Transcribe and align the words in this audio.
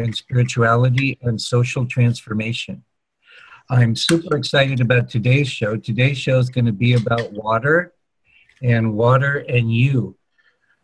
and 0.00 0.16
spirituality 0.16 1.18
and 1.22 1.40
social 1.40 1.86
transformation. 1.86 2.82
I'm 3.68 3.94
super 3.94 4.36
excited 4.36 4.80
about 4.80 5.08
today's 5.08 5.48
show. 5.48 5.76
Today's 5.76 6.18
show 6.18 6.38
is 6.38 6.48
going 6.48 6.64
to 6.64 6.72
be 6.72 6.94
about 6.94 7.32
water 7.32 7.92
and 8.62 8.94
water 8.94 9.44
and 9.48 9.72
you. 9.72 10.16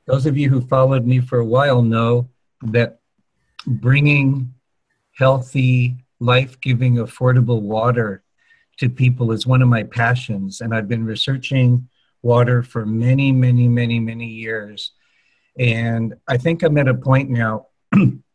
Those 0.07 0.27
of 0.27 0.37
you 0.37 0.51
who 0.51 0.60
followed 0.60 1.05
me 1.05 1.21
for 1.21 1.38
a 1.38 1.45
while 1.45 1.83
know 1.83 2.29
that 2.62 3.01
bringing 3.66 4.55
healthy, 5.16 5.96
life 6.21 6.60
giving, 6.60 6.96
affordable 6.96 7.60
water 7.60 8.23
to 8.77 8.88
people 8.88 9.33
is 9.33 9.46
one 9.46 9.62
of 9.62 9.69
my 9.69 9.83
passions. 9.83 10.60
And 10.60 10.74
I've 10.74 10.88
been 10.88 11.07
researching 11.07 11.88
water 12.23 12.62
for 12.62 12.85
many, 12.85 13.33
many, 13.33 13.66
many, 13.66 13.98
many 13.98 14.27
years. 14.27 14.93
And 15.59 16.15
I 16.29 16.37
think 16.37 16.62
I'm 16.62 16.77
at 16.79 16.87
a 16.87 16.95
point 16.95 17.30
now 17.30 17.66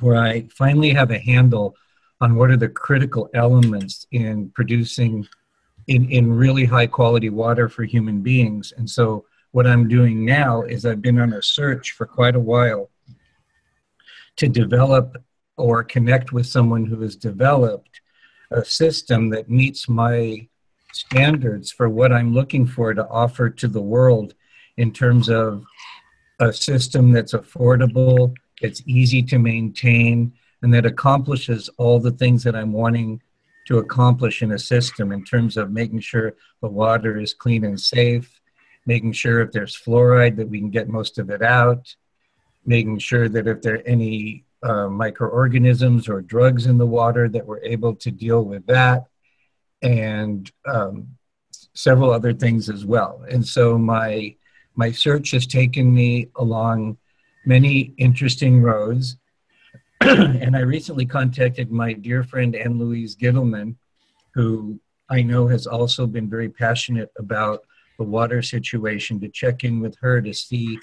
where 0.00 0.16
I 0.16 0.46
finally 0.48 0.90
have 0.90 1.10
a 1.10 1.18
handle 1.18 1.76
on 2.20 2.36
what 2.36 2.50
are 2.50 2.56
the 2.56 2.68
critical 2.68 3.28
elements 3.34 4.06
in 4.10 4.50
producing 4.50 5.26
in, 5.86 6.10
in 6.10 6.32
really 6.32 6.64
high 6.64 6.86
quality 6.86 7.28
water 7.28 7.68
for 7.68 7.84
human 7.84 8.22
beings. 8.22 8.72
And 8.76 8.88
so 8.88 9.26
what 9.50 9.66
I'm 9.66 9.88
doing 9.88 10.24
now 10.24 10.62
is 10.62 10.86
I've 10.86 11.02
been 11.02 11.20
on 11.20 11.34
a 11.34 11.42
search 11.42 11.92
for 11.92 12.06
quite 12.06 12.34
a 12.34 12.40
while 12.40 12.90
to 14.36 14.48
develop 14.48 15.22
or 15.56 15.84
connect 15.84 16.32
with 16.32 16.46
someone 16.46 16.86
who 16.86 17.00
has 17.02 17.16
developed 17.16 18.00
a 18.50 18.64
system 18.64 19.28
that 19.30 19.50
meets 19.50 19.88
my 19.88 20.48
standards 20.92 21.70
for 21.70 21.88
what 21.88 22.12
I'm 22.12 22.32
looking 22.32 22.66
for 22.66 22.94
to 22.94 23.06
offer 23.08 23.50
to 23.50 23.68
the 23.68 23.82
world 23.82 24.34
in 24.76 24.92
terms 24.92 25.28
of 25.28 25.64
a 26.40 26.52
system 26.52 27.12
that's 27.12 27.32
affordable, 27.32 28.34
it's 28.64 28.82
easy 28.86 29.22
to 29.22 29.38
maintain, 29.38 30.32
and 30.62 30.72
that 30.74 30.86
accomplishes 30.86 31.68
all 31.76 32.00
the 32.00 32.16
things 32.20 32.42
that 32.44 32.56
I'm 32.56 32.72
wanting 32.72 33.20
to 33.66 33.78
accomplish 33.78 34.42
in 34.42 34.52
a 34.52 34.58
system 34.58 35.12
in 35.12 35.24
terms 35.24 35.56
of 35.56 35.70
making 35.70 36.00
sure 36.00 36.34
the 36.60 36.68
water 36.68 37.18
is 37.18 37.34
clean 37.34 37.64
and 37.64 37.80
safe, 37.80 38.28
making 38.86 39.12
sure 39.12 39.40
if 39.40 39.52
there's 39.52 39.76
fluoride 39.76 40.36
that 40.36 40.48
we 40.48 40.58
can 40.60 40.70
get 40.70 40.88
most 40.88 41.18
of 41.18 41.30
it 41.30 41.42
out, 41.42 41.94
making 42.66 42.98
sure 42.98 43.28
that 43.28 43.46
if 43.46 43.62
there 43.62 43.76
are 43.76 43.86
any 43.86 44.44
uh, 44.62 44.88
microorganisms 44.88 46.08
or 46.08 46.20
drugs 46.22 46.66
in 46.66 46.78
the 46.78 46.86
water 46.86 47.28
that 47.28 47.46
we're 47.46 47.62
able 47.62 47.94
to 47.94 48.10
deal 48.10 48.44
with 48.44 48.66
that 48.66 49.04
and 49.82 50.50
um, 50.66 51.06
several 51.74 52.10
other 52.10 52.32
things 52.32 52.70
as 52.70 52.84
well. 52.84 53.22
And 53.30 53.46
so 53.46 53.78
my 53.78 54.36
my 54.76 54.90
search 54.90 55.30
has 55.30 55.46
taken 55.46 55.94
me 55.94 56.28
along 56.34 56.98
many 57.44 57.94
interesting 57.98 58.62
roads. 58.62 59.16
and 60.00 60.56
I 60.56 60.60
recently 60.60 61.06
contacted 61.06 61.70
my 61.70 61.92
dear 61.92 62.22
friend 62.22 62.54
Ann 62.54 62.78
Louise 62.78 63.16
Gittleman, 63.16 63.76
who 64.34 64.78
I 65.08 65.22
know 65.22 65.46
has 65.48 65.66
also 65.66 66.06
been 66.06 66.28
very 66.28 66.48
passionate 66.48 67.10
about 67.18 67.64
the 67.98 68.04
water 68.04 68.42
situation, 68.42 69.20
to 69.20 69.28
check 69.28 69.64
in 69.64 69.80
with 69.80 69.96
her 70.00 70.20
to 70.20 70.32
see 70.32 70.78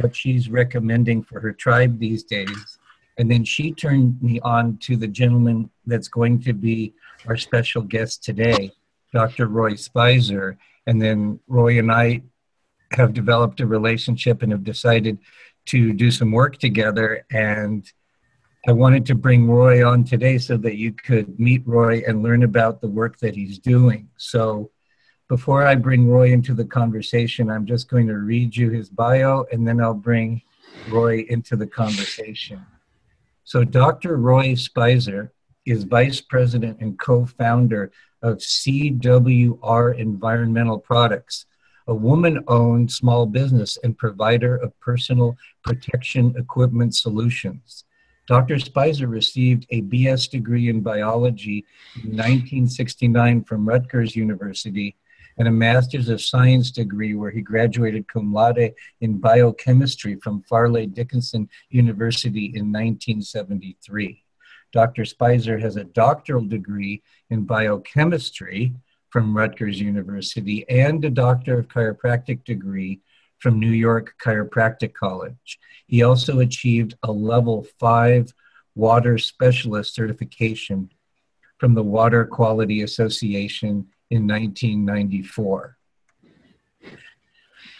what 0.00 0.16
she's 0.16 0.50
recommending 0.50 1.22
for 1.22 1.40
her 1.40 1.52
tribe 1.52 1.98
these 1.98 2.24
days. 2.24 2.78
And 3.18 3.30
then 3.30 3.44
she 3.44 3.72
turned 3.72 4.20
me 4.22 4.40
on 4.40 4.76
to 4.78 4.96
the 4.96 5.06
gentleman 5.06 5.70
that's 5.86 6.08
going 6.08 6.40
to 6.42 6.52
be 6.52 6.92
our 7.26 7.36
special 7.36 7.82
guest 7.82 8.22
today, 8.24 8.72
Dr. 9.12 9.46
Roy 9.46 9.74
Spicer. 9.76 10.58
And 10.86 11.00
then 11.00 11.40
Roy 11.46 11.78
and 11.78 11.90
I 11.90 12.22
have 12.92 13.14
developed 13.14 13.60
a 13.60 13.66
relationship 13.66 14.42
and 14.42 14.52
have 14.52 14.64
decided 14.64 15.18
to 15.66 15.92
do 15.92 16.10
some 16.10 16.32
work 16.32 16.58
together. 16.58 17.24
And 17.30 17.90
I 18.68 18.72
wanted 18.72 19.06
to 19.06 19.14
bring 19.14 19.48
Roy 19.48 19.86
on 19.86 20.04
today 20.04 20.38
so 20.38 20.56
that 20.58 20.76
you 20.76 20.92
could 20.92 21.38
meet 21.38 21.62
Roy 21.66 22.02
and 22.06 22.22
learn 22.22 22.42
about 22.42 22.80
the 22.80 22.88
work 22.88 23.18
that 23.18 23.34
he's 23.34 23.58
doing. 23.58 24.08
So 24.16 24.70
before 25.28 25.66
I 25.66 25.74
bring 25.74 26.08
Roy 26.08 26.32
into 26.32 26.54
the 26.54 26.64
conversation, 26.64 27.50
I'm 27.50 27.66
just 27.66 27.88
going 27.88 28.06
to 28.08 28.14
read 28.14 28.56
you 28.56 28.70
his 28.70 28.88
bio 28.88 29.44
and 29.52 29.66
then 29.66 29.80
I'll 29.80 29.94
bring 29.94 30.42
Roy 30.88 31.26
into 31.28 31.56
the 31.56 31.66
conversation. 31.66 32.64
So 33.44 33.62
Dr. 33.64 34.16
Roy 34.16 34.54
Spicer 34.54 35.32
is 35.64 35.84
vice 35.84 36.20
president 36.20 36.80
and 36.80 36.98
co-founder 36.98 37.90
of 38.22 38.38
CWR 38.38 39.98
Environmental 39.98 40.78
Products, 40.78 41.46
a 41.86 41.94
woman-owned 41.94 42.90
small 42.90 43.26
business 43.26 43.78
and 43.84 43.96
provider 43.96 44.56
of 44.56 44.78
personal 44.80 45.36
protection 45.62 46.34
equipment 46.36 46.94
solutions. 46.94 47.84
Dr. 48.26 48.58
Spicer 48.58 49.06
received 49.06 49.66
a 49.70 49.82
BS 49.82 50.28
degree 50.28 50.68
in 50.68 50.80
biology 50.80 51.64
in 52.02 52.10
1969 52.10 53.44
from 53.44 53.68
Rutgers 53.68 54.16
University 54.16 54.96
and 55.38 55.46
a 55.46 55.50
Master's 55.50 56.08
of 56.08 56.22
Science 56.22 56.70
degree 56.70 57.14
where 57.14 57.30
he 57.30 57.40
graduated 57.40 58.08
cum 58.08 58.32
laude 58.32 58.74
in 59.00 59.18
biochemistry 59.18 60.16
from 60.16 60.42
Fairleigh 60.42 60.86
Dickinson 60.86 61.48
University 61.70 62.46
in 62.46 62.72
1973. 62.72 64.24
Dr. 64.72 65.04
Spicer 65.04 65.58
has 65.58 65.76
a 65.76 65.84
doctoral 65.84 66.44
degree 66.44 67.02
in 67.30 67.44
biochemistry 67.44 68.74
from 69.10 69.36
Rutgers 69.36 69.80
University 69.80 70.68
and 70.68 71.04
a 71.04 71.10
Doctor 71.10 71.58
of 71.58 71.68
Chiropractic 71.68 72.44
degree 72.44 73.00
from 73.38 73.60
New 73.60 73.70
York 73.70 74.14
Chiropractic 74.22 74.94
College. 74.94 75.58
He 75.86 76.02
also 76.02 76.40
achieved 76.40 76.94
a 77.02 77.12
level 77.12 77.66
five 77.78 78.32
water 78.74 79.18
specialist 79.18 79.94
certification 79.94 80.90
from 81.58 81.74
the 81.74 81.82
Water 81.82 82.24
Quality 82.24 82.82
Association 82.82 83.86
in 84.10 84.26
1994. 84.26 85.76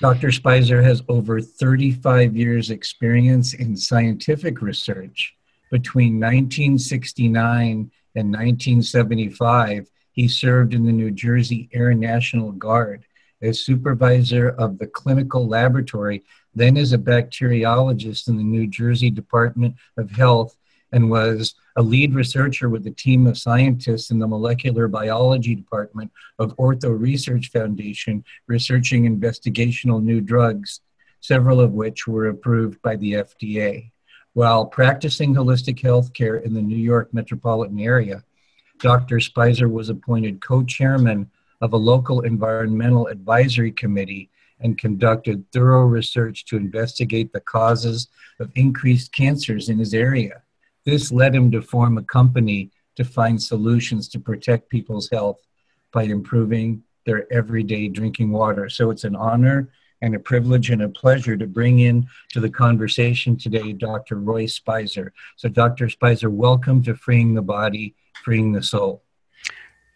Dr. 0.00 0.30
Spicer 0.30 0.82
has 0.82 1.02
over 1.08 1.40
35 1.40 2.36
years 2.36 2.70
experience 2.70 3.54
in 3.54 3.76
scientific 3.76 4.60
research. 4.60 5.34
Between 5.70 6.20
1969 6.20 7.90
and 8.14 8.32
1975, 8.32 9.90
he 10.16 10.26
served 10.26 10.74
in 10.74 10.84
the 10.84 10.92
New 10.92 11.10
Jersey 11.10 11.68
Air 11.72 11.94
National 11.94 12.50
Guard 12.50 13.04
as 13.42 13.60
supervisor 13.60 14.48
of 14.48 14.78
the 14.78 14.86
clinical 14.86 15.46
laboratory, 15.46 16.24
then 16.54 16.78
as 16.78 16.94
a 16.94 16.98
bacteriologist 16.98 18.26
in 18.26 18.38
the 18.38 18.42
New 18.42 18.66
Jersey 18.66 19.10
Department 19.10 19.76
of 19.98 20.10
Health, 20.10 20.56
and 20.92 21.10
was 21.10 21.54
a 21.76 21.82
lead 21.82 22.14
researcher 22.14 22.70
with 22.70 22.86
a 22.86 22.92
team 22.92 23.26
of 23.26 23.36
scientists 23.36 24.10
in 24.10 24.18
the 24.18 24.26
molecular 24.26 24.88
biology 24.88 25.54
department 25.54 26.10
of 26.38 26.56
Ortho 26.56 26.98
Research 26.98 27.50
Foundation, 27.50 28.24
researching 28.46 29.04
investigational 29.04 30.02
new 30.02 30.22
drugs, 30.22 30.80
several 31.20 31.60
of 31.60 31.72
which 31.72 32.06
were 32.06 32.28
approved 32.28 32.80
by 32.80 32.96
the 32.96 33.14
FDA. 33.14 33.90
While 34.32 34.66
practicing 34.66 35.34
holistic 35.34 35.80
health 35.80 36.14
care 36.14 36.36
in 36.36 36.54
the 36.54 36.62
New 36.62 36.78
York 36.78 37.12
metropolitan 37.12 37.80
area, 37.80 38.22
Dr. 38.78 39.20
Spicer 39.20 39.68
was 39.68 39.88
appointed 39.88 40.40
co 40.40 40.62
chairman 40.62 41.30
of 41.60 41.72
a 41.72 41.78
local 41.78 42.20
environmental 42.20 43.06
advisory 43.06 43.72
committee 43.72 44.30
and 44.60 44.78
conducted 44.78 45.44
thorough 45.52 45.86
research 45.86 46.44
to 46.46 46.56
investigate 46.56 47.32
the 47.32 47.40
causes 47.40 48.08
of 48.40 48.50
increased 48.54 49.12
cancers 49.12 49.68
in 49.68 49.78
his 49.78 49.94
area. 49.94 50.42
This 50.84 51.10
led 51.10 51.34
him 51.34 51.50
to 51.52 51.62
form 51.62 51.98
a 51.98 52.02
company 52.02 52.70
to 52.96 53.04
find 53.04 53.42
solutions 53.42 54.08
to 54.08 54.20
protect 54.20 54.70
people's 54.70 55.10
health 55.10 55.40
by 55.92 56.04
improving 56.04 56.82
their 57.04 57.30
everyday 57.32 57.88
drinking 57.88 58.32
water. 58.32 58.68
So 58.68 58.90
it's 58.90 59.04
an 59.04 59.16
honor 59.16 59.70
and 60.02 60.14
a 60.14 60.18
privilege 60.18 60.70
and 60.70 60.82
a 60.82 60.88
pleasure 60.88 61.36
to 61.36 61.46
bring 61.46 61.80
in 61.80 62.06
to 62.30 62.40
the 62.40 62.50
conversation 62.50 63.36
today 63.36 63.72
Dr. 63.72 64.16
Roy 64.16 64.46
Spicer. 64.46 65.12
So, 65.36 65.48
Dr. 65.48 65.88
Spicer, 65.88 66.28
welcome 66.28 66.82
to 66.82 66.94
Freeing 66.94 67.34
the 67.34 67.42
Body, 67.42 67.94
Freeing 68.26 68.50
the 68.50 68.60
Soul. 68.60 69.04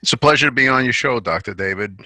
It's 0.04 0.12
a 0.12 0.16
pleasure 0.16 0.46
to 0.46 0.52
be 0.52 0.68
on 0.68 0.84
your 0.84 0.92
show, 0.92 1.18
Dr. 1.18 1.52
David. 1.52 1.98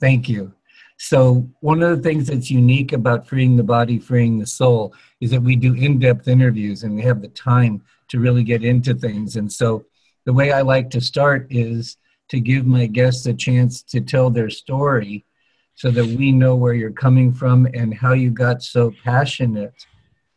Thank 0.00 0.26
you. 0.26 0.54
So, 0.96 1.46
one 1.60 1.82
of 1.82 1.94
the 1.94 2.02
things 2.02 2.28
that's 2.28 2.50
unique 2.50 2.94
about 2.94 3.28
Freeing 3.28 3.58
the 3.58 3.62
Body, 3.62 3.98
Freeing 3.98 4.38
the 4.38 4.46
Soul 4.46 4.94
is 5.20 5.30
that 5.32 5.42
we 5.42 5.56
do 5.56 5.74
in 5.74 5.98
depth 5.98 6.28
interviews 6.28 6.82
and 6.82 6.96
we 6.96 7.02
have 7.02 7.20
the 7.20 7.28
time 7.28 7.82
to 8.08 8.18
really 8.18 8.42
get 8.42 8.64
into 8.64 8.94
things. 8.94 9.36
And 9.36 9.52
so 9.52 9.84
the 10.24 10.32
way 10.32 10.50
I 10.50 10.62
like 10.62 10.88
to 10.90 11.00
start 11.02 11.46
is 11.50 11.98
to 12.30 12.40
give 12.40 12.64
my 12.64 12.86
guests 12.86 13.26
a 13.26 13.34
chance 13.34 13.82
to 13.82 14.00
tell 14.00 14.30
their 14.30 14.48
story 14.48 15.26
so 15.74 15.90
that 15.90 16.06
we 16.06 16.32
know 16.32 16.56
where 16.56 16.74
you're 16.74 16.90
coming 16.90 17.34
from 17.34 17.66
and 17.74 17.92
how 17.92 18.14
you 18.14 18.30
got 18.30 18.62
so 18.62 18.94
passionate 19.04 19.74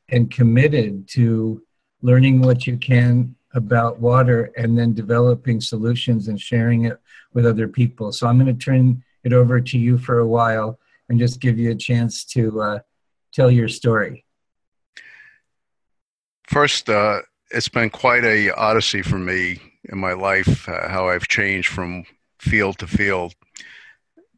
and 0.10 0.30
committed 0.30 1.08
to 1.12 1.62
learning 2.02 2.42
what 2.42 2.68
you 2.68 2.76
can 2.76 3.34
about 3.54 4.00
water 4.00 4.52
and 4.58 4.78
then 4.78 4.94
developing 4.94 5.62
solutions 5.62 6.28
and 6.28 6.40
sharing 6.40 6.86
it 6.86 7.00
with 7.34 7.46
other 7.46 7.68
people. 7.68 8.12
So 8.12 8.28
I'm 8.28 8.40
going 8.40 8.56
to 8.56 8.66
turn 8.66 9.04
it 9.24 9.34
over 9.34 9.62
to 9.62 9.78
you 9.78 9.98
for 9.98 10.20
a 10.20 10.28
while 10.28 10.80
and 11.10 11.20
just 11.20 11.40
give 11.40 11.58
you 11.58 11.72
a 11.72 11.76
chance 11.76 12.26
to 12.26 12.62
uh, 12.62 12.80
tell 13.32 13.52
your 13.52 13.68
story. 13.68 14.26
First, 16.48 16.90
uh, 16.90 17.22
it's 17.52 17.70
been 17.70 17.90
quite 17.90 18.24
a 18.26 18.52
odyssey 18.52 19.02
for 19.02 19.18
me 19.18 19.60
in 19.90 19.98
my 19.98 20.14
life, 20.14 20.68
uh, 20.68 20.90
how 20.90 21.10
I've 21.10 21.28
changed 21.28 21.70
from 21.70 22.06
field 22.40 22.80
to 22.80 22.88
field. 22.88 23.34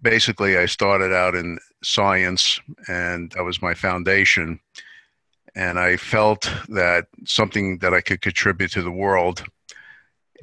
Basically, 0.02 0.58
I 0.58 0.66
started 0.66 1.14
out 1.14 1.36
in 1.36 1.60
science, 1.84 2.60
and 2.88 3.32
that 3.32 3.44
was 3.44 3.62
my 3.62 3.74
foundation. 3.74 4.60
And 5.56 5.80
I 5.80 5.98
felt 5.98 6.52
that 6.70 7.08
something 7.26 7.78
that 7.80 7.94
I 7.94 8.02
could 8.02 8.22
contribute 8.22 8.72
to 8.72 8.82
the 8.82 8.92
world 8.92 9.44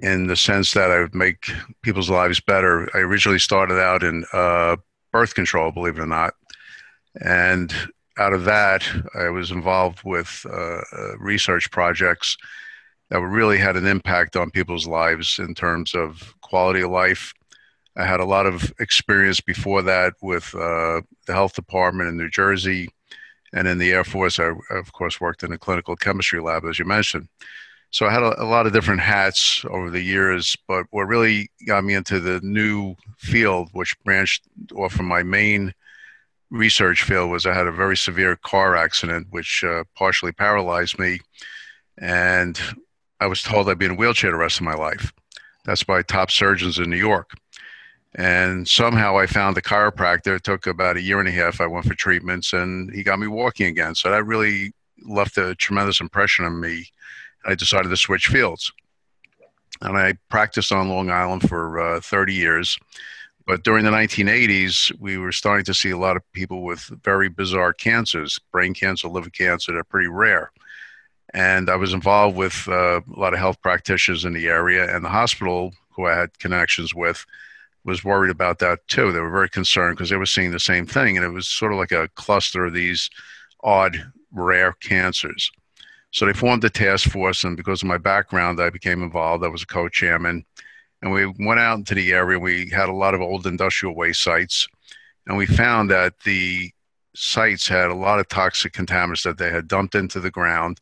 in 0.01 0.27
the 0.27 0.37
sense 0.37 0.73
that 0.73 0.91
I 0.91 1.01
would 1.01 1.15
make 1.15 1.51
people's 1.83 2.11
lives 2.11 2.41
better. 2.41 2.89
I 2.95 2.99
originally 2.99 3.39
started 3.39 3.79
out 3.79 4.03
in 4.03 4.25
uh, 4.33 4.77
birth 5.13 5.35
control, 5.35 5.71
believe 5.71 5.99
it 5.99 6.03
or 6.03 6.07
not. 6.07 6.35
And 7.21 7.73
out 8.19 8.33
of 8.33 8.45
that, 8.45 8.89
I 9.15 9.29
was 9.29 9.51
involved 9.51 10.01
with 10.05 10.45
uh, 10.49 10.81
uh, 10.93 11.19
research 11.19 11.71
projects 11.71 12.37
that 13.11 13.21
really 13.21 13.59
had 13.59 13.77
an 13.77 13.87
impact 13.87 14.37
on 14.37 14.51
people's 14.51 14.87
lives 14.87 15.39
in 15.39 15.55
terms 15.55 15.95
of 15.95 16.35
quality 16.41 16.81
of 16.81 16.91
life. 16.91 17.35
I 17.97 18.07
had 18.07 18.21
a 18.21 18.25
lot 18.25 18.47
of 18.47 18.73
experience 18.81 19.41
before 19.41 19.83
that 19.83 20.15
with 20.23 20.55
uh, 20.55 21.03
the 21.27 21.35
health 21.35 21.55
department 21.55 22.09
in 22.09 22.17
New 22.17 22.31
Jersey 22.31 22.89
and 23.53 23.69
in 23.69 23.79
the 23.79 23.93
Air 23.93 24.05
Force. 24.05 24.39
I, 24.39 24.53
of 24.71 24.93
course, 24.93 25.21
worked 25.21 25.43
in 25.43 25.53
a 25.53 25.59
clinical 25.59 25.97
chemistry 25.97 26.41
lab, 26.41 26.65
as 26.65 26.79
you 26.79 26.85
mentioned. 26.85 27.29
So 27.91 28.07
I 28.07 28.13
had 28.13 28.23
a, 28.23 28.43
a 28.43 28.47
lot 28.47 28.67
of 28.67 28.73
different 28.73 29.01
hats 29.01 29.65
over 29.69 29.91
the 29.91 30.01
years, 30.01 30.57
but 30.67 30.87
what 30.91 31.03
really 31.03 31.51
got 31.67 31.85
me 31.85 31.95
into 31.95 32.21
the 32.21 32.41
new 32.43 32.95
field, 33.19 33.69
which 33.73 33.99
branched 34.03 34.45
off 34.75 34.93
from 34.93 35.07
my 35.07 35.23
main 35.23 35.75
research 36.51 37.03
field 37.03 37.31
was 37.31 37.47
I 37.47 37.55
had 37.55 37.67
a 37.67 37.73
very 37.73 37.97
severe 37.97 38.37
car 38.37 38.77
accident, 38.77 39.27
which 39.31 39.63
uh, 39.65 39.85
partially 39.95 40.33
paralyzed 40.33 40.99
me. 40.99 41.21
And 41.99 42.59
I 43.21 43.27
was 43.27 43.43
told 43.43 43.69
I'd 43.69 43.79
be 43.79 43.85
in 43.85 43.93
a 43.93 43.95
wheelchair 43.95 44.31
the 44.31 44.37
rest 44.37 44.59
of 44.59 44.65
my 44.65 44.75
life. 44.75 45.13
That's 45.65 45.85
by 45.85 46.03
top 46.03 46.31
surgeons 46.31 46.79
in 46.79 46.91
New 46.91 46.97
York. 46.97 47.33
And 48.15 48.69
somehow 48.69 49.19
I 49.19 49.27
found 49.27 49.57
a 49.57 49.63
chiropractor. 49.63 50.37
It 50.37 50.45
took 50.45 50.67
about 50.67 50.97
a 50.97 51.03
year 51.03 51.19
and 51.19 51.29
a 51.29 51.33
half. 51.33 51.61
I 51.61 51.67
went 51.67 51.87
for 51.87 51.95
treatments 51.95 52.53
and 52.53 52.93
he 52.95 53.03
got 53.03 53.19
me 53.19 53.27
walking 53.27 53.67
again. 53.67 53.95
So 53.95 54.11
that 54.11 54.27
really 54.27 54.73
left 55.05 55.39
a 55.39 55.55
tremendous 55.55 56.01
impression 56.01 56.45
on 56.45 56.61
me. 56.61 56.87
I 57.47 57.55
decided 57.55 57.89
to 57.89 57.97
switch 57.97 58.29
fields. 58.29 58.71
And 59.81 59.97
I 59.97 60.15
practiced 60.29 60.73
on 60.73 60.91
Long 60.91 61.11
Island 61.11 61.49
for 61.49 61.81
uh, 61.81 62.01
30 62.01 62.35
years. 62.35 62.79
But 63.47 63.65
during 63.65 63.85
the 63.85 63.91
1980s, 63.91 64.93
we 65.01 65.19
were 65.19 65.33
starting 65.33 65.65
to 65.65 65.75
see 65.75 65.91
a 65.91 65.99
lot 65.99 66.17
of 66.17 66.33
people 66.33 66.63
with 66.63 66.91
very 67.03 67.29
bizarre 67.29 67.73
cancers, 67.73 68.39
brain 68.53 68.75
cancer, 68.75 69.09
liver 69.09 69.31
cancer, 69.31 69.73
they're 69.73 69.83
pretty 69.83 70.09
rare. 70.09 70.53
And 71.35 71.69
I 71.69 71.77
was 71.77 71.93
involved 71.93 72.37
with 72.37 72.69
uh, 72.69 73.01
a 73.01 73.21
lot 73.21 73.33
of 73.33 73.41
health 73.41 73.61
practitioners 73.61 74.25
in 74.25 74.35
the 74.35 74.49
area, 74.49 74.95
and 74.95 75.05
the 75.05 75.09
hospital, 75.09 75.73
who 75.91 76.07
I 76.07 76.15
had 76.15 76.39
connections 76.39 76.95
with, 76.95 77.25
was 77.85 78.05
worried 78.05 78.31
about 78.31 78.59
that 78.61 78.87
too. 78.89 79.13
They 79.13 79.21
were 79.21 79.31
very 79.31 79.49
concerned 79.49 79.97
because 79.97 80.11
they 80.11 80.17
were 80.17 80.27
seeing 80.27 80.51
the 80.51 80.61
same 80.61 80.87
thing, 80.87 81.17
and 81.17 81.27
it 81.27 81.31
was 81.31 81.49
sort 81.49 81.73
of 81.73 81.79
like 81.79 81.93
a 81.93 82.09
cluster 82.15 82.67
of 82.67 82.75
these 82.75 83.11
odd, 83.63 83.97
rare 84.33 84.73
cancers. 84.81 85.51
So 86.11 86.27
they 86.27 86.33
formed 86.33 86.65
a 86.65 86.71
task 86.71 87.11
force, 87.11 87.43
and 87.45 87.57
because 87.57 87.83
of 87.83 87.89
my 87.89 87.99
background, 87.99 88.61
I 88.61 88.71
became 88.71 89.03
involved. 89.03 89.45
I 89.45 89.49
was 89.49 89.63
a 89.63 89.67
co-chairman, 89.67 90.45
and 91.01 91.13
we 91.13 91.27
went 91.27 91.61
out 91.61 91.79
into 91.79 91.95
the 91.95 92.13
area. 92.13 92.39
We 92.39 92.69
had 92.71 92.89
a 92.89 92.95
lot 92.95 93.15
of 93.15 93.21
old 93.21 93.47
industrial 93.47 93.95
waste 93.95 94.23
sites, 94.23 94.69
and 95.27 95.37
we 95.37 95.47
found 95.47 95.91
that 95.91 96.21
the 96.25 96.71
sites 97.15 97.67
had 97.67 97.91
a 97.91 97.95
lot 97.95 98.21
of 98.21 98.29
toxic 98.29 98.73
contaminants 98.73 99.23
that 99.25 99.39
they 99.39 99.51
had 99.51 99.69
dumped 99.69 99.95
into 99.95 100.21
the 100.21 100.31
ground. 100.31 100.81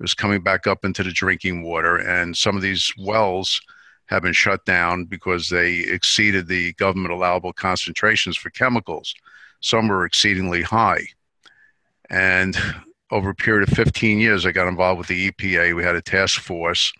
It 0.00 0.02
was 0.02 0.14
coming 0.14 0.42
back 0.42 0.66
up 0.66 0.84
into 0.84 1.02
the 1.02 1.12
drinking 1.12 1.62
water, 1.62 1.96
and 1.96 2.36
some 2.36 2.56
of 2.56 2.62
these 2.62 2.92
wells 2.98 3.60
have 4.06 4.22
been 4.22 4.32
shut 4.32 4.64
down 4.64 5.04
because 5.04 5.48
they 5.48 5.78
exceeded 5.78 6.46
the 6.46 6.72
government 6.74 7.12
allowable 7.12 7.52
concentrations 7.52 8.36
for 8.36 8.50
chemicals. 8.50 9.14
Some 9.60 9.88
were 9.88 10.04
exceedingly 10.04 10.62
high. 10.62 11.06
And 12.10 12.56
over 13.10 13.30
a 13.30 13.34
period 13.34 13.68
of 13.68 13.74
15 13.74 14.18
years, 14.18 14.44
I 14.44 14.52
got 14.52 14.68
involved 14.68 14.98
with 14.98 15.08
the 15.08 15.30
EPA. 15.30 15.74
We 15.74 15.82
had 15.82 15.96
a 15.96 16.02
task 16.02 16.40
force 16.40 16.92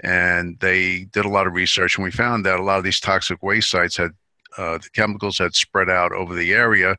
and 0.00 0.58
they 0.60 1.04
did 1.04 1.24
a 1.24 1.30
lot 1.30 1.46
of 1.46 1.52
research 1.52 1.96
and 1.96 2.04
we 2.04 2.10
found 2.10 2.44
that 2.44 2.58
a 2.58 2.62
lot 2.62 2.78
of 2.78 2.84
these 2.84 3.00
toxic 3.00 3.42
waste 3.42 3.70
sites 3.70 3.96
had 3.96 4.10
uh, 4.58 4.78
the 4.78 4.90
chemicals 4.92 5.38
had 5.38 5.54
spread 5.54 5.88
out 5.88 6.12
over 6.12 6.34
the 6.34 6.52
area 6.52 6.96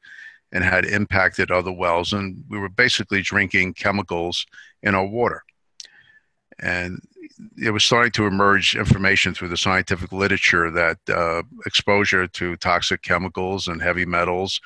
and 0.51 0.63
had 0.63 0.85
impacted 0.85 1.51
other 1.51 1.71
wells 1.71 2.13
and 2.13 2.43
we 2.49 2.57
were 2.57 2.69
basically 2.69 3.21
drinking 3.21 3.73
chemicals 3.73 4.45
in 4.81 4.95
our 4.95 5.05
water 5.05 5.43
and 6.59 6.99
it 7.57 7.71
was 7.71 7.83
starting 7.83 8.11
to 8.11 8.25
emerge 8.25 8.75
information 8.75 9.33
through 9.33 9.49
the 9.49 9.57
scientific 9.57 10.11
literature 10.11 10.69
that 10.71 10.97
uh, 11.09 11.43
exposure 11.65 12.27
to 12.27 12.55
toxic 12.57 13.01
chemicals 13.01 13.67
and 13.67 13.81
heavy 13.81 14.05
metals 14.05 14.61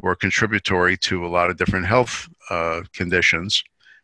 were 0.00 0.14
contributory 0.14 0.96
to 0.96 1.24
a 1.24 1.28
lot 1.28 1.50
of 1.50 1.56
different 1.56 1.86
health 1.86 2.28
uh, 2.48 2.82
conditions 2.92 3.62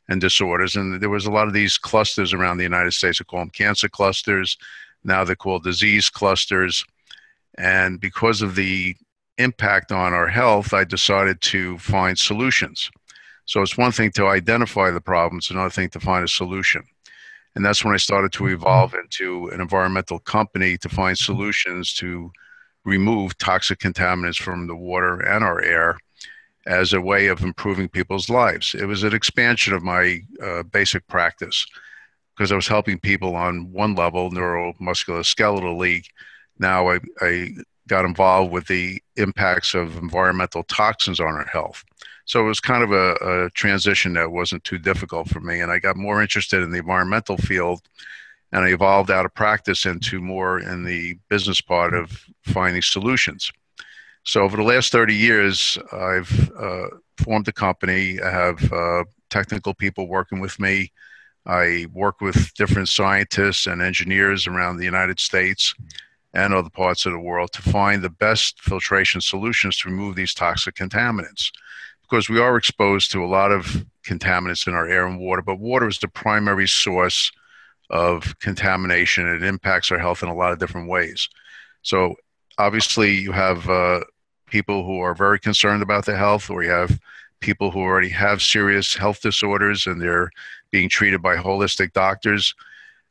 and 0.08 0.20
disorders. 0.20 0.76
And 0.76 1.00
there 1.00 1.10
was 1.10 1.26
a 1.26 1.30
lot 1.30 1.48
of 1.48 1.52
these 1.52 1.78
clusters 1.78 2.32
around 2.32 2.58
the 2.58 2.64
United 2.64 2.92
States. 2.92 3.18
They 3.18 3.24
call 3.24 3.40
them 3.40 3.50
cancer 3.50 3.88
clusters. 3.88 4.56
Now 5.04 5.24
they're 5.24 5.36
called 5.36 5.64
disease 5.64 6.10
clusters. 6.10 6.84
And 7.58 8.00
because 8.00 8.42
of 8.42 8.54
the 8.54 8.94
impact 9.38 9.92
on 9.92 10.12
our 10.12 10.28
health, 10.28 10.72
I 10.72 10.84
decided 10.84 11.40
to 11.42 11.78
find 11.78 12.18
solutions. 12.18 12.90
So 13.46 13.62
it's 13.62 13.78
one 13.78 13.92
thing 13.92 14.10
to 14.12 14.26
identify 14.26 14.90
the 14.90 15.00
problem, 15.00 15.38
it's 15.38 15.50
another 15.50 15.70
thing 15.70 15.88
to 15.90 16.00
find 16.00 16.24
a 16.24 16.28
solution. 16.28 16.82
And 17.56 17.64
that's 17.64 17.82
when 17.82 17.94
I 17.94 17.96
started 17.96 18.32
to 18.34 18.48
evolve 18.48 18.94
into 18.94 19.48
an 19.48 19.62
environmental 19.62 20.18
company 20.18 20.76
to 20.76 20.90
find 20.90 21.16
solutions 21.16 21.94
to 21.94 22.30
remove 22.84 23.36
toxic 23.38 23.78
contaminants 23.78 24.38
from 24.38 24.66
the 24.66 24.76
water 24.76 25.20
and 25.20 25.42
our 25.42 25.62
air 25.62 25.98
as 26.66 26.92
a 26.92 27.00
way 27.00 27.28
of 27.28 27.42
improving 27.42 27.88
people's 27.88 28.28
lives. 28.28 28.74
It 28.74 28.84
was 28.84 29.04
an 29.04 29.14
expansion 29.14 29.72
of 29.72 29.82
my 29.82 30.20
uh, 30.42 30.64
basic 30.64 31.06
practice 31.08 31.66
because 32.36 32.52
I 32.52 32.56
was 32.56 32.68
helping 32.68 32.98
people 32.98 33.34
on 33.34 33.72
one 33.72 33.94
level, 33.94 34.30
neuromusculoskeletal 34.30 36.04
Now 36.58 36.90
I, 36.90 36.98
I 37.22 37.50
got 37.88 38.04
involved 38.04 38.52
with 38.52 38.66
the 38.66 39.02
impacts 39.16 39.74
of 39.74 39.96
environmental 39.96 40.62
toxins 40.64 41.20
on 41.20 41.28
our 41.28 41.46
health. 41.46 41.84
So 42.26 42.40
it 42.40 42.48
was 42.48 42.60
kind 42.60 42.82
of 42.82 42.92
a, 42.92 43.46
a 43.46 43.50
transition 43.50 44.12
that 44.14 44.30
wasn't 44.30 44.64
too 44.64 44.78
difficult 44.78 45.28
for 45.28 45.40
me. 45.40 45.60
And 45.60 45.72
I 45.72 45.78
got 45.78 45.96
more 45.96 46.20
interested 46.20 46.62
in 46.62 46.70
the 46.70 46.78
environmental 46.78 47.36
field 47.36 47.80
and 48.52 48.64
I 48.64 48.68
evolved 48.68 49.10
out 49.10 49.24
of 49.24 49.34
practice 49.34 49.86
into 49.86 50.20
more 50.20 50.60
in 50.60 50.84
the 50.84 51.18
business 51.28 51.60
part 51.60 51.94
of 51.94 52.24
finding 52.42 52.82
solutions. 52.82 53.50
So 54.24 54.42
over 54.42 54.56
the 54.56 54.62
last 54.64 54.92
30 54.92 55.14
years, 55.14 55.78
I've 55.92 56.50
uh, 56.58 56.88
formed 57.16 57.46
a 57.48 57.52
company. 57.52 58.20
I 58.20 58.30
have 58.30 58.72
uh, 58.72 59.04
technical 59.30 59.72
people 59.72 60.08
working 60.08 60.40
with 60.40 60.58
me. 60.58 60.92
I 61.46 61.86
work 61.92 62.20
with 62.20 62.52
different 62.54 62.88
scientists 62.88 63.66
and 63.66 63.80
engineers 63.80 64.48
around 64.48 64.78
the 64.78 64.84
United 64.84 65.20
States 65.20 65.74
and 66.34 66.52
other 66.52 66.70
parts 66.70 67.06
of 67.06 67.12
the 67.12 67.20
world 67.20 67.52
to 67.52 67.62
find 67.62 68.02
the 68.02 68.10
best 68.10 68.60
filtration 68.60 69.20
solutions 69.20 69.78
to 69.78 69.88
remove 69.88 70.16
these 70.16 70.34
toxic 70.34 70.74
contaminants. 70.74 71.50
Because 72.08 72.28
we 72.28 72.38
are 72.38 72.56
exposed 72.56 73.10
to 73.12 73.24
a 73.24 73.26
lot 73.26 73.50
of 73.50 73.84
contaminants 74.04 74.66
in 74.66 74.74
our 74.74 74.88
air 74.88 75.06
and 75.06 75.18
water, 75.18 75.42
but 75.42 75.58
water 75.58 75.88
is 75.88 75.98
the 75.98 76.08
primary 76.08 76.68
source 76.68 77.32
of 77.90 78.38
contamination. 78.38 79.26
And 79.26 79.42
it 79.42 79.46
impacts 79.46 79.90
our 79.90 79.98
health 79.98 80.22
in 80.22 80.28
a 80.28 80.34
lot 80.34 80.52
of 80.52 80.58
different 80.58 80.88
ways. 80.88 81.28
So 81.82 82.14
obviously, 82.58 83.14
you 83.14 83.32
have 83.32 83.68
uh, 83.68 84.00
people 84.46 84.84
who 84.84 85.00
are 85.00 85.14
very 85.14 85.40
concerned 85.40 85.82
about 85.82 86.06
their 86.06 86.16
health, 86.16 86.48
or 86.50 86.62
you 86.62 86.70
have 86.70 86.98
people 87.40 87.70
who 87.70 87.80
already 87.80 88.08
have 88.08 88.40
serious 88.40 88.94
health 88.94 89.20
disorders 89.20 89.86
and 89.86 90.00
they're 90.00 90.30
being 90.70 90.88
treated 90.88 91.20
by 91.22 91.36
holistic 91.36 91.92
doctors. 91.92 92.54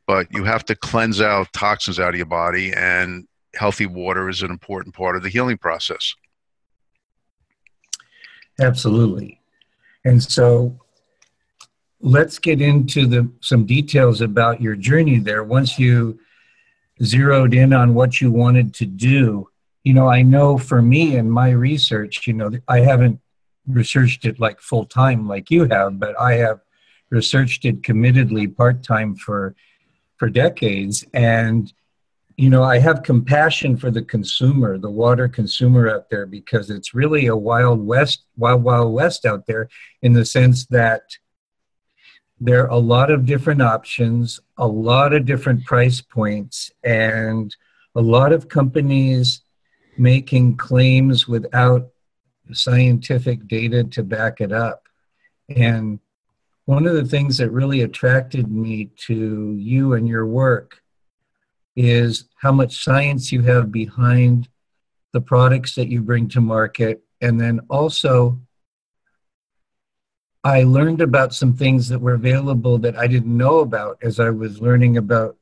But 0.06 0.32
you 0.32 0.44
have 0.44 0.64
to 0.66 0.74
cleanse 0.74 1.20
out 1.20 1.52
toxins 1.52 1.98
out 1.98 2.10
of 2.10 2.16
your 2.16 2.26
body, 2.26 2.72
and 2.72 3.26
healthy 3.54 3.86
water 3.86 4.28
is 4.28 4.42
an 4.42 4.50
important 4.50 4.94
part 4.94 5.16
of 5.16 5.22
the 5.22 5.28
healing 5.28 5.58
process. 5.58 6.14
Absolutely. 8.60 9.40
And 10.04 10.22
so 10.22 10.78
let's 12.00 12.38
get 12.38 12.60
into 12.60 13.06
the 13.06 13.30
some 13.40 13.66
details 13.66 14.20
about 14.20 14.60
your 14.60 14.76
journey 14.76 15.18
there. 15.18 15.44
Once 15.44 15.78
you 15.78 16.18
zeroed 17.02 17.54
in 17.54 17.72
on 17.72 17.94
what 17.94 18.20
you 18.20 18.30
wanted 18.30 18.72
to 18.74 18.86
do, 18.86 19.48
you 19.84 19.92
know, 19.92 20.08
I 20.08 20.22
know 20.22 20.58
for 20.58 20.80
me 20.80 21.16
and 21.16 21.30
my 21.30 21.50
research, 21.50 22.26
you 22.26 22.32
know, 22.32 22.50
I 22.68 22.80
haven't 22.80 23.20
researched 23.66 24.24
it 24.24 24.40
like 24.40 24.60
full 24.60 24.86
time 24.86 25.28
like 25.28 25.50
you 25.50 25.64
have, 25.66 25.98
but 25.98 26.18
I 26.20 26.34
have 26.34 26.60
researched 27.10 27.64
it 27.64 27.82
committedly 27.82 28.54
part 28.54 28.82
time 28.82 29.14
for 29.14 29.54
for 30.16 30.30
decades 30.30 31.04
and 31.12 31.72
you 32.36 32.50
know 32.50 32.62
i 32.62 32.78
have 32.78 33.02
compassion 33.02 33.76
for 33.76 33.90
the 33.90 34.02
consumer 34.02 34.78
the 34.78 34.90
water 34.90 35.28
consumer 35.28 35.88
out 35.88 36.08
there 36.10 36.26
because 36.26 36.70
it's 36.70 36.94
really 36.94 37.26
a 37.26 37.36
wild 37.36 37.84
west 37.84 38.24
wild 38.36 38.62
wild 38.62 38.92
west 38.92 39.24
out 39.24 39.46
there 39.46 39.68
in 40.02 40.12
the 40.12 40.24
sense 40.24 40.66
that 40.66 41.02
there 42.38 42.64
are 42.64 42.70
a 42.70 42.76
lot 42.76 43.10
of 43.10 43.24
different 43.24 43.62
options 43.62 44.40
a 44.58 44.66
lot 44.66 45.12
of 45.12 45.24
different 45.24 45.64
price 45.64 46.00
points 46.00 46.70
and 46.84 47.56
a 47.94 48.00
lot 48.00 48.32
of 48.32 48.48
companies 48.48 49.40
making 49.98 50.56
claims 50.56 51.26
without 51.26 51.88
scientific 52.52 53.46
data 53.48 53.84
to 53.84 54.02
back 54.02 54.40
it 54.40 54.52
up. 54.52 54.84
And 55.48 55.98
one 56.66 56.86
of 56.86 56.94
the 56.94 57.04
things 57.04 57.38
that 57.38 57.50
really 57.50 57.82
attracted 57.82 58.50
me 58.50 58.90
to 59.06 59.54
you 59.58 59.94
and 59.94 60.06
your 60.06 60.26
work 60.26 60.82
is 61.76 62.24
how 62.40 62.50
much 62.50 62.82
science 62.82 63.30
you 63.30 63.42
have 63.42 63.70
behind 63.70 64.48
the 65.12 65.20
products 65.20 65.74
that 65.74 65.88
you 65.88 66.02
bring 66.02 66.28
to 66.30 66.40
market. 66.40 67.02
And 67.20 67.40
then 67.40 67.60
also, 67.70 68.40
I 70.42 70.62
learned 70.62 71.00
about 71.00 71.34
some 71.34 71.54
things 71.54 71.88
that 71.88 72.00
were 72.00 72.14
available 72.14 72.78
that 72.78 72.96
I 72.96 73.06
didn't 73.06 73.36
know 73.36 73.58
about 73.58 73.98
as 74.02 74.18
I 74.18 74.30
was 74.30 74.60
learning 74.60 74.96
about 74.96 75.36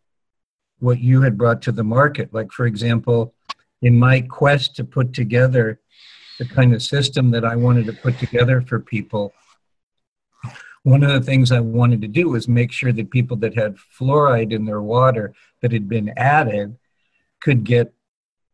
what 0.78 1.00
you 1.00 1.22
had 1.22 1.38
brought 1.38 1.62
to 1.62 1.72
the 1.72 1.84
market. 1.84 2.32
Like, 2.32 2.52
for 2.52 2.66
example, 2.66 3.34
in 3.82 3.98
my 3.98 4.20
quest 4.22 4.76
to 4.76 4.84
put 4.84 5.12
together 5.12 5.80
the 6.38 6.46
kind 6.46 6.74
of 6.74 6.82
system 6.82 7.30
that 7.30 7.44
I 7.44 7.54
wanted 7.54 7.86
to 7.86 7.92
put 7.92 8.18
together 8.18 8.60
for 8.60 8.80
people, 8.80 9.32
one 10.84 11.02
of 11.02 11.10
the 11.10 11.20
things 11.20 11.50
I 11.50 11.60
wanted 11.60 12.00
to 12.02 12.08
do 12.08 12.28
was 12.28 12.46
make 12.46 12.70
sure 12.70 12.92
that 12.92 13.10
people 13.10 13.36
that 13.38 13.54
had 13.54 13.76
fluoride 13.76 14.52
in 14.52 14.64
their 14.64 14.82
water 14.82 15.34
that 15.64 15.72
had 15.72 15.88
been 15.88 16.12
added 16.18 16.76
could 17.40 17.64
get 17.64 17.90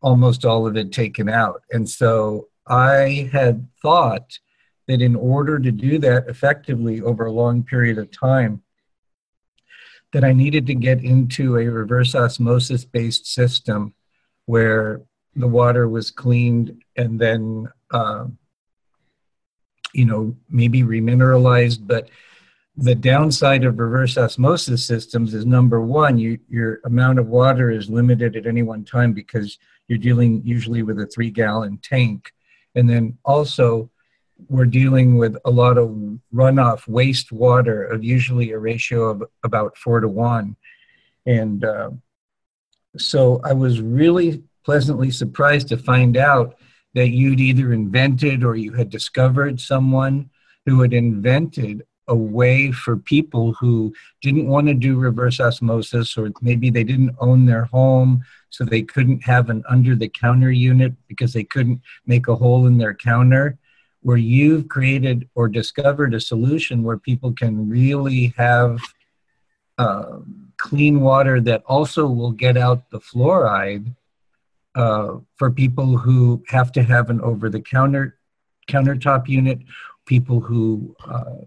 almost 0.00 0.44
all 0.44 0.64
of 0.64 0.76
it 0.76 0.92
taken 0.92 1.28
out. 1.28 1.60
And 1.72 1.90
so 1.90 2.46
I 2.68 3.28
had 3.32 3.66
thought 3.82 4.38
that 4.86 5.02
in 5.02 5.16
order 5.16 5.58
to 5.58 5.72
do 5.72 5.98
that 5.98 6.28
effectively 6.28 7.02
over 7.02 7.26
a 7.26 7.32
long 7.32 7.64
period 7.64 7.98
of 7.98 8.12
time, 8.12 8.62
that 10.12 10.22
I 10.22 10.32
needed 10.32 10.68
to 10.68 10.74
get 10.74 11.02
into 11.02 11.56
a 11.56 11.66
reverse 11.66 12.14
osmosis 12.14 12.84
based 12.84 13.26
system 13.26 13.92
where 14.46 15.02
the 15.34 15.48
water 15.48 15.88
was 15.88 16.12
cleaned 16.12 16.80
and 16.96 17.18
then 17.18 17.66
um, 17.90 18.38
you 19.92 20.04
know, 20.04 20.36
maybe 20.48 20.84
remineralized, 20.84 21.88
but 21.88 22.08
the 22.76 22.94
downside 22.94 23.64
of 23.64 23.78
reverse 23.78 24.16
osmosis 24.16 24.86
systems 24.86 25.34
is 25.34 25.44
number 25.44 25.80
one, 25.80 26.18
you, 26.18 26.38
your 26.48 26.80
amount 26.84 27.18
of 27.18 27.26
water 27.26 27.70
is 27.70 27.90
limited 27.90 28.36
at 28.36 28.46
any 28.46 28.62
one 28.62 28.84
time 28.84 29.12
because 29.12 29.58
you're 29.88 29.98
dealing 29.98 30.42
usually 30.44 30.82
with 30.82 30.98
a 31.00 31.06
three 31.06 31.30
gallon 31.30 31.78
tank. 31.82 32.32
And 32.74 32.88
then 32.88 33.18
also, 33.24 33.90
we're 34.48 34.64
dealing 34.64 35.18
with 35.18 35.36
a 35.44 35.50
lot 35.50 35.76
of 35.76 35.90
runoff 36.32 36.86
waste 36.88 37.32
water 37.32 37.84
of 37.84 38.02
usually 38.02 38.52
a 38.52 38.58
ratio 38.58 39.10
of 39.10 39.24
about 39.44 39.76
four 39.76 40.00
to 40.00 40.08
one. 40.08 40.56
And 41.26 41.64
uh, 41.64 41.90
so 42.96 43.40
I 43.44 43.52
was 43.52 43.80
really 43.80 44.42
pleasantly 44.64 45.10
surprised 45.10 45.68
to 45.68 45.76
find 45.76 46.16
out 46.16 46.56
that 46.94 47.08
you'd 47.08 47.40
either 47.40 47.72
invented 47.72 48.42
or 48.42 48.56
you 48.56 48.72
had 48.72 48.90
discovered 48.90 49.60
someone 49.60 50.30
who 50.66 50.80
had 50.80 50.92
invented 50.92 51.82
a 52.10 52.14
way 52.14 52.70
for 52.72 52.96
people 52.96 53.52
who 53.54 53.94
didn't 54.20 54.48
want 54.48 54.66
to 54.66 54.74
do 54.74 54.98
reverse 54.98 55.40
osmosis 55.40 56.18
or 56.18 56.30
maybe 56.42 56.68
they 56.68 56.84
didn't 56.84 57.16
own 57.20 57.46
their 57.46 57.64
home 57.66 58.22
so 58.50 58.64
they 58.64 58.82
couldn't 58.82 59.22
have 59.22 59.48
an 59.48 59.62
under 59.68 59.94
the 59.94 60.08
counter 60.08 60.50
unit 60.50 60.92
because 61.08 61.32
they 61.32 61.44
couldn't 61.44 61.80
make 62.06 62.28
a 62.28 62.36
hole 62.36 62.66
in 62.66 62.76
their 62.76 62.94
counter 62.94 63.56
where 64.02 64.16
you've 64.16 64.68
created 64.68 65.28
or 65.34 65.48
discovered 65.48 66.12
a 66.12 66.20
solution 66.20 66.82
where 66.82 66.98
people 66.98 67.32
can 67.32 67.68
really 67.68 68.34
have 68.36 68.78
uh, 69.78 70.18
clean 70.56 71.00
water 71.00 71.40
that 71.40 71.62
also 71.66 72.06
will 72.06 72.32
get 72.32 72.56
out 72.56 72.90
the 72.90 73.00
fluoride 73.00 73.94
uh, 74.74 75.16
for 75.36 75.50
people 75.50 75.96
who 75.96 76.42
have 76.48 76.72
to 76.72 76.82
have 76.82 77.08
an 77.08 77.20
over 77.20 77.48
the 77.48 77.60
counter 77.60 78.18
countertop 78.68 79.28
unit, 79.28 79.58
people 80.06 80.40
who 80.40 80.94
uh, 81.04 81.44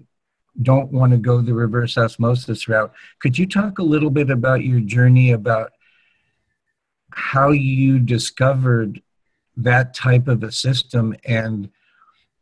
don't 0.61 0.91
want 0.91 1.11
to 1.11 1.17
go 1.17 1.41
the 1.41 1.53
reverse 1.53 1.97
osmosis 1.97 2.67
route. 2.67 2.93
Could 3.19 3.37
you 3.37 3.47
talk 3.47 3.79
a 3.79 3.83
little 3.83 4.09
bit 4.09 4.29
about 4.29 4.63
your 4.63 4.79
journey 4.79 5.31
about 5.31 5.71
how 7.11 7.49
you 7.49 7.99
discovered 7.99 9.01
that 9.57 9.93
type 9.93 10.27
of 10.27 10.43
a 10.43 10.51
system 10.51 11.15
and 11.25 11.69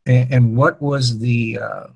and, 0.04 0.56
what 0.56 0.82
was 0.82 1.20
the 1.20 1.58
uh, 1.58 1.86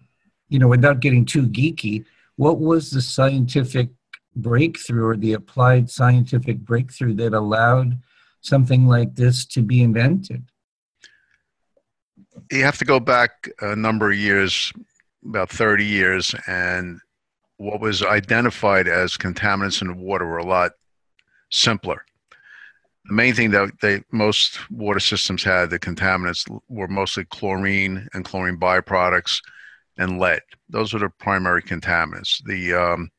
you 0.49 0.59
know 0.59 0.69
without 0.69 1.01
getting 1.01 1.25
too 1.25 1.49
geeky 1.49 2.05
what 2.37 2.61
was 2.61 2.91
the 2.91 3.03
scientific 3.03 3.89
breakthrough 4.37 5.07
or 5.07 5.17
the 5.17 5.33
applied 5.33 5.91
scientific 5.91 6.59
breakthrough 6.59 7.15
that 7.15 7.33
allowed 7.33 7.99
something 8.43 8.87
like 8.87 9.15
this 9.17 9.45
to 9.47 9.63
be 9.63 9.83
invented? 9.83 10.45
You 12.53 12.63
have 12.63 12.79
to 12.79 12.85
go 12.85 13.01
back 13.01 13.49
a 13.61 13.75
number 13.75 14.11
of 14.11 14.19
years, 14.19 14.73
about 15.29 15.51
30 15.51 15.85
years, 15.85 16.35
and 16.47 17.01
what 17.59 17.81
was 17.81 18.03
identified 18.03 18.89
as 18.89 19.17
contaminants 19.17 19.81
in 19.81 19.89
the 19.89 19.95
water 19.95 20.27
were 20.27 20.39
a 20.39 20.47
lot 20.47 20.73
simpler. 21.51 22.05
The 23.07 23.15
main 23.15 23.35
thing 23.35 23.51
that 23.53 23.71
they, 23.81 24.03
most 24.11 24.59
water 24.71 25.01
systems 25.01 25.45
had, 25.45 25.71
the 25.71 25.79
contaminants 25.79 26.45
were 26.69 26.89
mostly 26.89 27.25
chlorine 27.25 28.09
and 28.13 28.25
chlorine 28.25 28.59
byproducts 28.59 29.41
and 29.97 30.19
lead. 30.19 30.43
Those 30.69 30.93
were 30.93 30.99
the 30.99 31.11
primary 31.21 31.63
contaminants. 31.63 32.43
The 32.45 32.75
um, 32.75 33.11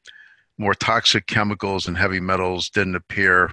more 0.57 0.73
toxic 0.73 1.27
chemicals 1.27 1.87
and 1.87 1.97
heavy 1.97 2.19
metals 2.19 2.69
didn't 2.69 2.95
appear 2.95 3.51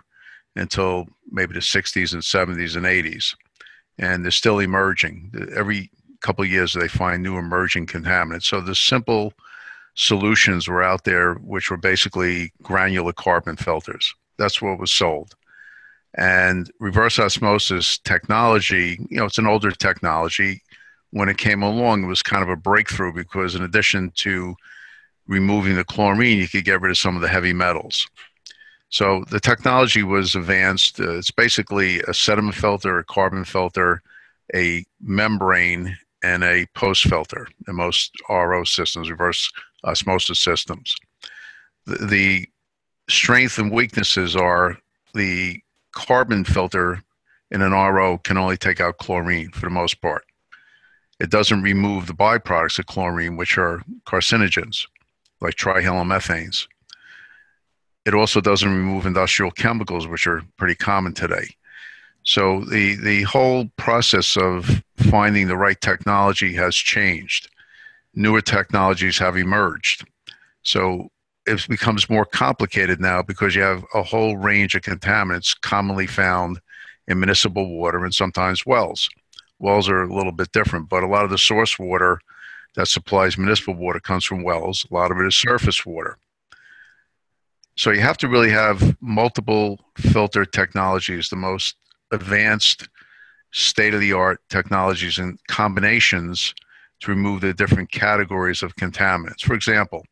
until 0.57 1.07
maybe 1.31 1.55
the 1.55 1.61
60s 1.61 2.13
and 2.13 2.23
70s 2.23 2.77
and 2.77 2.87
80s. 2.87 3.35
And 3.99 4.25
they're 4.25 4.33
still 4.33 4.59
emerging. 4.59 5.33
Every 5.55 5.91
couple 6.25 6.45
years, 6.45 6.73
they 6.73 6.89
find 6.89 7.23
new 7.23 7.37
emerging 7.37 7.87
contaminants. 7.87 8.45
So 8.45 8.61
the 8.61 8.75
simple 8.75 9.33
solutions 9.95 10.67
were 10.67 10.83
out 10.83 11.05
there, 11.05 11.35
which 11.35 11.71
were 11.71 11.77
basically 11.77 12.53
granular 12.63 13.13
carbon 13.13 13.57
filters. 13.57 14.15
That's 14.39 14.61
what 14.61 14.81
was 14.81 14.91
sold. 14.91 15.37
And 16.17 16.71
reverse 16.81 17.19
osmosis 17.19 17.99
technology, 17.99 18.99
you 19.11 19.19
know, 19.19 19.27
it's 19.27 19.39
an 19.39 19.47
older 19.47 19.71
technology. 19.71 20.63
When 21.11 21.29
it 21.29 21.39
came 21.39 21.63
along, 21.63 22.05
it 22.05 22.09
was 22.09 22.23
kind 22.23 22.43
of 22.43 22.49
a 22.49 22.57
breakthrough 22.57 23.13
because, 23.13 23.55
in 23.55 23.63
addition 23.63 24.11
to 24.17 24.55
removing 25.27 25.77
the 25.77 25.85
chlorine, 25.85 26.39
you 26.39 26.49
could 26.49 26.65
get 26.65 26.81
rid 26.81 26.91
of 26.91 26.99
some 26.99 27.17
of 27.17 27.23
the 27.23 27.29
heavy 27.29 27.53
metals. 27.53 28.07
So 28.89 29.25
the 29.31 29.41
technology 29.41 30.03
was 30.03 30.35
advanced. 30.35 31.01
Uh, 31.01 31.19
it's 31.19 31.31
basically 31.31 32.01
a 32.01 32.15
sediment 32.15 32.55
filter, 32.55 32.99
a 32.99 33.05
carbon 33.05 33.45
filter, 33.45 34.03
a 34.55 34.85
membrane, 35.01 35.97
and 36.25 36.43
a 36.43 36.65
post 36.75 37.03
filter 37.03 37.47
in 37.69 37.77
most 37.77 38.11
RO 38.31 38.65
systems, 38.65 39.11
reverse 39.11 39.53
osmosis 39.85 40.41
systems. 40.41 40.97
The, 41.85 42.07
the 42.07 42.49
strength 43.11 43.59
and 43.59 43.71
weaknesses 43.71 44.35
are 44.35 44.79
the 45.13 45.61
carbon 45.93 46.45
filter 46.45 47.03
in 47.51 47.61
an 47.61 47.73
RO 47.73 48.17
can 48.17 48.39
only 48.39 48.57
take 48.57 48.81
out 48.81 48.97
chlorine 48.97 49.51
for 49.51 49.67
the 49.67 49.71
most 49.71 50.01
part. 50.01 50.25
It 51.21 51.31
doesn't 51.31 51.63
remove 51.63 52.07
the 52.07 52.15
byproducts 52.15 52.79
of 52.79 52.87
chlorine, 52.87 53.37
which 53.37 53.59
are 53.59 53.83
carcinogens, 54.07 54.87
like 55.43 55.57
trihalomethanes. 55.57 56.67
It 58.07 58.15
also 58.15 58.41
doesn't 58.41 58.69
remove 58.69 59.05
industrial 59.05 59.51
chemicals, 59.51 60.07
which 60.07 60.27
are 60.27 60.43
pretty 60.57 60.75
common 60.75 61.13
today. 61.13 61.49
So 62.25 62.65
the, 62.65 62.97
the 62.97 63.23
whole 63.23 63.67
process 63.77 64.37
of 64.37 64.83
finding 64.97 65.47
the 65.47 65.57
right 65.57 65.81
technology 65.81 66.55
has 66.55 66.75
changed. 66.75 67.51
Newer 68.15 68.41
technologies 68.41 69.19
have 69.19 69.37
emerged. 69.37 70.07
So 70.63 71.11
it 71.47 71.67
becomes 71.69 72.09
more 72.09 72.25
complicated 72.25 73.01
now 73.01 73.23
because 73.23 73.55
you 73.55 73.63
have 73.63 73.85
a 73.95 74.03
whole 74.03 74.39
range 74.39 74.75
of 74.75 74.83
contaminants 74.83 75.59
commonly 75.61 76.07
found 76.07 76.61
in 77.07 77.21
municipal 77.21 77.77
water 77.77 78.03
and 78.03 78.15
sometimes 78.15 78.65
wells. 78.65 79.09
Wells 79.59 79.89
are 79.91 80.03
a 80.03 80.15
little 80.15 80.33
bit 80.33 80.53
different, 80.53 80.89
but 80.89 81.03
a 81.03 81.07
lot 81.07 81.25
of 81.25 81.31
the 81.31 81.39
source 81.39 81.79
water 81.79 82.21
that 82.75 82.89
supplies 82.89 83.37
municipal 83.37 83.75
water 83.75 84.01
comes 84.01 84.25
from 84.25 84.43
wells. 84.43 84.87
A 84.91 84.95
lot 84.95 85.11
of 85.11 85.19
it 85.19 85.27
is 85.27 85.37
surface 85.37 85.85
water. 85.85 86.17
So 87.77 87.91
you 87.91 88.01
have 88.01 88.19
to 88.19 88.29
really 88.29 88.51
have 88.51 88.97
multiple 89.03 89.81
filter 89.99 90.45
technologies, 90.45 91.29
the 91.29 91.37
most 91.37 91.77
advanced 92.15 92.89
state 93.53 93.95
of 93.95 94.01
the 94.01 94.13
art 94.13 94.41
technologies 94.49 95.19
and 95.19 95.39
combinations 95.49 96.55
to 97.01 97.11
remove 97.11 97.41
the 97.41 97.55
different 97.55 97.91
categories 97.91 98.63
of 98.63 98.75
contaminants. 98.77 99.43
For 99.43 99.55
example, 99.55 100.05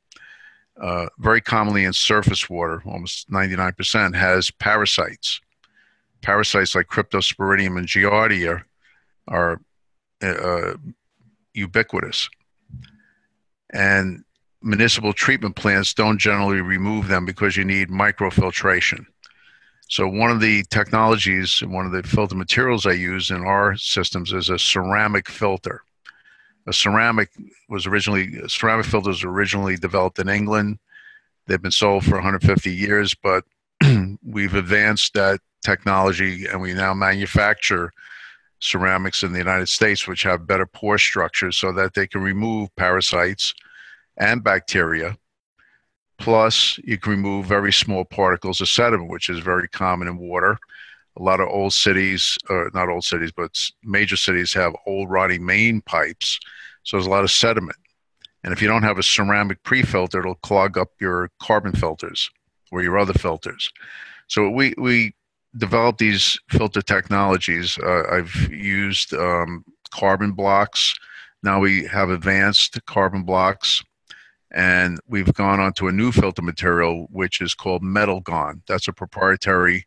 uh, 0.80 1.06
very 1.18 1.40
commonly 1.40 1.84
in 1.84 1.92
surface 1.92 2.48
water, 2.48 2.82
almost 2.86 3.30
99%, 3.30 4.14
has 4.14 4.50
parasites. 4.50 5.40
Parasites 6.22 6.74
like 6.74 6.86
Cryptosporidium 6.86 7.78
and 7.78 7.88
Giardia 7.88 8.62
are 9.28 9.60
uh, 10.22 10.74
ubiquitous. 11.54 12.28
And 13.72 14.24
municipal 14.62 15.12
treatment 15.12 15.56
plants 15.56 15.94
don't 15.94 16.18
generally 16.18 16.60
remove 16.60 17.08
them 17.08 17.24
because 17.24 17.56
you 17.56 17.64
need 17.64 17.88
microfiltration. 17.88 19.06
So 19.92 20.08
one 20.08 20.30
of 20.30 20.40
the 20.40 20.62
technologies 20.70 21.62
one 21.62 21.84
of 21.84 21.92
the 21.92 22.02
filter 22.02 22.34
materials 22.34 22.86
I 22.86 22.92
use 22.92 23.30
in 23.30 23.44
our 23.44 23.76
systems 23.76 24.32
is 24.32 24.48
a 24.48 24.58
ceramic 24.58 25.28
filter. 25.28 25.82
A 26.66 26.72
ceramic 26.72 27.28
was 27.68 27.86
originally 27.86 28.40
ceramic 28.48 28.86
filters 28.86 29.22
were 29.22 29.30
originally 29.30 29.76
developed 29.76 30.18
in 30.18 30.30
England. 30.30 30.78
They've 31.46 31.60
been 31.60 31.70
sold 31.70 32.06
for 32.06 32.14
150 32.14 32.74
years, 32.74 33.14
but 33.14 33.44
we've 34.24 34.54
advanced 34.54 35.12
that 35.12 35.40
technology 35.62 36.46
and 36.46 36.62
we 36.62 36.72
now 36.72 36.94
manufacture 36.94 37.92
ceramics 38.60 39.22
in 39.22 39.32
the 39.32 39.40
United 39.40 39.68
States 39.68 40.08
which 40.08 40.22
have 40.22 40.46
better 40.46 40.64
pore 40.64 40.96
structures 40.96 41.58
so 41.58 41.70
that 41.70 41.92
they 41.92 42.06
can 42.06 42.22
remove 42.22 42.74
parasites 42.76 43.52
and 44.16 44.42
bacteria. 44.42 45.18
Plus, 46.22 46.78
you 46.84 46.98
can 46.98 47.10
remove 47.10 47.46
very 47.46 47.72
small 47.72 48.04
particles 48.04 48.60
of 48.60 48.68
sediment, 48.68 49.10
which 49.10 49.28
is 49.28 49.40
very 49.40 49.66
common 49.66 50.06
in 50.06 50.18
water. 50.18 50.56
A 51.18 51.22
lot 51.22 51.40
of 51.40 51.48
old 51.48 51.72
cities, 51.72 52.38
not 52.72 52.88
old 52.88 53.04
cities, 53.04 53.32
but 53.36 53.58
major 53.82 54.16
cities 54.16 54.54
have 54.54 54.72
old 54.86 55.10
rotting 55.10 55.44
main 55.44 55.80
pipes. 55.80 56.38
So 56.84 56.96
there's 56.96 57.08
a 57.08 57.10
lot 57.10 57.24
of 57.24 57.30
sediment. 57.32 57.76
And 58.44 58.52
if 58.52 58.62
you 58.62 58.68
don't 58.68 58.84
have 58.84 58.98
a 58.98 59.02
ceramic 59.02 59.62
pre-filter, 59.64 60.20
it'll 60.20 60.36
clog 60.36 60.78
up 60.78 60.90
your 61.00 61.28
carbon 61.40 61.72
filters 61.72 62.30
or 62.70 62.82
your 62.82 62.98
other 62.98 63.14
filters. 63.14 63.72
So 64.28 64.48
we, 64.48 64.74
we 64.78 65.14
developed 65.56 65.98
these 65.98 66.38
filter 66.50 66.82
technologies. 66.82 67.78
Uh, 67.78 68.04
I've 68.10 68.48
used 68.50 69.12
um, 69.12 69.64
carbon 69.90 70.32
blocks. 70.32 70.94
Now 71.42 71.58
we 71.58 71.84
have 71.86 72.10
advanced 72.10 72.78
carbon 72.86 73.24
blocks 73.24 73.82
and 74.52 75.00
we've 75.06 75.32
gone 75.34 75.60
on 75.60 75.72
to 75.74 75.88
a 75.88 75.92
new 75.92 76.12
filter 76.12 76.42
material 76.42 77.06
which 77.10 77.40
is 77.40 77.54
called 77.54 77.82
Metalgon. 77.82 78.60
That's 78.68 78.88
a 78.88 78.92
proprietary 78.92 79.86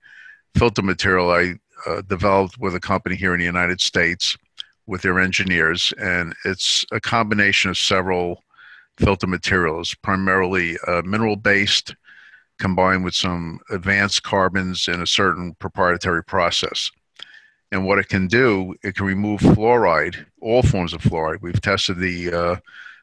filter 0.58 0.82
material 0.82 1.32
I 1.32 1.56
uh, 1.86 2.02
developed 2.02 2.58
with 2.58 2.76
a 2.76 2.80
company 2.80 3.16
here 3.16 3.34
in 3.34 3.40
the 3.40 3.46
United 3.46 3.80
States 3.80 4.36
with 4.88 5.02
their 5.02 5.20
engineers, 5.20 5.94
and 6.00 6.36
it's 6.46 6.86
a 6.92 7.00
combination 7.00 7.70
of 7.72 7.78
several 7.78 8.44
filter 8.98 9.28
materials, 9.28 9.94
primarily 9.96 10.78
uh, 10.88 11.02
mineral 11.04 11.36
based, 11.36 11.96
combined 12.60 13.04
with 13.04 13.14
some 13.14 13.60
advanced 13.72 14.24
carbons 14.24 14.88
in 14.88 15.02
a 15.02 15.08
certain 15.08 15.54
proprietary 15.56 16.24
process. 16.24 16.92
And 17.72 17.86
what 17.86 18.00
it 18.00 18.08
can 18.08 18.28
do, 18.28 18.76
it 18.84 18.96
can 18.96 19.06
remove 19.06 19.42
fluoride, 19.42 20.26
all 20.40 20.64
forms 20.64 20.94
of 20.94 21.02
fluoride. 21.02 21.42
We've 21.42 21.60
tested 21.60 21.98
the 21.98 22.32
uh, 22.32 22.56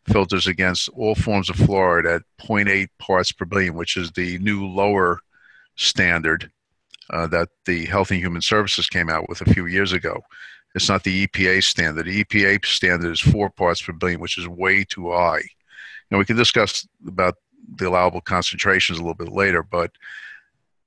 filters 0.06 0.46
against 0.46 0.88
all 0.90 1.14
forms 1.14 1.48
of 1.48 1.56
fluoride 1.56 2.12
at 2.16 2.22
0.8 2.40 2.88
parts 2.98 3.32
per 3.32 3.44
billion, 3.44 3.74
which 3.74 3.96
is 3.96 4.10
the 4.12 4.38
new 4.38 4.66
lower 4.66 5.20
standard 5.76 6.50
uh, 7.10 7.26
that 7.28 7.48
the 7.66 7.86
Health 7.86 8.10
and 8.10 8.20
Human 8.20 8.42
Services 8.42 8.88
came 8.88 9.08
out 9.08 9.28
with 9.28 9.40
a 9.40 9.52
few 9.52 9.66
years 9.66 9.92
ago. 9.92 10.22
It's 10.74 10.88
not 10.88 11.04
the 11.04 11.26
EPA 11.26 11.62
standard. 11.62 12.06
The 12.06 12.24
EPA 12.24 12.64
standard 12.64 13.12
is 13.12 13.20
four 13.20 13.50
parts 13.50 13.82
per 13.82 13.92
billion, 13.92 14.20
which 14.20 14.38
is 14.38 14.48
way 14.48 14.84
too 14.84 15.12
high. 15.12 15.42
Now 16.10 16.18
we 16.18 16.24
can 16.24 16.36
discuss 16.36 16.86
about 17.06 17.34
the 17.76 17.88
allowable 17.88 18.20
concentrations 18.20 18.98
a 18.98 19.02
little 19.02 19.14
bit 19.14 19.32
later, 19.32 19.62
but 19.62 19.92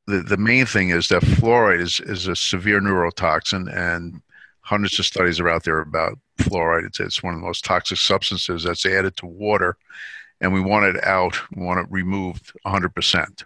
the, 0.08 0.21
the 0.21 0.38
main 0.38 0.65
thing 0.65 0.89
is 0.89 1.08
that 1.08 1.23
fluoride 1.23 1.80
is, 1.80 1.99
is 1.99 2.28
a 2.28 2.36
severe 2.36 2.80
neurotoxin, 2.80 3.73
and 3.75 4.21
hundreds 4.65 4.97
of 4.97 5.06
studies 5.06 5.39
are 5.39 5.47
out 5.47 5.63
there 5.63 5.80
about 5.80 6.17
fluoride. 6.39 6.88
It's, 6.88 6.99
it's 6.99 7.21
one 7.21 7.36
of 7.36 7.39
the 7.39 7.45
most 7.45 7.63
toxic 7.63 7.99
substances 7.99 8.63
that's 8.63 8.86
added 8.86 9.15
to 9.17 9.28
water, 9.28 9.78
and 10.41 10.51
we 10.51 10.60
want 10.60 10.86
it 10.86 11.04
out. 11.04 11.39
We 11.56 11.63
want 11.63 11.80
it 11.80 11.91
removed 11.91 12.51
100%, 12.65 13.43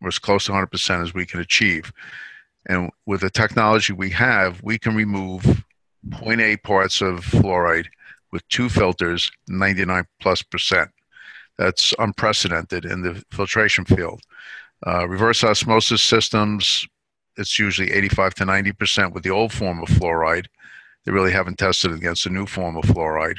or 0.00 0.08
as 0.08 0.18
close 0.20 0.46
to 0.46 0.52
100% 0.52 1.02
as 1.02 1.14
we 1.14 1.26
can 1.26 1.40
achieve. 1.40 1.92
And 2.66 2.90
with 3.06 3.22
the 3.22 3.30
technology 3.30 3.92
we 3.92 4.10
have, 4.10 4.62
we 4.62 4.78
can 4.78 4.94
remove 4.94 5.64
0.8 6.08 6.62
parts 6.62 7.00
of 7.02 7.20
fluoride 7.20 7.86
with 8.30 8.46
two 8.48 8.68
filters, 8.68 9.32
99 9.48 10.04
plus 10.20 10.42
percent. 10.42 10.90
That's 11.58 11.92
unprecedented 11.98 12.84
in 12.84 13.02
the 13.02 13.22
filtration 13.32 13.84
field. 13.84 14.20
Uh, 14.86 15.08
reverse 15.08 15.42
osmosis 15.42 16.02
systems, 16.02 16.86
it's 17.36 17.58
usually 17.58 17.92
85 17.92 18.34
to 18.34 18.44
90 18.44 18.72
percent 18.72 19.14
with 19.14 19.22
the 19.22 19.30
old 19.30 19.52
form 19.52 19.82
of 19.82 19.88
fluoride. 19.88 20.46
They 21.04 21.12
really 21.12 21.32
haven't 21.32 21.58
tested 21.58 21.92
against 21.92 22.24
the 22.24 22.30
new 22.30 22.46
form 22.46 22.76
of 22.76 22.84
fluoride, 22.84 23.38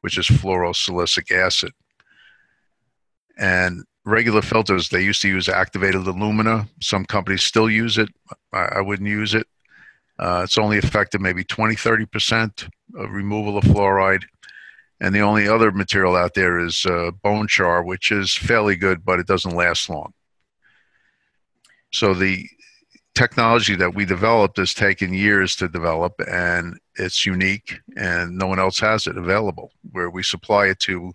which 0.00 0.16
is 0.16 0.26
fluorosilicic 0.26 1.32
acid. 1.32 1.72
And 3.36 3.84
regular 4.04 4.42
filters, 4.42 4.88
they 4.88 5.02
used 5.02 5.22
to 5.22 5.28
use 5.28 5.48
activated 5.48 6.06
alumina. 6.06 6.68
Some 6.80 7.04
companies 7.04 7.42
still 7.42 7.70
use 7.70 7.98
it. 7.98 8.08
I, 8.52 8.64
I 8.76 8.80
wouldn't 8.80 9.08
use 9.08 9.34
it. 9.34 9.46
Uh, 10.18 10.42
it's 10.44 10.58
only 10.58 10.76
effective 10.76 11.20
maybe 11.20 11.42
20, 11.42 11.74
30% 11.74 12.68
of 12.94 13.10
removal 13.10 13.56
of 13.56 13.64
fluoride. 13.64 14.24
And 15.00 15.14
the 15.14 15.20
only 15.20 15.48
other 15.48 15.72
material 15.72 16.14
out 16.14 16.34
there 16.34 16.58
is 16.58 16.84
uh, 16.84 17.10
bone 17.22 17.48
char, 17.48 17.82
which 17.82 18.12
is 18.12 18.36
fairly 18.36 18.76
good, 18.76 19.02
but 19.02 19.18
it 19.18 19.26
doesn't 19.26 19.56
last 19.56 19.88
long. 19.88 20.12
So 21.90 22.12
the 22.12 22.46
technology 23.14 23.74
that 23.76 23.94
we 23.94 24.04
developed 24.04 24.56
has 24.58 24.74
taken 24.74 25.12
years 25.12 25.56
to 25.56 25.68
develop, 25.68 26.14
and 26.30 26.78
it's 26.96 27.26
unique, 27.26 27.80
and 27.96 28.36
no 28.36 28.46
one 28.46 28.58
else 28.58 28.78
has 28.80 29.06
it 29.06 29.16
available. 29.16 29.72
Where 29.92 30.10
we 30.10 30.22
supply 30.22 30.66
it 30.66 30.78
to 30.80 31.12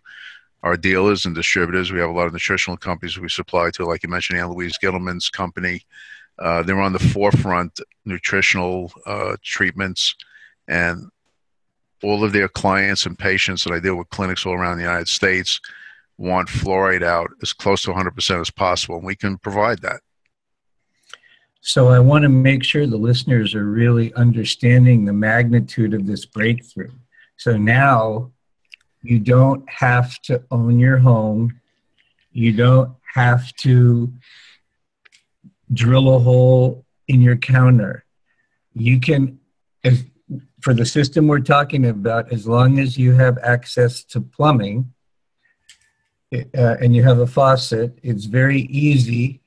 our 0.65 0.75
dealers 0.75 1.25
and 1.25 1.35
distributors. 1.35 1.91
We 1.91 1.99
have 1.99 2.09
a 2.09 2.13
lot 2.13 2.25
of 2.25 2.33
nutritional 2.33 2.75
companies 2.75 3.19
we 3.19 3.29
supply 3.29 3.69
to, 3.71 3.85
like 3.85 4.01
you 4.01 4.09
mentioned, 4.09 4.39
Ann 4.39 4.49
Louise 4.49 4.77
Gittleman's 4.81 5.29
company. 5.29 5.85
Uh, 6.39 6.63
they're 6.63 6.81
on 6.81 6.91
the 6.91 6.99
forefront 6.99 7.79
nutritional 8.03 8.91
uh, 9.05 9.37
treatments, 9.43 10.15
and 10.67 11.09
all 12.03 12.23
of 12.23 12.33
their 12.33 12.49
clients 12.49 13.05
and 13.05 13.17
patients 13.17 13.63
that 13.63 13.73
I 13.73 13.79
deal 13.79 13.95
with 13.95 14.09
clinics 14.09 14.45
all 14.45 14.53
around 14.53 14.77
the 14.77 14.83
United 14.83 15.07
States 15.07 15.61
want 16.17 16.49
fluoride 16.49 17.03
out 17.03 17.29
as 17.41 17.53
close 17.53 17.83
to 17.83 17.91
100% 17.91 18.41
as 18.41 18.49
possible, 18.49 18.97
and 18.97 19.05
we 19.05 19.15
can 19.15 19.37
provide 19.37 19.81
that. 19.81 20.01
So 21.67 21.87
I 21.87 21.97
want 21.97 22.21
to 22.21 22.29
make 22.29 22.63
sure 22.63 22.85
the 22.85 22.95
listeners 22.95 23.55
are 23.55 23.65
really 23.65 24.13
understanding 24.13 25.03
the 25.03 25.13
magnitude 25.13 25.95
of 25.95 26.05
this 26.05 26.23
breakthrough. 26.23 26.91
So 27.37 27.57
now 27.57 28.31
you 29.01 29.17
don't 29.17 29.67
have 29.67 30.21
to 30.23 30.43
own 30.51 30.77
your 30.77 30.99
home. 30.99 31.59
You 32.31 32.51
don't 32.51 32.95
have 33.15 33.51
to 33.61 34.13
drill 35.73 36.15
a 36.15 36.19
hole 36.19 36.85
in 37.07 37.19
your 37.19 37.35
counter. 37.35 38.05
You 38.75 38.99
can, 38.99 39.39
if, 39.83 40.03
for 40.61 40.75
the 40.75 40.85
system 40.85 41.25
we're 41.25 41.39
talking 41.39 41.87
about, 41.87 42.31
as 42.31 42.47
long 42.47 42.77
as 42.77 42.95
you 42.95 43.13
have 43.13 43.39
access 43.39 44.03
to 44.03 44.21
plumbing 44.21 44.93
uh, 46.31 46.75
and 46.79 46.95
you 46.95 47.01
have 47.01 47.17
a 47.17 47.27
faucet, 47.27 47.97
it's 48.03 48.25
very 48.25 48.61
easy 48.61 49.41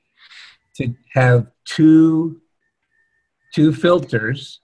to 0.75 0.93
have 1.13 1.47
two, 1.69 2.41
two 3.53 3.71
filters, 3.71 4.59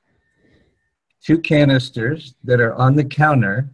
two 1.24 1.40
canisters 1.40 2.36
that 2.44 2.60
are 2.60 2.74
on 2.76 2.96
the 2.96 3.04
counter 3.04 3.70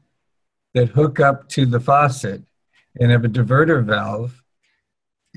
that 0.73 0.89
hook 0.89 1.19
up 1.19 1.47
to 1.49 1.65
the 1.65 1.79
faucet 1.79 2.43
and 2.99 3.09
have 3.11 3.23
a 3.23 3.29
diverter 3.29 3.83
valve. 3.83 4.43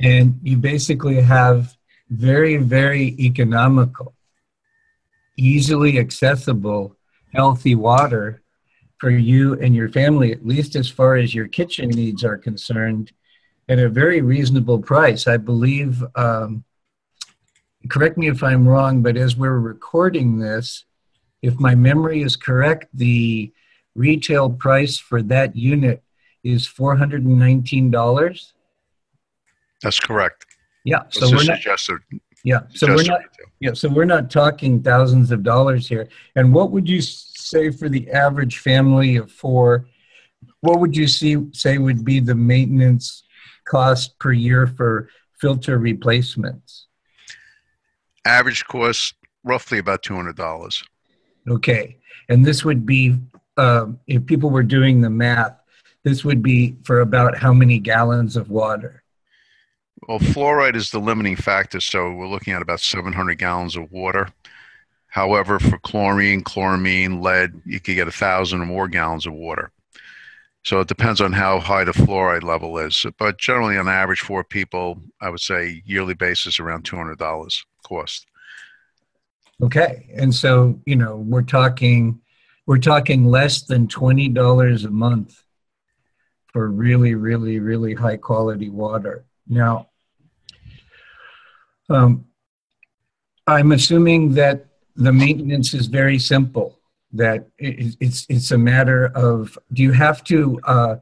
And 0.01 0.41
you 0.43 0.57
basically 0.57 1.21
have 1.21 1.77
very, 2.11 2.57
very 2.57 3.15
economical, 3.19 4.15
easily 5.37 5.99
accessible, 5.99 6.97
healthy 7.33 7.77
water 7.77 8.43
for 8.99 9.11
you 9.11 9.55
and 9.61 9.75
your 9.75 9.89
family, 9.89 10.33
at 10.33 10.47
least 10.47 10.75
as 10.75 10.89
far 10.89 11.17
as 11.17 11.35
your 11.35 11.47
kitchen 11.47 11.91
needs 11.91 12.25
are 12.25 12.39
concerned, 12.39 13.13
at 13.69 13.79
a 13.79 13.89
very 13.89 14.21
reasonable 14.21 14.81
price. 14.81 15.27
I 15.29 15.37
believe, 15.37 16.03
um, 16.17 16.65
correct 17.89 18.17
me 18.17 18.29
if 18.29 18.43
I'm 18.43 18.67
wrong, 18.67 19.03
but 19.03 19.17
as 19.17 19.37
we're 19.37 19.59
recording 19.59 20.39
this, 20.39 20.85
if 21.43 21.59
my 21.61 21.75
memory 21.75 22.23
is 22.23 22.37
correct, 22.37 22.87
the 22.95 23.53
retail 23.95 24.51
price 24.51 24.99
for 24.99 25.23
that 25.23 25.55
unit 25.55 26.03
is 26.43 26.67
$419. 26.67 28.53
That's 29.83 30.01
correct. 30.01 30.47
Yeah, 30.85 31.03
so 31.11 31.29
we're 31.29 31.45
not, 31.45 31.57
suggested- 31.57 32.01
yeah, 32.45 32.61
so 32.75 32.87
we're 32.89 33.05
not, 33.05 33.21
retail. 33.21 33.47
yeah, 33.61 33.73
so 33.73 33.89
we're 33.89 34.05
not 34.05 34.31
talking 34.31 34.83
thousands 34.83 35.31
of 35.31 35.43
dollars 35.43 35.89
here. 35.89 36.09
And 36.37 36.53
what 36.53 36.71
would 36.73 36.89
you 36.89 37.01
say 37.01 37.71
for 37.71 37.89
the 37.89 38.11
average 38.11 38.59
family 38.59 39.17
of 39.17 39.31
four? 39.33 39.87
What 40.61 40.81
would 40.81 40.97
you 40.97 41.07
see, 41.09 41.37
say 41.53 41.79
would 41.79 42.05
be 42.05 42.21
the 42.21 42.35
maintenance 42.35 43.25
cost 43.65 44.19
per 44.19 44.33
year 44.33 44.67
for 44.67 45.09
filter 45.41 45.79
replacements? 45.79 46.87
Average 48.25 48.65
cost 48.67 49.15
roughly 49.45 49.79
about 49.79 50.03
two 50.03 50.15
hundred 50.15 50.37
dollars. 50.37 50.83
Okay, 51.49 51.99
and 52.29 52.45
this 52.45 52.65
would 52.65 52.87
be, 52.87 53.19
um, 53.57 53.99
if 54.07 54.25
people 54.25 54.51
were 54.51 54.63
doing 54.63 55.01
the 55.01 55.11
math, 55.11 55.55
this 56.05 56.25
would 56.25 56.43
be 56.43 56.77
for 56.85 57.01
about 57.01 57.37
how 57.37 57.53
many 57.53 57.79
gallons 57.79 58.37
of 58.37 58.51
water? 58.51 59.03
Well, 60.09 60.19
fluoride 60.19 60.77
is 60.77 60.91
the 60.91 60.99
limiting 60.99 61.37
factor, 61.37 61.81
so 61.81 62.13
we're 62.13 62.29
looking 62.29 62.53
at 62.53 62.63
about 62.63 62.81
700 62.81 63.39
gallons 63.39 63.77
of 63.77 63.91
water. 63.91 64.29
However, 65.07 65.59
for 65.59 65.79
chlorine, 65.79 66.43
chloramine, 66.43 67.23
lead, 67.23 67.61
you 67.65 67.81
could 67.81 67.95
get 67.95 68.09
a 68.09 68.13
thousand 68.13 68.61
or 68.61 68.67
more 68.67 68.89
gallons 68.89 69.27
of 69.27 69.33
water. 69.33 69.71
So 70.65 70.81
it 70.81 70.89
depends 70.89 71.21
on 71.21 71.33
how 71.33 71.61
high 71.61 71.85
the 71.85 71.93
fluoride 71.93 72.43
level 72.43 72.79
is. 72.79 73.07
But 73.19 73.39
generally, 73.39 73.79
on 73.79 73.87
average, 73.87 74.21
for 74.21 74.43
people, 74.43 75.01
I 75.21 75.31
would 75.31 75.41
say 75.41 75.83
yearly 75.85 76.15
basis 76.15 76.59
around 76.59 76.85
$200 76.85 77.17
cost. 77.85 78.27
Okay, 79.63 80.11
and 80.17 80.35
so, 80.35 80.81
you 80.85 80.97
know, 80.97 81.17
we're 81.17 81.43
talking, 81.43 82.21
we're 82.67 82.79
talking 82.79 83.25
less 83.25 83.63
than 83.63 83.87
twenty 83.87 84.29
dollars 84.29 84.85
a 84.85 84.91
month 84.91 85.41
for 86.53 86.69
really, 86.69 87.15
really, 87.15 87.61
really 87.61 87.95
high 87.95 88.17
quality 88.17 88.71
water. 88.71 89.25
Now, 89.49 89.91
um, 91.89 92.25
I'm 93.47 93.73
assuming 93.73 94.35
that 94.35 94.67
the 94.97 95.13
maintenance 95.13 95.75
is 95.75 95.87
very 95.87 96.19
simple, 96.19 96.79
that 97.13 97.49
it, 97.59 97.97
it's, 98.01 98.27
it's 98.29 98.51
a 98.53 98.59
matter 98.59 99.07
of, 99.15 99.59
do 99.73 99.83
you 99.83 99.93
have 99.93 100.25
to, 100.25 100.61
uh, 100.65 100.97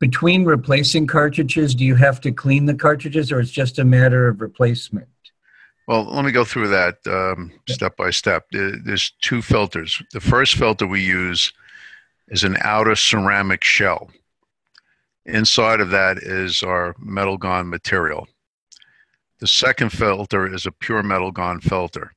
between 0.00 0.44
replacing 0.44 1.06
cartridges, 1.06 1.74
do 1.74 1.84
you 1.84 1.94
have 1.94 2.20
to 2.20 2.32
clean 2.32 2.66
the 2.66 2.74
cartridges 2.74 3.30
or 3.30 3.38
it's 3.40 3.50
just 3.50 3.78
a 3.78 3.84
matter 3.84 4.28
of 4.28 4.40
replacement? 4.40 5.06
Well, 5.92 6.04
let 6.04 6.24
me 6.24 6.32
go 6.32 6.42
through 6.42 6.68
that 6.68 7.06
um, 7.06 7.52
step 7.68 7.98
by 7.98 8.08
step. 8.08 8.46
There's 8.50 9.12
two 9.20 9.42
filters. 9.42 10.02
The 10.14 10.20
first 10.20 10.54
filter 10.54 10.86
we 10.86 11.02
use 11.02 11.52
is 12.28 12.44
an 12.44 12.56
outer 12.62 12.96
ceramic 12.96 13.62
shell. 13.62 14.10
Inside 15.26 15.80
of 15.80 15.90
that 15.90 16.16
is 16.16 16.62
our 16.62 16.94
Metalgon 16.94 17.68
material. 17.68 18.26
The 19.40 19.46
second 19.46 19.90
filter 19.90 20.50
is 20.50 20.64
a 20.64 20.72
pure 20.72 21.02
Metalgon 21.02 21.62
filter. 21.62 22.14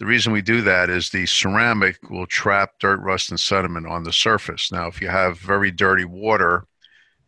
The 0.00 0.06
reason 0.06 0.32
we 0.32 0.42
do 0.42 0.60
that 0.62 0.90
is 0.90 1.08
the 1.08 1.26
ceramic 1.26 2.10
will 2.10 2.26
trap 2.26 2.72
dirt, 2.80 2.98
rust, 2.98 3.30
and 3.30 3.38
sediment 3.38 3.86
on 3.86 4.02
the 4.02 4.12
surface. 4.12 4.72
Now, 4.72 4.88
if 4.88 5.00
you 5.00 5.06
have 5.06 5.38
very 5.38 5.70
dirty 5.70 6.04
water, 6.04 6.66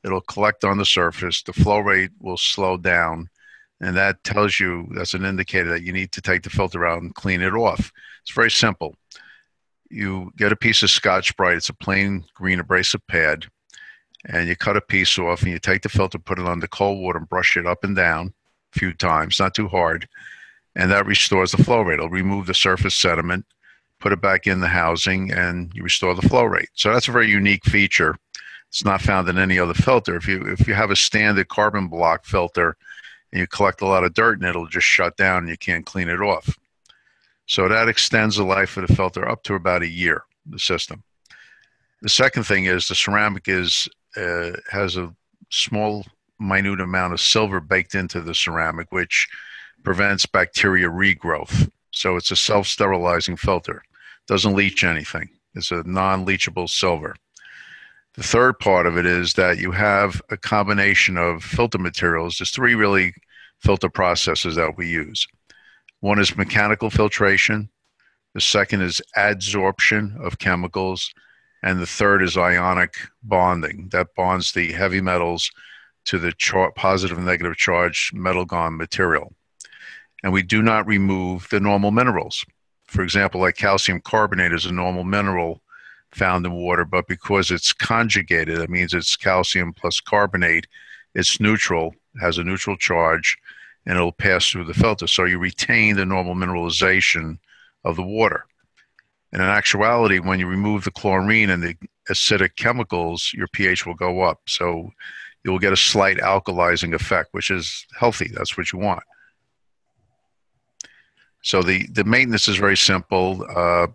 it'll 0.02 0.22
collect 0.22 0.64
on 0.64 0.76
the 0.76 0.84
surface. 0.84 1.40
The 1.40 1.52
flow 1.52 1.78
rate 1.78 2.10
will 2.18 2.36
slow 2.36 2.76
down 2.76 3.28
and 3.80 3.96
that 3.96 4.22
tells 4.24 4.58
you 4.58 4.88
that's 4.94 5.14
an 5.14 5.24
indicator 5.24 5.68
that 5.70 5.82
you 5.82 5.92
need 5.92 6.12
to 6.12 6.20
take 6.20 6.42
the 6.42 6.50
filter 6.50 6.86
out 6.86 7.02
and 7.02 7.14
clean 7.14 7.42
it 7.42 7.52
off. 7.52 7.92
It's 8.22 8.32
very 8.32 8.50
simple. 8.50 8.94
You 9.90 10.32
get 10.36 10.52
a 10.52 10.56
piece 10.56 10.82
of 10.82 10.90
Scotch 10.90 11.36
Brite, 11.36 11.56
it's 11.56 11.68
a 11.68 11.74
plain 11.74 12.24
green 12.34 12.60
abrasive 12.60 13.06
pad, 13.06 13.46
and 14.26 14.48
you 14.48 14.56
cut 14.56 14.76
a 14.76 14.80
piece 14.80 15.18
off 15.18 15.42
and 15.42 15.52
you 15.52 15.58
take 15.58 15.82
the 15.82 15.88
filter, 15.88 16.18
put 16.18 16.38
it 16.38 16.46
under 16.46 16.66
cold 16.66 17.00
water, 17.00 17.18
and 17.18 17.28
brush 17.28 17.56
it 17.56 17.66
up 17.66 17.84
and 17.84 17.96
down 17.96 18.34
a 18.74 18.78
few 18.78 18.92
times, 18.92 19.38
not 19.38 19.54
too 19.54 19.68
hard, 19.68 20.08
and 20.76 20.90
that 20.90 21.06
restores 21.06 21.52
the 21.52 21.64
flow 21.64 21.80
rate. 21.82 21.94
It'll 21.94 22.10
remove 22.10 22.46
the 22.46 22.54
surface 22.54 22.94
sediment, 22.94 23.46
put 24.00 24.12
it 24.12 24.20
back 24.20 24.46
in 24.46 24.60
the 24.60 24.68
housing, 24.68 25.32
and 25.32 25.72
you 25.74 25.82
restore 25.82 26.14
the 26.14 26.28
flow 26.28 26.44
rate. 26.44 26.68
So 26.74 26.92
that's 26.92 27.08
a 27.08 27.12
very 27.12 27.28
unique 27.30 27.64
feature. 27.64 28.16
It's 28.68 28.84
not 28.84 29.00
found 29.00 29.28
in 29.28 29.38
any 29.38 29.58
other 29.58 29.72
filter. 29.72 30.16
If 30.16 30.28
you 30.28 30.42
if 30.46 30.68
you 30.68 30.74
have 30.74 30.90
a 30.90 30.96
standard 30.96 31.48
carbon 31.48 31.88
block 31.88 32.26
filter, 32.26 32.76
and 33.32 33.40
you 33.40 33.46
collect 33.46 33.82
a 33.82 33.86
lot 33.86 34.04
of 34.04 34.14
dirt 34.14 34.38
and 34.38 34.48
it'll 34.48 34.66
just 34.66 34.86
shut 34.86 35.16
down 35.16 35.38
and 35.38 35.48
you 35.48 35.56
can't 35.56 35.86
clean 35.86 36.08
it 36.08 36.20
off. 36.20 36.58
So 37.46 37.68
that 37.68 37.88
extends 37.88 38.36
the 38.36 38.44
life 38.44 38.76
of 38.76 38.86
the 38.86 38.94
filter 38.94 39.28
up 39.28 39.42
to 39.44 39.54
about 39.54 39.82
a 39.82 39.88
year, 39.88 40.24
the 40.46 40.58
system. 40.58 41.02
The 42.02 42.08
second 42.08 42.44
thing 42.44 42.66
is 42.66 42.88
the 42.88 42.94
ceramic 42.94 43.48
is 43.48 43.88
uh, 44.16 44.52
has 44.70 44.96
a 44.96 45.14
small, 45.50 46.04
minute 46.38 46.80
amount 46.80 47.12
of 47.12 47.20
silver 47.20 47.60
baked 47.60 47.94
into 47.94 48.20
the 48.20 48.34
ceramic, 48.34 48.92
which 48.92 49.28
prevents 49.82 50.26
bacteria 50.26 50.88
regrowth. 50.88 51.70
So 51.90 52.16
it's 52.16 52.30
a 52.30 52.36
self-sterilizing 52.36 53.36
filter. 53.36 53.82
Doesn't 54.26 54.54
leach 54.54 54.84
anything. 54.84 55.30
It's 55.54 55.70
a 55.70 55.82
non-leachable 55.84 56.68
silver. 56.68 57.16
The 58.18 58.24
third 58.24 58.58
part 58.58 58.88
of 58.88 58.98
it 58.98 59.06
is 59.06 59.34
that 59.34 59.58
you 59.58 59.70
have 59.70 60.20
a 60.28 60.36
combination 60.36 61.16
of 61.16 61.44
filter 61.44 61.78
materials. 61.78 62.36
There's 62.36 62.50
three 62.50 62.74
really 62.74 63.14
filter 63.60 63.88
processes 63.88 64.56
that 64.56 64.76
we 64.76 64.88
use. 64.88 65.28
One 66.00 66.18
is 66.18 66.36
mechanical 66.36 66.90
filtration, 66.90 67.70
the 68.34 68.40
second 68.40 68.82
is 68.82 69.00
adsorption 69.16 70.20
of 70.20 70.40
chemicals, 70.40 71.14
and 71.62 71.78
the 71.78 71.86
third 71.86 72.24
is 72.24 72.36
ionic 72.36 72.96
bonding. 73.22 73.88
That 73.92 74.16
bonds 74.16 74.50
the 74.50 74.72
heavy 74.72 75.00
metals 75.00 75.48
to 76.06 76.18
the 76.18 76.32
char- 76.32 76.72
positive 76.72 77.18
and 77.18 77.26
negative 77.26 77.56
charge 77.56 78.10
Metalgon 78.12 78.76
material. 78.76 79.32
And 80.24 80.32
we 80.32 80.42
do 80.42 80.60
not 80.60 80.88
remove 80.88 81.46
the 81.52 81.60
normal 81.60 81.92
minerals. 81.92 82.44
For 82.88 83.04
example, 83.04 83.40
like 83.40 83.54
calcium 83.54 84.00
carbonate 84.00 84.52
is 84.52 84.66
a 84.66 84.72
normal 84.72 85.04
mineral 85.04 85.62
found 86.12 86.46
in 86.46 86.54
water, 86.54 86.84
but 86.84 87.06
because 87.06 87.50
it's 87.50 87.72
conjugated, 87.72 88.58
that 88.58 88.70
means 88.70 88.94
it's 88.94 89.16
calcium 89.16 89.72
plus 89.72 90.00
carbonate, 90.00 90.66
it's 91.14 91.40
neutral, 91.40 91.94
has 92.20 92.38
a 92.38 92.44
neutral 92.44 92.76
charge, 92.76 93.36
and 93.86 93.96
it'll 93.96 94.12
pass 94.12 94.48
through 94.48 94.64
the 94.64 94.74
filter. 94.74 95.06
So 95.06 95.24
you 95.24 95.38
retain 95.38 95.96
the 95.96 96.04
normal 96.04 96.34
mineralization 96.34 97.38
of 97.84 97.96
the 97.96 98.02
water. 98.02 98.46
And 99.32 99.42
in 99.42 99.48
actuality, 99.48 100.18
when 100.18 100.38
you 100.38 100.46
remove 100.46 100.84
the 100.84 100.90
chlorine 100.90 101.50
and 101.50 101.62
the 101.62 101.74
acidic 102.10 102.56
chemicals, 102.56 103.32
your 103.34 103.48
pH 103.48 103.86
will 103.86 103.94
go 103.94 104.22
up. 104.22 104.40
So 104.46 104.90
you'll 105.44 105.58
get 105.58 105.72
a 105.72 105.76
slight 105.76 106.18
alkalizing 106.18 106.94
effect, 106.94 107.28
which 107.32 107.50
is 107.50 107.86
healthy. 107.98 108.30
That's 108.34 108.56
what 108.56 108.72
you 108.72 108.78
want. 108.78 109.02
So 111.42 111.62
the, 111.62 111.86
the 111.88 112.04
maintenance 112.04 112.48
is 112.48 112.56
very 112.56 112.76
simple. 112.76 113.46
Uh, 113.54 113.88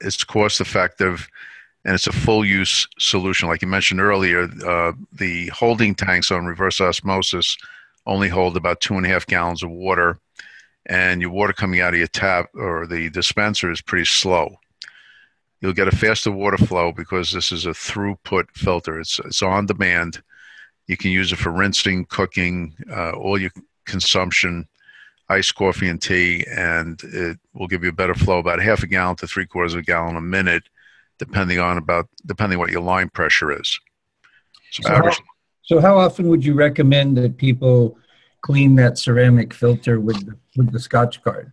it's 0.00 0.24
cost 0.24 0.60
effective 0.60 1.28
and 1.84 1.94
it's 1.94 2.06
a 2.06 2.12
full 2.12 2.44
use 2.44 2.86
solution. 2.98 3.48
Like 3.48 3.62
you 3.62 3.68
mentioned 3.68 4.00
earlier, 4.00 4.48
uh, 4.66 4.92
the 5.12 5.48
holding 5.48 5.94
tanks 5.94 6.30
on 6.30 6.46
reverse 6.46 6.80
osmosis 6.80 7.56
only 8.06 8.28
hold 8.28 8.56
about 8.56 8.80
two 8.80 8.94
and 8.94 9.06
a 9.06 9.08
half 9.08 9.26
gallons 9.26 9.62
of 9.62 9.70
water, 9.70 10.18
and 10.86 11.20
your 11.20 11.30
water 11.30 11.52
coming 11.52 11.80
out 11.80 11.94
of 11.94 11.98
your 11.98 12.08
tap 12.08 12.48
or 12.54 12.86
the 12.86 13.10
dispenser 13.10 13.70
is 13.70 13.80
pretty 13.80 14.06
slow. 14.06 14.56
You'll 15.60 15.72
get 15.72 15.88
a 15.88 15.96
faster 15.96 16.30
water 16.30 16.56
flow 16.56 16.92
because 16.92 17.32
this 17.32 17.52
is 17.52 17.66
a 17.66 17.70
throughput 17.70 18.50
filter. 18.52 19.00
It's, 19.00 19.18
it's 19.20 19.42
on 19.42 19.66
demand. 19.66 20.22
You 20.86 20.96
can 20.96 21.10
use 21.10 21.32
it 21.32 21.36
for 21.36 21.50
rinsing, 21.50 22.06
cooking, 22.06 22.74
uh, 22.90 23.10
all 23.10 23.38
your 23.40 23.50
consumption, 23.84 24.68
iced 25.28 25.54
coffee 25.54 25.88
and 25.88 26.00
tea, 26.00 26.44
and 26.50 27.00
it 27.02 27.38
will 27.52 27.66
give 27.66 27.82
you 27.82 27.90
a 27.90 27.92
better 27.92 28.14
flow, 28.14 28.38
about 28.38 28.60
half 28.60 28.82
a 28.82 28.86
gallon 28.86 29.16
to 29.16 29.26
three 29.26 29.46
quarters 29.46 29.74
of 29.74 29.80
a 29.80 29.82
gallon 29.82 30.16
a 30.16 30.20
minute, 30.20 30.64
depending 31.18 31.58
on 31.58 31.78
about 31.78 32.08
depending 32.26 32.58
what 32.58 32.70
your 32.70 32.82
line 32.82 33.08
pressure 33.10 33.52
is. 33.52 33.78
So, 34.70 34.82
So 34.84 34.92
average, 34.94 35.16
how, 35.16 35.24
so 35.62 35.80
how 35.80 35.98
often 35.98 36.28
would 36.28 36.44
you 36.44 36.54
recommend 36.54 37.16
that 37.18 37.36
people 37.36 37.98
clean 38.42 38.76
that 38.76 38.98
ceramic 38.98 39.52
filter 39.52 40.00
with 40.00 40.24
the, 40.26 40.36
with 40.56 40.72
the 40.72 40.80
Scotch 40.80 41.22
guard? 41.22 41.52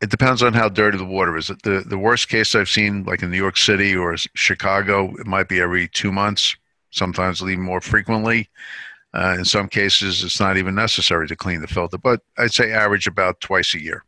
it 0.00 0.10
depends 0.10 0.42
on 0.42 0.54
how 0.54 0.68
dirty 0.68 0.96
the 0.96 1.04
water 1.04 1.36
is. 1.36 1.48
The 1.48 1.84
the 1.86 1.98
worst 1.98 2.28
case 2.28 2.54
I've 2.54 2.68
seen, 2.68 3.04
like 3.04 3.22
in 3.22 3.30
New 3.30 3.36
York 3.36 3.56
City 3.56 3.94
or 3.94 4.16
Chicago, 4.34 5.14
it 5.18 5.26
might 5.26 5.48
be 5.48 5.60
every 5.60 5.88
two 5.88 6.10
months. 6.10 6.56
Sometimes 6.90 7.42
even 7.42 7.60
more 7.60 7.80
frequently. 7.80 8.48
Uh, 9.12 9.36
in 9.38 9.44
some 9.44 9.68
cases, 9.68 10.22
it's 10.22 10.38
not 10.38 10.56
even 10.56 10.74
necessary 10.74 11.26
to 11.26 11.36
clean 11.36 11.60
the 11.60 11.66
filter, 11.66 11.98
but 11.98 12.20
I'd 12.38 12.52
say 12.52 12.72
average 12.72 13.06
about 13.06 13.40
twice 13.40 13.74
a 13.74 13.80
year. 13.80 14.04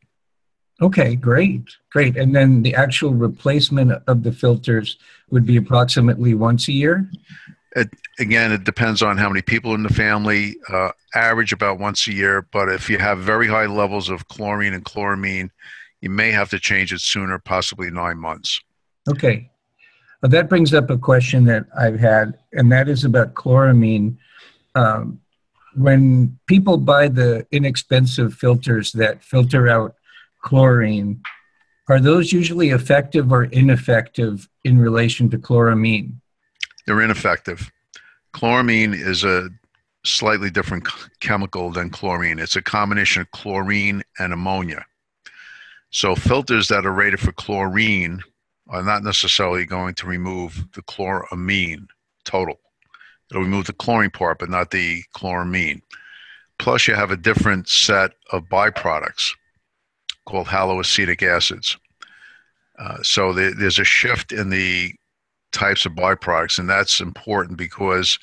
Okay, 0.81 1.17
great, 1.17 1.63
great. 1.91 2.17
And 2.17 2.35
then 2.35 2.63
the 2.63 2.75
actual 2.75 3.15
replacement 3.15 3.93
of 4.07 4.23
the 4.23 4.33
filters 4.33 4.99
would 5.31 5.47
be 5.47 5.57
approximately 5.57 6.35
once 6.35 6.69
a 6.69 6.73
year? 6.73 7.11
Again, 8.19 8.53
it 8.53 8.65
depends 8.65 9.03
on 9.03 9.17
how 9.17 9.29
many 9.29 9.43
people 9.43 9.75
in 9.75 9.83
the 9.83 9.93
family. 9.93 10.57
Uh, 10.69 10.91
average 11.15 11.53
about 11.53 11.79
once 11.79 12.07
a 12.07 12.13
year, 12.13 12.47
but 12.53 12.69
if 12.69 12.91
you 12.91 12.99
have 12.99 13.19
very 13.19 13.49
high 13.49 13.67
levels 13.67 14.09
of 14.09 14.29
chlorine 14.29 14.75
and 14.75 14.85
chloramine, 14.85 15.51
you 16.01 16.11
may 16.11 16.31
have 16.31 16.51
to 16.51 16.59
change 16.59 16.93
it 16.93 17.01
sooner, 17.01 17.39
possibly 17.39 17.91
nine 17.91 18.19
months. 18.19 18.61
Okay. 19.09 19.51
Uh, 20.23 20.29
that 20.29 20.49
brings 20.49 20.75
up 20.75 20.91
a 20.91 20.99
question 20.99 21.45
that 21.45 21.65
I've 21.79 21.99
had, 21.99 22.39
and 22.53 22.71
that 22.73 22.89
is 22.89 23.05
about 23.05 23.35
chloramine. 23.35 24.17
Um, 24.75 25.21
when 25.75 26.39
people 26.47 26.77
buy 26.77 27.09
the 27.09 27.47
inexpensive 27.51 28.35
filters 28.35 28.93
that 28.93 29.23
filter 29.23 29.69
out 29.69 29.95
chlorine, 30.43 31.23
are 31.89 32.01
those 32.01 32.33
usually 32.33 32.71
effective 32.71 33.33
or 33.33 33.45
ineffective 33.45 34.49
in 34.65 34.79
relation 34.79 35.31
to 35.31 35.39
chloramine? 35.39 36.15
They're 36.87 37.01
ineffective. 37.01 37.71
Chloramine 38.35 38.95
is 38.95 39.25
a 39.25 39.51
slightly 40.05 40.51
different 40.51 40.89
chemical 41.21 41.71
than 41.71 41.91
chlorine. 41.91 42.39
It's 42.39 42.57
a 42.57 42.63
combination 42.63 43.23
of 43.23 43.31
chlorine 43.31 44.03
and 44.19 44.33
ammonia. 44.33 44.85
So 45.91 46.15
filters 46.15 46.69
that 46.69 46.87
are 46.87 46.93
rated 46.93 47.21
for 47.21 47.33
chlorine 47.33 48.21
are 48.69 48.83
not 48.83 49.05
necessarily 49.05 49.67
going 49.67 49.95
to 49.97 50.07
remove 50.07 50.67
the 50.75 50.83
chloramine 50.83 51.87
total. 52.25 52.59
It'll 53.33 53.45
remove 53.45 53.65
the 53.65 53.73
chlorine 53.73 54.11
part, 54.11 54.39
but 54.39 54.51
not 54.51 54.73
the 54.73 55.03
chloramine. 55.17 55.81
Plus, 56.59 56.87
you 56.87 56.95
have 56.95 57.11
a 57.11 57.17
different 57.17 57.67
set 57.67 58.13
of 58.31 58.45
byproducts 58.45 59.31
called 60.27 60.49
haloacetic 60.49 61.23
acids. 61.23 61.79
Uh, 62.79 62.99
so 63.03 63.33
the, 63.33 63.55
there's 63.57 63.79
a 63.79 63.85
shift 63.85 64.33
in 64.33 64.51
the 64.51 64.93
types 65.51 65.87
of 65.87 65.93
byproducts, 65.93 66.59
and 66.59 66.69
that's 66.69 67.01
important 67.01 67.57
because 67.57 68.19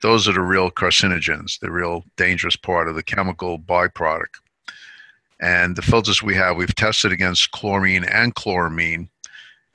those 0.00 0.26
are 0.26 0.32
the 0.32 0.40
real 0.40 0.70
carcinogens, 0.70 1.58
the 1.60 1.70
real 1.70 2.02
dangerous 2.16 2.56
part 2.56 2.88
of 2.88 2.94
the 2.94 3.02
chemical 3.02 3.58
byproduct. 3.58 4.40
And 5.40 5.76
the 5.76 5.82
filters 5.82 6.22
we 6.22 6.34
have, 6.36 6.56
we've 6.56 6.74
tested 6.74 7.12
against 7.12 7.50
chlorine 7.50 8.04
and 8.04 8.34
chloramine, 8.34 9.08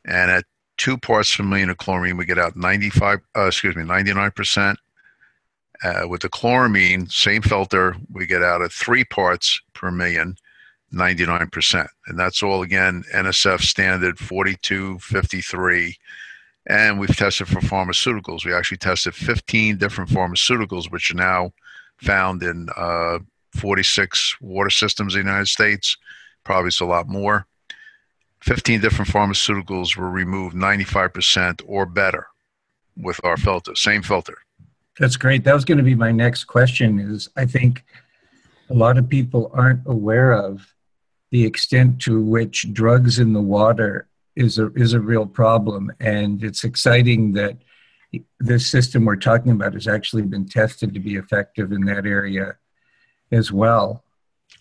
and 0.03 0.31
at 0.31 0.45
two 0.79 0.97
parts 0.97 1.35
per 1.35 1.43
million 1.43 1.69
of 1.69 1.77
chlorine, 1.77 2.17
we 2.17 2.25
get 2.25 2.39
out 2.39 2.55
95, 2.55 3.19
uh, 3.37 3.45
excuse 3.45 3.75
me, 3.75 3.83
99%. 3.83 4.75
Uh, 5.81 6.07
with 6.07 6.21
the 6.21 6.29
chloramine, 6.29 7.09
same 7.11 7.41
filter, 7.41 7.95
we 8.11 8.25
get 8.25 8.41
out 8.41 8.61
at 8.61 8.71
three 8.71 9.03
parts 9.03 9.61
per 9.73 9.91
million, 9.91 10.35
99%. 10.93 11.87
And 12.07 12.19
that's 12.19 12.41
all, 12.41 12.63
again, 12.63 13.03
NSF 13.13 13.61
standard 13.61 14.17
4253. 14.17 15.95
And 16.67 16.99
we've 16.99 17.15
tested 17.15 17.47
for 17.47 17.61
pharmaceuticals. 17.61 18.45
We 18.45 18.53
actually 18.53 18.77
tested 18.77 19.15
15 19.15 19.77
different 19.77 20.09
pharmaceuticals, 20.09 20.91
which 20.91 21.11
are 21.11 21.15
now 21.15 21.51
found 21.97 22.43
in 22.43 22.67
uh, 22.75 23.19
46 23.55 24.37
water 24.41 24.69
systems 24.69 25.15
in 25.15 25.21
the 25.21 25.29
United 25.29 25.47
States. 25.47 25.97
Probably 26.43 26.67
it's 26.67 26.81
a 26.81 26.85
lot 26.85 27.07
more. 27.07 27.45
15 28.41 28.81
different 28.81 29.11
pharmaceuticals 29.11 29.95
were 29.95 30.09
removed 30.09 30.55
95% 30.55 31.61
or 31.65 31.85
better 31.85 32.27
with 32.95 33.19
our 33.23 33.37
filter, 33.37 33.75
same 33.75 34.01
filter. 34.01 34.37
That's 34.97 35.15
great. 35.15 35.43
That 35.43 35.53
was 35.53 35.65
going 35.65 35.77
to 35.77 35.83
be 35.83 35.95
my 35.95 36.11
next 36.11 36.45
question 36.45 36.99
is 36.99 37.29
I 37.35 37.45
think 37.45 37.85
a 38.69 38.73
lot 38.73 38.97
of 38.97 39.09
people 39.09 39.49
aren't 39.53 39.81
aware 39.85 40.33
of 40.33 40.73
the 41.31 41.45
extent 41.45 42.01
to 42.01 42.21
which 42.21 42.73
drugs 42.73 43.19
in 43.19 43.33
the 43.33 43.41
water 43.41 44.07
is 44.35 44.59
a 44.59 44.71
is 44.73 44.93
a 44.93 44.99
real 44.99 45.25
problem 45.25 45.91
and 45.99 46.43
it's 46.43 46.63
exciting 46.63 47.33
that 47.33 47.57
this 48.39 48.67
system 48.67 49.05
we're 49.05 49.15
talking 49.15 49.51
about 49.51 49.73
has 49.73 49.87
actually 49.87 50.23
been 50.23 50.47
tested 50.47 50.93
to 50.93 50.99
be 50.99 51.15
effective 51.15 51.71
in 51.71 51.81
that 51.85 52.05
area 52.05 52.55
as 53.31 53.51
well. 53.51 54.03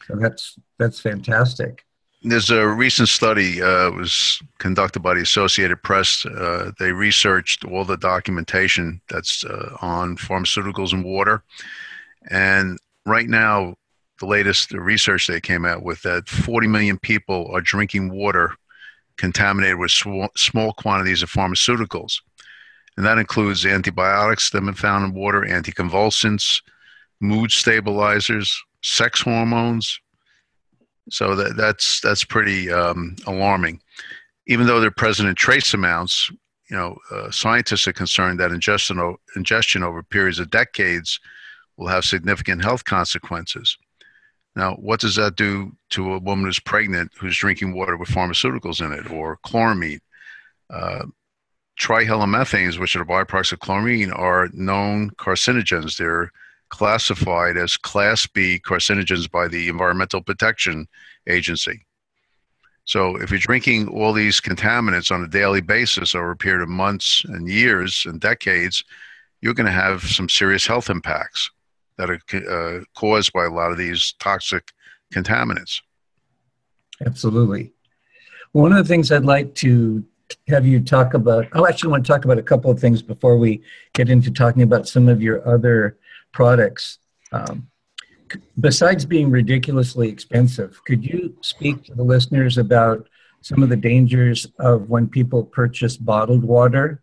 So 0.07 0.17
that's 0.17 0.59
that's 0.79 1.01
fantastic. 1.01 1.85
There's 2.23 2.51
a 2.51 2.67
recent 2.67 3.09
study 3.09 3.63
uh, 3.63 3.93
was 3.93 4.43
conducted 4.59 5.01
by 5.01 5.15
the 5.15 5.21
Associated 5.21 5.81
Press. 5.85 6.27
Uh, 6.27 6.73
they 6.81 6.91
researched 6.91 7.65
all 7.65 7.85
the 7.85 7.97
documentation 7.97 9.01
that's 9.09 9.45
uh, 9.45 9.77
on 9.81 10.17
pharmaceuticals 10.17 10.93
and 10.93 11.05
water, 11.05 11.45
and 12.29 12.77
right 13.07 13.29
now, 13.29 13.77
the 14.19 14.27
latest 14.27 14.73
research 14.73 15.29
they 15.29 15.41
came 15.41 15.65
out 15.65 15.85
with 15.85 16.03
that 16.03 16.29
40 16.29 16.67
million 16.67 16.99
people 16.99 17.49
are 17.55 17.61
drinking 17.61 18.11
water 18.11 18.57
contaminated 19.17 19.79
with 19.79 19.93
sw- 19.93 20.35
small 20.37 20.73
quantities 20.73 21.23
of 21.23 21.31
pharmaceuticals, 21.31 22.21
and 22.97 23.07
that 23.07 23.19
includes 23.19 23.65
antibiotics 23.65 24.51
that 24.51 24.59
have 24.59 24.67
been 24.67 24.75
found 24.75 25.05
in 25.05 25.15
water, 25.15 25.43
anticonvulsants, 25.43 26.63
mood 27.21 27.53
stabilizers, 27.53 28.61
sex 28.83 29.21
hormones, 29.21 30.01
so 31.11 31.35
that, 31.35 31.57
that's 31.57 32.01
that's 32.01 32.25
pretty 32.25 32.71
um, 32.71 33.17
alarming. 33.27 33.81
Even 34.47 34.67
though 34.67 34.81
they're 34.81 34.91
present 34.91 35.29
in 35.29 35.35
trace 35.35 35.75
amounts, 35.75 36.31
you 36.71 36.77
know, 36.77 36.97
uh, 37.11 37.31
scientists 37.31 37.87
are 37.87 37.93
concerned 37.93 38.41
that 38.41 38.51
ingestion, 38.51 38.99
o- 38.99 39.19
ingestion 39.37 39.83
over 39.83 40.03
periods 40.03 40.39
of 40.39 40.51
decades 40.51 41.21
will 41.77 41.89
have 41.89 42.05
significant 42.05 42.63
health 42.63 42.85
consequences. 42.85 43.77
Now, 44.57 44.75
what 44.75 45.01
does 45.01 45.17
that 45.17 45.37
do 45.37 45.77
to 45.91 46.15
a 46.15 46.19
woman 46.19 46.47
who's 46.47 46.59
pregnant 46.59 47.13
who's 47.19 47.37
drinking 47.37 47.75
water 47.75 47.97
with 47.97 48.09
pharmaceuticals 48.09 48.85
in 48.85 48.93
it 48.93 49.11
or 49.11 49.39
chloramine? 49.45 50.01
Uh, 50.71 51.05
trihalomethanes, 51.79 52.79
which 52.79 52.97
are 52.97 53.05
byproducts 53.05 53.53
of 53.53 53.61
chlorine, 53.61 54.11
are 54.11 54.49
known 54.53 55.11
carcinogens. 55.11 55.97
They're 55.97 56.33
classified 56.69 57.57
as 57.57 57.77
Class 57.77 58.27
B 58.27 58.61
carcinogens 58.65 59.31
by 59.31 59.49
the 59.49 59.69
Environmental 59.69 60.23
Protection 60.23 60.87
Agency. 61.27 61.85
So, 62.85 63.17
if 63.17 63.31
you're 63.31 63.39
drinking 63.39 63.89
all 63.89 64.15
these 64.15 64.41
contaminants 64.41 65.13
on 65.13 65.23
a 65.23 65.29
daily 65.29 65.61
basis 65.61 66.15
over 66.15 66.31
a 66.31 66.37
period 66.37 66.63
of 66.63 66.71
months 66.71 67.23
and 67.25 67.47
years 67.47 68.05
and 68.07 68.19
decades, 68.19 68.83
you're 69.43 69.55
going 69.55 69.67
to 69.67 69.73
have 69.73 70.03
some 70.05 70.29
serious 70.29 70.67
health 70.67 70.89
impacts 70.89 71.51
that 71.99 72.11
are 72.11 72.21
uh, 72.33 72.85
caused 72.95 73.33
by 73.33 73.45
a 73.45 73.51
lot 73.51 73.71
of 73.71 73.79
these 73.79 74.15
toxic 74.19 74.73
contaminants. 75.13 75.83
Absolutely. 77.05 77.73
One 78.53 78.73
of 78.73 78.79
the 78.79 78.89
things 78.89 79.13
I'd 79.13 79.25
like 79.25 79.55
to 79.57 80.05
have 80.49 80.67
you 80.67 80.81
talk 80.81 81.15
about, 81.15 81.47
I 81.53 81.61
actually 81.69 81.91
want 81.91 82.05
to 82.05 82.13
talk 82.13 82.25
about 82.25 82.39
a 82.39 82.43
couple 82.43 82.71
of 82.71 82.81
things 82.81 83.03
before 83.03 83.37
we 83.37 83.63
get 83.93 84.09
into 84.09 84.31
talking 84.31 84.63
about 84.63 84.89
some 84.89 85.09
of 85.09 85.23
your 85.23 85.47
other 85.47 85.99
products. 86.33 86.99
Um, 87.33 87.69
besides 88.61 89.05
being 89.05 89.31
ridiculously 89.31 90.09
expensive, 90.09 90.83
could 90.85 91.05
you 91.05 91.37
speak 91.41 91.85
to 91.85 91.95
the 91.95 92.03
listeners 92.03 92.59
about 92.59 93.09
some 93.41 93.63
of 93.63 93.69
the 93.69 93.77
dangers 93.77 94.47
of 94.59 94.89
when 94.89 95.09
people 95.09 95.45
purchase 95.45 95.97
bottled 95.97 96.45
water? 96.45 97.03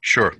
Sure. 0.00 0.34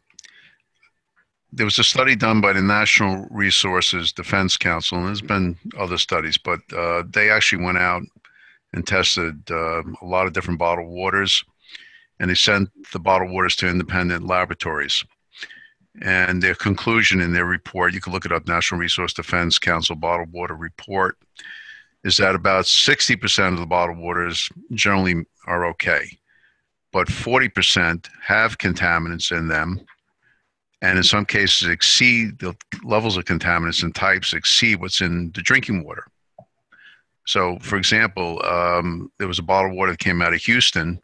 There 1.53 1.67
was 1.67 1.79
a 1.79 1.85
study 1.85 2.17
done 2.17 2.41
by 2.41 2.53
the 2.55 2.63
National 2.63 3.27
Resources 3.31 4.13
Defense 4.13 4.57
Council, 4.57 4.99
and 4.99 5.07
there's 5.07 5.21
been 5.21 5.57
other 5.79 5.99
studies, 5.99 6.39
but 6.39 6.61
uh, 6.75 7.05
they 7.09 7.31
actually 7.31 7.63
went 7.63 7.79
out 7.79 8.03
and 8.73 8.87
tested 8.87 9.43
uh, 9.51 9.83
a 9.83 10.07
lot 10.07 10.27
of 10.27 10.33
different 10.33 10.59
bottled 10.59 10.89
waters, 10.89 11.45
and 12.19 12.31
they 12.31 12.35
sent 12.35 12.71
the 12.93 12.99
bottled 12.99 13.31
waters 13.31 13.55
to 13.57 13.69
independent 13.69 14.27
laboratories. 14.27 15.05
And 16.01 16.43
their 16.43 16.55
conclusion 16.55 17.21
in 17.21 17.33
their 17.33 17.45
report, 17.45 17.93
you 17.93 18.01
can 18.01 18.13
look 18.13 18.25
it 18.25 18.33
up, 18.33 18.47
National 18.47 18.81
Resource 18.81 19.13
Defense 19.13 19.59
Council 19.59 19.95
Bottled 19.95 20.33
Water 20.33 20.55
Report, 20.55 21.19
is 22.03 22.17
that 22.17 22.35
about 22.35 22.65
60% 22.65 23.53
of 23.53 23.59
the 23.59 23.67
bottled 23.67 23.99
waters 23.99 24.49
generally 24.73 25.25
are 25.47 25.67
okay, 25.67 26.19
but 26.93 27.09
40% 27.09 28.09
have 28.23 28.59
contaminants 28.59 29.37
in 29.37 29.49
them, 29.49 29.81
and 30.81 30.97
in 30.97 31.05
some 31.05 31.27
cases 31.27 31.69
exceed 31.69 32.39
the 32.39 32.57
levels 32.83 33.17
of 33.17 33.25
contaminants 33.25 33.83
and 33.83 33.95
types 33.95 34.33
exceed 34.33 34.81
what's 34.81 35.01
in 35.01 35.31
the 35.33 35.43
drinking 35.43 35.85
water. 35.85 36.07
So, 37.27 37.59
for 37.61 37.77
example, 37.77 38.43
um, 38.45 39.13
there 39.19 39.29
was 39.29 39.39
a 39.39 39.45
bottled 39.45 39.77
water 39.77 39.93
that 39.93 40.01
came 40.01 40.23
out 40.23 40.35
of 40.35 40.43
Houston 40.43 41.01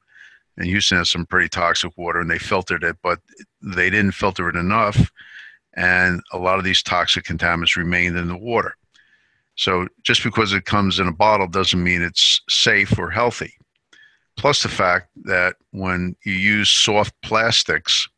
and 0.59 0.67
Houston 0.67 0.99
has 0.99 1.09
some 1.09 1.25
pretty 1.25 1.49
toxic 1.49 1.97
water, 1.97 2.21
and 2.21 2.29
they 2.29 2.39
filtered 2.39 2.83
it, 2.83 2.97
but 3.03 3.21
they 3.63 3.89
didn't 3.91 4.13
filter 4.13 4.49
it 4.49 4.57
enough, 4.57 5.11
and 5.75 6.21
a 6.33 6.39
lot 6.39 6.59
of 6.59 6.65
these 6.65 6.83
toxic 6.83 7.25
contaminants 7.25 7.77
remained 7.77 8.19
in 8.19 8.27
the 8.27 8.37
water. 8.37 8.77
So 9.55 9.87
just 10.03 10.25
because 10.25 10.53
it 10.53 10.65
comes 10.65 10.99
in 10.99 11.07
a 11.07 11.13
bottle 11.13 11.47
doesn't 11.47 11.83
mean 11.83 12.03
it's 12.03 12.43
safe 12.49 12.99
or 12.99 13.09
healthy. 13.09 13.55
Plus 14.37 14.63
the 14.63 14.69
fact 14.69 15.11
that 15.25 15.55
when 15.71 16.17
you 16.25 16.33
use 16.33 16.71
soft 16.71 17.15
plastics, 17.23 18.09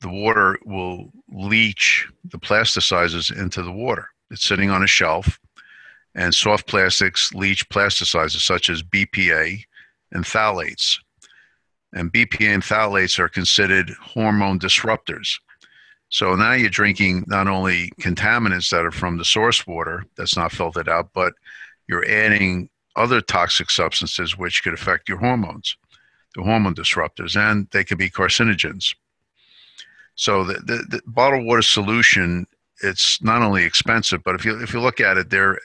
the 0.00 0.08
water 0.08 0.58
will 0.64 1.10
leach 1.30 2.08
the 2.24 2.38
plasticizers 2.38 3.36
into 3.36 3.62
the 3.62 3.72
water. 3.72 4.08
It's 4.30 4.44
sitting 4.44 4.70
on 4.70 4.82
a 4.82 4.86
shelf, 4.86 5.38
and 6.14 6.34
soft 6.34 6.66
plastics 6.66 7.34
leach 7.34 7.68
plasticizers 7.68 8.40
such 8.40 8.70
as 8.70 8.82
BPA 8.82 9.62
and 10.12 10.24
phthalates 10.24 10.98
and 11.94 12.12
BPA 12.12 12.54
and 12.54 12.62
phthalates 12.62 13.18
are 13.18 13.28
considered 13.28 13.90
hormone 14.00 14.58
disruptors. 14.58 15.38
So 16.10 16.34
now 16.36 16.52
you're 16.52 16.68
drinking 16.68 17.24
not 17.26 17.48
only 17.48 17.90
contaminants 18.00 18.70
that 18.70 18.84
are 18.84 18.90
from 18.90 19.16
the 19.16 19.24
source 19.24 19.66
water 19.66 20.04
that's 20.16 20.36
not 20.36 20.52
filtered 20.52 20.88
out, 20.88 21.10
but 21.14 21.32
you're 21.88 22.08
adding 22.08 22.68
other 22.96 23.20
toxic 23.20 23.70
substances 23.70 24.36
which 24.36 24.62
could 24.62 24.74
affect 24.74 25.08
your 25.08 25.18
hormones. 25.18 25.76
They're 26.34 26.44
hormone 26.44 26.74
disruptors, 26.74 27.36
and 27.36 27.68
they 27.70 27.84
can 27.84 27.98
be 27.98 28.10
carcinogens. 28.10 28.94
So 30.16 30.44
the, 30.44 30.54
the, 30.54 30.84
the, 30.88 31.02
bottled 31.06 31.44
water 31.44 31.62
solution, 31.62 32.46
it's 32.82 33.22
not 33.22 33.42
only 33.42 33.64
expensive, 33.64 34.22
but 34.22 34.34
if 34.34 34.44
you 34.44 34.60
if 34.62 34.72
you 34.72 34.80
look 34.80 35.00
at 35.00 35.16
it, 35.16 35.30
they're 35.30 35.58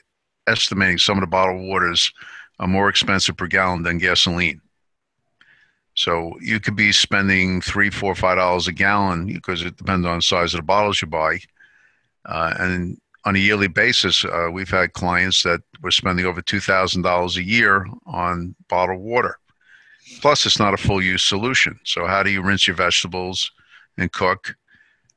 estimating 0.46 0.98
some 0.98 1.16
of 1.16 1.22
the 1.22 1.28
bottled 1.28 1.68
waters 1.68 2.12
are 2.58 2.66
more 2.66 2.88
expensive 2.88 3.36
per 3.36 3.46
gallon 3.46 3.82
than 3.82 3.98
gasoline. 3.98 4.60
So 6.00 6.32
you 6.40 6.60
could 6.60 6.76
be 6.76 6.92
spending 6.92 7.60
three, 7.60 7.90
four, 7.90 8.14
five 8.14 8.38
dollars 8.38 8.66
a 8.66 8.72
gallon 8.72 9.26
because 9.26 9.60
it 9.62 9.76
depends 9.76 10.06
on 10.06 10.16
the 10.16 10.22
size 10.22 10.54
of 10.54 10.60
the 10.60 10.64
bottles 10.64 11.02
you 11.02 11.08
buy. 11.08 11.40
Uh, 12.24 12.54
and 12.58 12.98
on 13.26 13.36
a 13.36 13.38
yearly 13.38 13.68
basis, 13.68 14.24
uh, 14.24 14.48
we've 14.50 14.70
had 14.70 14.94
clients 14.94 15.42
that 15.42 15.60
were 15.82 15.90
spending 15.90 16.24
over 16.24 16.40
two 16.40 16.58
thousand 16.58 17.02
dollars 17.02 17.36
a 17.36 17.42
year 17.42 17.86
on 18.06 18.54
bottled 18.70 19.02
water. 19.02 19.38
Plus, 20.22 20.46
it's 20.46 20.58
not 20.58 20.72
a 20.72 20.78
full 20.78 21.02
use 21.02 21.22
solution. 21.22 21.78
So 21.84 22.06
how 22.06 22.22
do 22.22 22.30
you 22.30 22.40
rinse 22.40 22.66
your 22.66 22.76
vegetables 22.76 23.52
and 23.98 24.10
cook? 24.10 24.56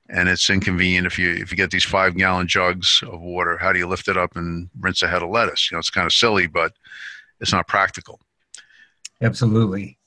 And 0.10 0.28
it's 0.28 0.50
inconvenient 0.50 1.08
if 1.08 1.18
you 1.18 1.32
if 1.32 1.50
you 1.50 1.56
get 1.56 1.72
these 1.72 1.86
five 1.86 2.18
gallon 2.18 2.50
jugs 2.50 3.02
of 3.08 3.22
water. 3.22 3.58
How 3.58 3.72
do 3.72 3.80
you 3.80 3.88
lift 3.88 4.10
it 4.10 4.18
up 4.18 4.36
and 4.36 4.70
rinse 4.82 5.02
a 5.02 5.08
head 5.08 5.24
of 5.24 5.30
lettuce? 5.30 5.72
You 5.72 5.76
know, 5.76 5.80
it's 5.80 5.90
kind 5.90 6.06
of 6.06 6.12
silly, 6.12 6.48
but 6.48 6.74
it's 7.40 7.54
not 7.54 7.70
practical. 7.70 8.20
Absolutely. 9.22 9.98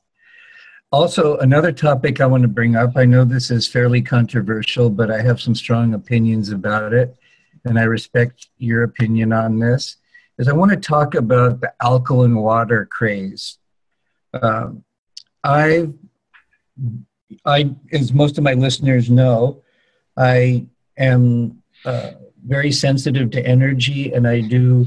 Also, 0.96 1.36
another 1.40 1.72
topic 1.72 2.22
I 2.22 2.26
want 2.26 2.40
to 2.40 2.48
bring 2.48 2.74
up, 2.74 2.96
I 2.96 3.04
know 3.04 3.22
this 3.22 3.50
is 3.50 3.68
fairly 3.68 4.00
controversial, 4.00 4.88
but 4.88 5.10
I 5.10 5.20
have 5.20 5.38
some 5.42 5.54
strong 5.54 5.92
opinions 5.92 6.48
about 6.48 6.94
it, 6.94 7.14
and 7.66 7.78
I 7.78 7.82
respect 7.82 8.48
your 8.56 8.82
opinion 8.82 9.30
on 9.30 9.58
this, 9.58 9.98
is 10.38 10.48
I 10.48 10.54
want 10.54 10.70
to 10.70 10.78
talk 10.78 11.14
about 11.14 11.60
the 11.60 11.70
alkaline 11.82 12.36
water 12.36 12.86
craze. 12.86 13.58
Uh, 14.32 14.70
I, 15.44 15.90
I, 17.44 17.74
as 17.92 18.14
most 18.14 18.38
of 18.38 18.44
my 18.44 18.54
listeners 18.54 19.10
know, 19.10 19.62
I 20.16 20.64
am 20.96 21.62
uh, 21.84 22.12
very 22.46 22.72
sensitive 22.72 23.30
to 23.32 23.46
energy, 23.46 24.14
and 24.14 24.26
I 24.26 24.40
do 24.40 24.86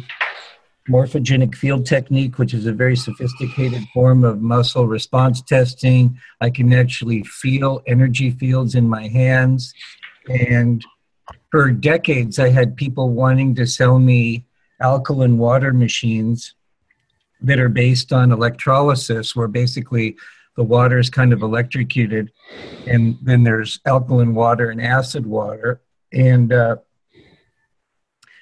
morphogenic 0.89 1.56
field 1.56 1.86
technique, 1.86 2.38
which 2.39 2.54
is 2.54 2.65
a 2.65 2.73
very 2.73 2.95
sophisticated 2.95 3.84
form 3.93 4.23
of 4.23 4.41
muscle 4.41 4.88
response 4.88 5.41
testing. 5.41 6.19
I 6.41 6.49
can 6.49 6.73
actually 6.73 7.23
feel 7.23 7.82
energy 7.88 8.32
fields 8.32 8.75
in 8.75 8.89
my 8.89 9.08
hands. 9.08 9.73
And 10.28 10.84
for 11.52 11.71
decades, 11.71 12.39
I 12.39 12.49
had 12.49 12.75
people 12.75 13.12
wanting 13.12 13.56
to 13.56 13.67
sell 13.67 13.99
me 13.99 14.45
alkaline 14.82 15.38
water 15.38 15.73
machines 15.73 16.56
that 17.41 17.60
are 17.60 17.69
based 17.69 18.12
on 18.12 18.32
electrolysis, 18.32 19.36
where 19.36 19.47
basically 19.47 20.17
the 20.56 20.63
water 20.63 20.99
is 20.99 21.10
kind 21.10 21.32
of 21.32 21.41
electrocuted, 21.41 22.32
and 22.86 23.17
then 23.21 23.43
there's 23.43 23.80
alkaline 23.86 24.34
water 24.34 24.71
and 24.71 24.82
acid 24.82 25.25
water. 25.25 25.82
And 26.12 26.52
uh, 26.52 26.78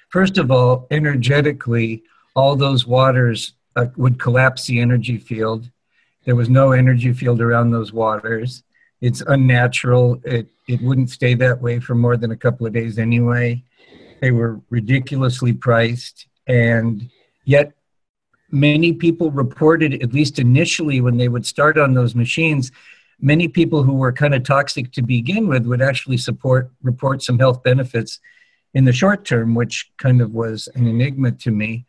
first 0.08 0.38
of 0.38 0.50
all, 0.50 0.86
energetically, 0.90 2.02
all 2.38 2.54
those 2.54 2.86
waters 2.86 3.54
uh, 3.74 3.86
would 3.96 4.16
collapse 4.20 4.66
the 4.66 4.78
energy 4.80 5.18
field. 5.18 5.68
There 6.24 6.36
was 6.36 6.48
no 6.48 6.70
energy 6.70 7.12
field 7.12 7.40
around 7.40 7.72
those 7.72 7.92
waters. 7.92 8.62
It's 9.00 9.22
unnatural. 9.22 10.20
It, 10.24 10.46
it 10.68 10.80
wouldn't 10.80 11.10
stay 11.10 11.34
that 11.34 11.60
way 11.60 11.80
for 11.80 11.96
more 11.96 12.16
than 12.16 12.30
a 12.30 12.36
couple 12.36 12.64
of 12.64 12.72
days 12.72 12.96
anyway. 12.96 13.64
They 14.20 14.30
were 14.30 14.60
ridiculously 14.70 15.52
priced. 15.52 16.26
And 16.46 17.10
yet, 17.44 17.72
many 18.52 18.92
people 18.92 19.32
reported, 19.32 20.00
at 20.00 20.12
least 20.12 20.38
initially 20.38 21.00
when 21.00 21.16
they 21.16 21.28
would 21.28 21.44
start 21.44 21.76
on 21.76 21.94
those 21.94 22.14
machines, 22.14 22.70
many 23.20 23.48
people 23.48 23.82
who 23.82 23.94
were 23.94 24.12
kind 24.12 24.34
of 24.34 24.44
toxic 24.44 24.92
to 24.92 25.02
begin 25.02 25.48
with 25.48 25.66
would 25.66 25.82
actually 25.82 26.18
support 26.18 26.70
report 26.84 27.20
some 27.20 27.40
health 27.40 27.64
benefits 27.64 28.20
in 28.74 28.84
the 28.84 28.92
short 28.92 29.24
term, 29.24 29.56
which 29.56 29.90
kind 29.96 30.20
of 30.20 30.34
was 30.34 30.68
an 30.76 30.86
enigma 30.86 31.32
to 31.32 31.50
me. 31.50 31.84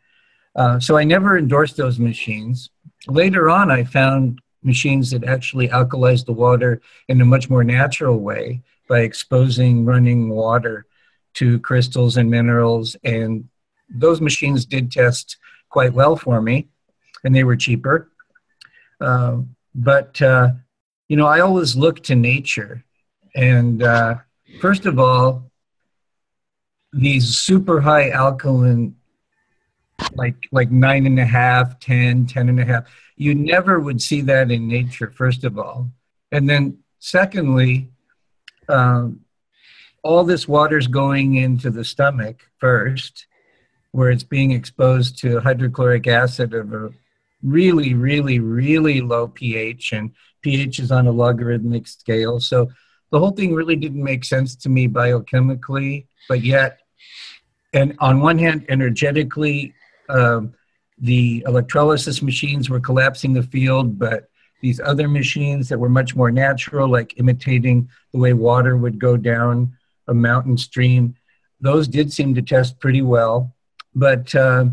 Uh, 0.56 0.80
so 0.80 0.96
I 0.96 1.04
never 1.04 1.38
endorsed 1.38 1.76
those 1.76 1.98
machines. 1.98 2.70
Later 3.06 3.48
on, 3.48 3.70
I 3.70 3.84
found 3.84 4.40
machines 4.62 5.10
that 5.10 5.24
actually 5.24 5.68
alkalize 5.68 6.24
the 6.24 6.32
water 6.32 6.80
in 7.08 7.20
a 7.20 7.24
much 7.24 7.48
more 7.48 7.64
natural 7.64 8.18
way 8.18 8.62
by 8.88 9.00
exposing 9.00 9.84
running 9.84 10.28
water 10.28 10.86
to 11.34 11.60
crystals 11.60 12.16
and 12.16 12.30
minerals. 12.30 12.96
And 13.04 13.48
those 13.88 14.20
machines 14.20 14.66
did 14.66 14.90
test 14.90 15.36
quite 15.68 15.92
well 15.92 16.16
for 16.16 16.42
me, 16.42 16.68
and 17.24 17.34
they 17.34 17.44
were 17.44 17.56
cheaper. 17.56 18.10
Uh, 19.00 19.38
but, 19.74 20.20
uh, 20.20 20.50
you 21.08 21.16
know, 21.16 21.26
I 21.26 21.40
always 21.40 21.76
look 21.76 22.02
to 22.04 22.14
nature. 22.14 22.84
And 23.34 23.82
uh, 23.82 24.16
first 24.60 24.84
of 24.86 24.98
all, 24.98 25.50
these 26.92 27.38
super 27.38 27.80
high 27.80 28.10
alkaline 28.10 28.96
like 30.14 30.36
like 30.52 30.70
nine 30.70 31.06
and 31.06 31.18
a 31.18 31.24
half, 31.24 31.78
ten, 31.80 32.26
ten 32.26 32.48
and 32.48 32.60
a 32.60 32.64
half. 32.64 32.84
You 33.16 33.34
never 33.34 33.78
would 33.78 34.00
see 34.00 34.20
that 34.22 34.50
in 34.50 34.68
nature, 34.68 35.12
first 35.14 35.44
of 35.44 35.58
all. 35.58 35.90
And 36.32 36.48
then 36.48 36.78
secondly, 36.98 37.90
um, 38.68 39.20
all 40.02 40.24
this 40.24 40.48
water's 40.48 40.86
going 40.86 41.34
into 41.34 41.70
the 41.70 41.84
stomach 41.84 42.46
first, 42.58 43.26
where 43.92 44.10
it's 44.10 44.22
being 44.22 44.52
exposed 44.52 45.18
to 45.18 45.40
hydrochloric 45.40 46.06
acid 46.06 46.54
of 46.54 46.72
a 46.72 46.90
really, 47.42 47.94
really, 47.94 48.38
really 48.38 49.00
low 49.00 49.28
pH, 49.28 49.92
and 49.92 50.12
pH 50.42 50.78
is 50.78 50.90
on 50.90 51.06
a 51.06 51.10
logarithmic 51.10 51.86
scale. 51.86 52.40
So 52.40 52.70
the 53.10 53.18
whole 53.18 53.32
thing 53.32 53.54
really 53.54 53.76
didn't 53.76 54.02
make 54.02 54.24
sense 54.24 54.54
to 54.56 54.68
me 54.68 54.88
biochemically, 54.88 56.06
but 56.28 56.42
yet, 56.42 56.80
and 57.72 57.96
on 57.98 58.20
one 58.20 58.38
hand, 58.38 58.64
energetically, 58.68 59.74
um, 60.10 60.54
the 60.98 61.42
electrolysis 61.46 62.22
machines 62.22 62.68
were 62.68 62.80
collapsing 62.80 63.32
the 63.32 63.42
field, 63.42 63.98
but 63.98 64.28
these 64.60 64.80
other 64.80 65.08
machines 65.08 65.68
that 65.68 65.78
were 65.78 65.88
much 65.88 66.14
more 66.14 66.30
natural, 66.30 66.88
like 66.88 67.18
imitating 67.18 67.88
the 68.12 68.18
way 68.18 68.32
water 68.32 68.76
would 68.76 68.98
go 68.98 69.16
down 69.16 69.74
a 70.08 70.14
mountain 70.14 70.58
stream, 70.58 71.14
those 71.60 71.88
did 71.88 72.12
seem 72.12 72.34
to 72.34 72.42
test 72.42 72.78
pretty 72.78 73.02
well. 73.02 73.54
But 73.94 74.34
uh, 74.34 74.66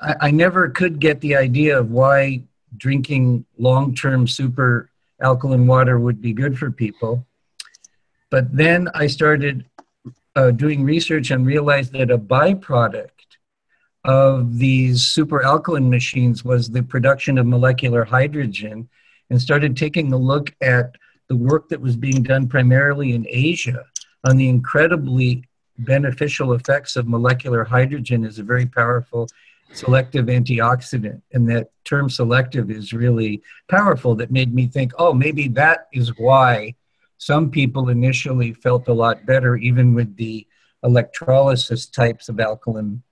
I, 0.00 0.14
I 0.20 0.30
never 0.30 0.68
could 0.68 1.00
get 1.00 1.20
the 1.20 1.36
idea 1.36 1.78
of 1.78 1.90
why 1.90 2.42
drinking 2.76 3.44
long 3.58 3.94
term 3.94 4.28
super 4.28 4.90
alkaline 5.20 5.66
water 5.66 5.98
would 5.98 6.20
be 6.20 6.32
good 6.32 6.58
for 6.58 6.70
people. 6.70 7.26
But 8.30 8.56
then 8.56 8.88
I 8.94 9.06
started 9.06 9.64
uh, 10.36 10.52
doing 10.52 10.84
research 10.84 11.30
and 11.30 11.44
realized 11.44 11.92
that 11.92 12.10
a 12.10 12.18
byproduct 12.18 13.10
of 14.04 14.58
these 14.58 15.02
super 15.02 15.42
alkaline 15.42 15.90
machines 15.90 16.44
was 16.44 16.70
the 16.70 16.82
production 16.82 17.38
of 17.38 17.46
molecular 17.46 18.04
hydrogen 18.04 18.88
and 19.30 19.40
started 19.40 19.76
taking 19.76 20.12
a 20.12 20.16
look 20.16 20.54
at 20.60 20.94
the 21.28 21.36
work 21.36 21.68
that 21.68 21.80
was 21.80 21.96
being 21.96 22.22
done 22.22 22.48
primarily 22.48 23.14
in 23.14 23.26
Asia 23.28 23.84
on 24.24 24.36
the 24.36 24.48
incredibly 24.48 25.44
beneficial 25.78 26.54
effects 26.54 26.96
of 26.96 27.06
molecular 27.06 27.64
hydrogen 27.64 28.24
as 28.24 28.38
a 28.38 28.42
very 28.42 28.66
powerful 28.66 29.28
selective 29.72 30.26
antioxidant. 30.26 31.20
And 31.32 31.48
that 31.50 31.70
term 31.84 32.08
selective 32.08 32.70
is 32.70 32.92
really 32.92 33.42
powerful 33.68 34.14
that 34.16 34.30
made 34.30 34.54
me 34.54 34.66
think, 34.66 34.92
oh, 34.98 35.12
maybe 35.12 35.48
that 35.48 35.88
is 35.92 36.16
why 36.18 36.74
some 37.18 37.50
people 37.50 37.90
initially 37.90 38.54
felt 38.54 38.88
a 38.88 38.92
lot 38.92 39.26
better, 39.26 39.56
even 39.56 39.94
with 39.94 40.16
the 40.16 40.46
electrolysis 40.82 41.86
types 41.86 42.28
of 42.28 42.40
alkaline 42.40 43.02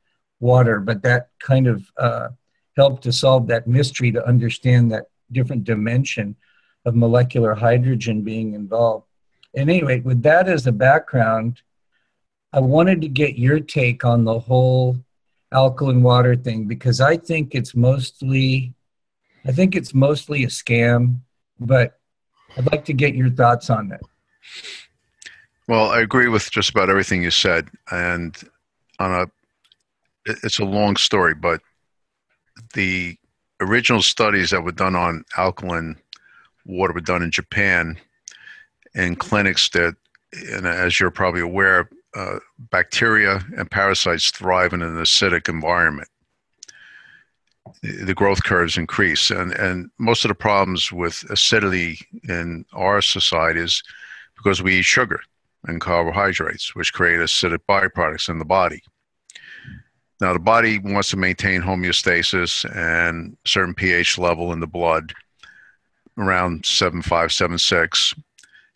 water, 0.41 0.81
but 0.81 1.03
that 1.03 1.31
kind 1.41 1.67
of 1.67 1.91
uh, 1.99 2.29
helped 2.77 3.03
to 3.05 3.13
solve 3.13 3.47
that 3.47 3.67
mystery 3.67 4.13
to 4.13 4.27
understand 4.27 4.93
that 4.93 5.07
different 5.33 5.65
dimension 5.65 6.37
of 6.85 6.95
molecular 6.95 7.55
hydrogen 7.55 8.23
being 8.23 8.55
involved. 8.55 9.07
And 9.55 9.71
anyway, 9.71 10.01
with 10.01 10.23
that 10.23 10.49
as 10.49 10.67
a 10.67 10.73
background, 10.73 11.63
I 12.53 12.61
wanted 12.61 13.01
to 13.03 13.09
get 13.09 13.39
your 13.39 13.61
take 13.61 14.05
on 14.05 14.25
the 14.25 14.39
whole 14.39 14.97
alkaline 15.53 16.03
water 16.03 16.37
thing 16.37 16.67
because 16.67 17.01
I 17.01 17.17
think 17.17 17.55
it's 17.55 17.75
mostly, 17.75 18.75
I 19.47 19.53
think 19.53 19.75
it's 19.75 19.95
mostly 19.95 20.45
a 20.45 20.49
scam, 20.49 21.21
but 21.59 21.99
I'd 22.57 22.71
like 22.71 22.85
to 22.87 22.93
get 22.93 23.15
your 23.15 23.31
thoughts 23.31 23.71
on 23.71 23.93
it. 23.93 24.01
Well, 25.69 25.91
I 25.91 26.01
agree 26.01 26.29
with 26.29 26.51
just 26.51 26.71
about 26.71 26.91
everything 26.91 27.23
you 27.23 27.33
said, 27.33 27.69
and 27.91 28.37
on 29.01 29.13
a 29.13 29.27
it's 30.27 30.59
a 30.59 30.65
long 30.65 30.97
story, 30.97 31.35
but 31.35 31.61
the 32.75 33.17
original 33.61 34.03
studies 34.03 34.51
that 34.51 34.63
were 34.63 34.73
done 34.73 34.95
on 34.95 35.25
alkaline 35.37 35.97
water 36.65 36.93
were 36.93 37.01
done 37.01 37.23
in 37.23 37.31
Japan 37.31 37.99
in 38.95 39.17
clinics 39.17 39.69
that, 39.71 39.95
and 40.51 40.67
as 40.67 40.99
you're 40.99 41.11
probably 41.11 41.41
aware, 41.41 41.89
uh, 42.15 42.39
bacteria 42.71 43.45
and 43.57 43.71
parasites 43.71 44.31
thrive 44.31 44.73
in 44.73 44.83
an 44.83 44.97
acidic 44.97 45.49
environment. 45.49 46.09
the 47.83 48.15
growth 48.15 48.43
curves 48.45 48.77
increase. 48.77 49.31
And, 49.31 49.53
and 49.53 49.91
most 49.99 50.25
of 50.25 50.29
the 50.29 50.35
problems 50.35 50.93
with 50.93 51.25
acidity 51.31 52.01
in 52.29 52.65
our 52.73 53.03
society 53.03 53.61
is 53.61 53.83
because 54.37 54.63
we 54.63 54.79
eat 54.79 54.85
sugar 54.85 55.21
and 55.65 55.81
carbohydrates, 55.81 56.75
which 56.75 56.93
create 56.93 57.19
acidic 57.19 57.59
byproducts 57.69 58.29
in 58.29 58.39
the 58.39 58.45
body. 58.45 58.83
Now, 60.21 60.33
the 60.33 60.39
body 60.39 60.79
wants 60.79 61.11
to 61.11 61.17
maintain 61.17 61.61
homeostasis 61.61 62.65
and 62.75 63.37
certain 63.45 63.75
pH 63.75 64.19
level 64.19 64.53
in 64.53 64.61
the 64.61 64.67
blood 64.67 65.13
around 66.17 66.63
7.5, 66.63 67.03
7.6. 67.05 68.19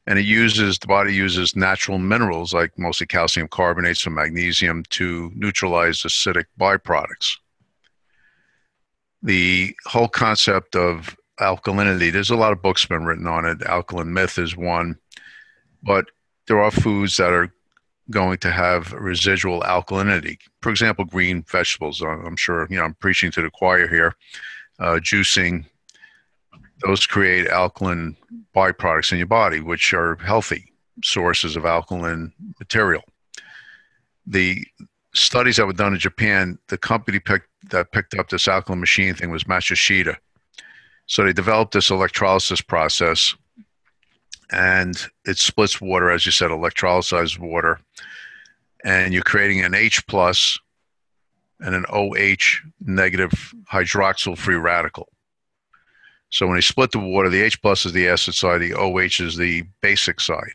And 0.07 0.18
it 0.18 0.24
uses, 0.24 0.78
the 0.78 0.86
body 0.86 1.14
uses 1.14 1.57
natural 1.57 1.99
minerals 1.99 2.53
like 2.53 2.78
mostly 2.78 3.07
calcium 3.07 3.49
carbonates 3.49 4.05
and 4.05 4.14
magnesium 4.14 4.82
to 4.91 5.30
neutralize 5.34 6.03
acidic 6.03 6.47
byproducts. 6.59 7.36
The 9.22 9.74
whole 9.86 10.09
concept 10.09 10.76
of 10.76 11.16
alkalinity, 11.38 12.12
there's 12.12 12.30
a 12.30 12.36
lot 12.36 12.53
of 12.53 12.62
books 12.62 12.84
been 12.84 13.05
written 13.05 13.26
on 13.26 13.47
it. 13.47 13.62
Alkaline 13.62 14.12
Myth 14.12 14.38
is 14.38 14.57
one. 14.57 14.99
But 15.82 16.07
there 16.49 16.61
are 16.61 16.70
foods 16.70 17.16
that 17.16 17.32
are 17.32 17.53
going 18.11 18.38
to 18.38 18.50
have 18.50 18.92
residual 18.92 19.61
alkalinity. 19.62 20.38
For 20.62 20.70
example, 20.70 21.04
green 21.04 21.42
vegetables. 21.42 22.00
I'm 22.02 22.36
sure 22.36 22.66
you 22.70 22.76
know 22.76 22.84
I'm 22.84 22.94
preaching 22.94 23.30
to 23.32 23.42
the 23.42 23.50
choir 23.50 23.88
here. 23.88 24.14
Uh, 24.78 24.98
juicing, 25.02 25.66
those 26.84 27.06
create 27.06 27.46
alkaline 27.46 28.16
byproducts 28.54 29.12
in 29.12 29.18
your 29.18 29.26
body, 29.26 29.61
which 29.61 29.92
are 29.94 30.16
healthy 30.16 30.72
sources 31.04 31.56
of 31.56 31.64
alkaline 31.64 32.32
material. 32.58 33.02
The 34.26 34.64
studies 35.14 35.56
that 35.56 35.66
were 35.66 35.72
done 35.72 35.92
in 35.92 35.98
Japan, 35.98 36.58
the 36.68 36.78
company 36.78 37.18
picked, 37.18 37.48
that 37.70 37.92
picked 37.92 38.14
up 38.14 38.28
this 38.28 38.48
alkaline 38.48 38.80
machine 38.80 39.14
thing 39.14 39.30
was 39.30 39.44
Matsushita. 39.44 40.16
So 41.06 41.24
they 41.24 41.32
developed 41.32 41.72
this 41.72 41.90
electrolysis 41.90 42.61
process 42.61 43.34
and 44.53 45.09
it 45.24 45.38
splits 45.38 45.80
water, 45.80 46.11
as 46.11 46.26
you 46.26 46.32
said, 46.32 46.51
electrolyzes 46.51 47.38
water, 47.38 47.80
and 48.84 49.12
you're 49.12 49.22
creating 49.22 49.62
an 49.62 49.74
H 49.74 50.07
plus 50.07 50.59
and 51.61 51.74
an 51.74 51.84
OH 51.90 52.61
negative 52.80 53.55
hydroxyl 53.70 54.36
free 54.36 54.57
radical. 54.57 55.09
So 56.30 56.46
when 56.46 56.57
you 56.57 56.62
split 56.62 56.92
the 56.92 56.98
water, 56.98 57.28
the 57.28 57.42
H 57.42 57.61
plus 57.61 57.84
is 57.84 57.92
the 57.92 58.09
acid 58.09 58.34
side, 58.34 58.61
the 58.61 58.74
OH 58.74 59.22
is 59.22 59.36
the 59.36 59.64
basic 59.80 60.20
side. 60.20 60.53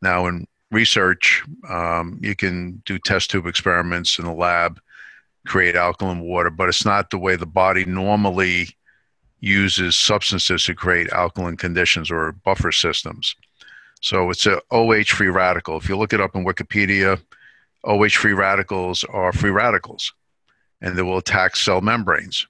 Now, 0.00 0.26
in 0.26 0.46
research, 0.70 1.44
um, 1.68 2.18
you 2.22 2.34
can 2.34 2.82
do 2.86 2.98
test 2.98 3.30
tube 3.30 3.46
experiments 3.46 4.18
in 4.18 4.24
the 4.24 4.32
lab, 4.32 4.80
create 5.46 5.76
alkaline 5.76 6.20
water, 6.20 6.50
but 6.50 6.68
it's 6.68 6.84
not 6.84 7.10
the 7.10 7.18
way 7.18 7.36
the 7.36 7.46
body 7.46 7.84
normally 7.84 8.68
uses 9.42 9.96
substances 9.96 10.64
to 10.64 10.74
create 10.74 11.10
alkaline 11.10 11.56
conditions 11.56 12.10
or 12.10 12.32
buffer 12.32 12.70
systems. 12.70 13.34
So 14.00 14.30
it's 14.30 14.46
a 14.46 14.62
OH 14.70 15.04
free 15.04 15.28
radical. 15.28 15.76
If 15.76 15.88
you 15.88 15.98
look 15.98 16.12
it 16.12 16.20
up 16.20 16.34
in 16.36 16.44
Wikipedia, 16.44 17.20
OH 17.84 18.08
free 18.10 18.32
radicals 18.32 19.04
are 19.04 19.32
free 19.32 19.50
radicals 19.50 20.12
and 20.80 20.96
they 20.96 21.02
will 21.02 21.18
attack 21.18 21.56
cell 21.56 21.80
membranes. 21.80 22.46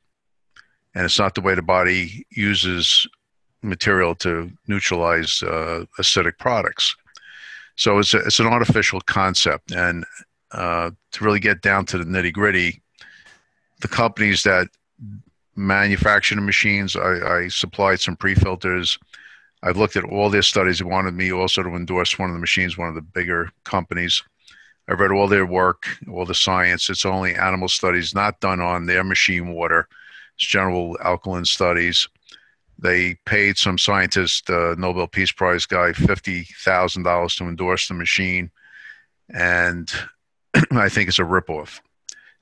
And 0.95 1.07
it's 1.07 1.19
not 1.19 1.35
the 1.35 1.41
way 1.41 1.55
the 1.55 1.63
body 1.63 2.27
uses 2.31 3.07
material 3.63 4.15
to 4.17 4.51
neutralize 4.69 5.43
uh, 5.43 5.87
acidic 5.99 6.39
products. 6.39 6.95
So 7.77 7.99
it's, 7.99 8.13
a, 8.13 8.19
it's 8.19 8.39
an 8.39 8.47
artificial 8.47 9.01
concept. 9.01 9.73
And 9.73 10.05
uh, 10.51 10.91
to 11.13 11.25
really 11.25 11.41
get 11.41 11.63
down 11.63 11.87
to 11.87 11.99
the 11.99 12.05
nitty 12.05 12.35
gritty, 12.35 12.83
the 13.81 13.89
companies 13.89 14.43
that 14.43 14.69
manufacturing 15.57 16.45
machines. 16.45 16.97
I, 16.97 17.41
I 17.41 17.49
supplied 17.49 18.01
some 18.01 18.17
pre-filters. 18.17 18.99
I've 19.63 19.77
looked 19.77 19.97
at 19.97 20.05
all 20.05 20.31
their 20.31 20.43
studies. 20.43 20.79
They 20.79 20.85
wanted 20.85 21.15
me 21.15 21.33
also 21.33 21.63
to 21.63 21.71
endorse 21.71 22.19
one 22.19 22.31
of 22.31 22.35
the 22.35 22.41
machines, 22.41 22.77
one 22.77 22.89
of 22.89 22.95
the 22.95 23.03
bigger 23.03 23.51
companies. 23.65 24.23
I've 24.89 24.99
read 24.99 25.13
all 25.13 25.29
their 25.29 25.47
work, 25.47 25.87
all 26.11 26.27
the 26.27 26.35
science. 26.35 26.91
It's 26.91 27.05
only 27.05 27.35
animal 27.35 27.69
studies 27.69 28.15
not 28.15 28.41
done 28.41 28.61
on 28.61 28.87
their 28.87 29.05
machine 29.05 29.53
water. 29.53 29.87
It's 30.35 30.47
general 30.47 30.99
alkaline 31.05 31.45
studies. 31.45 32.09
They 32.79 33.15
paid 33.27 33.59
some 33.59 33.79
scientist, 33.79 34.51
uh, 34.51 34.75
Nobel 34.77 35.07
Peace 35.07 35.31
Prize 35.31 35.67
guy, 35.67 35.93
fifty 35.93 36.49
thousand 36.65 37.05
dollars 37.05 37.37
to 37.37 37.45
endorse 37.45 37.87
the 37.87 37.95
machine, 37.95 38.51
and 39.29 39.93
I 40.73 40.89
think 40.89 41.09
it's 41.09 41.21
a 41.21 41.23
ripoff 41.23 41.81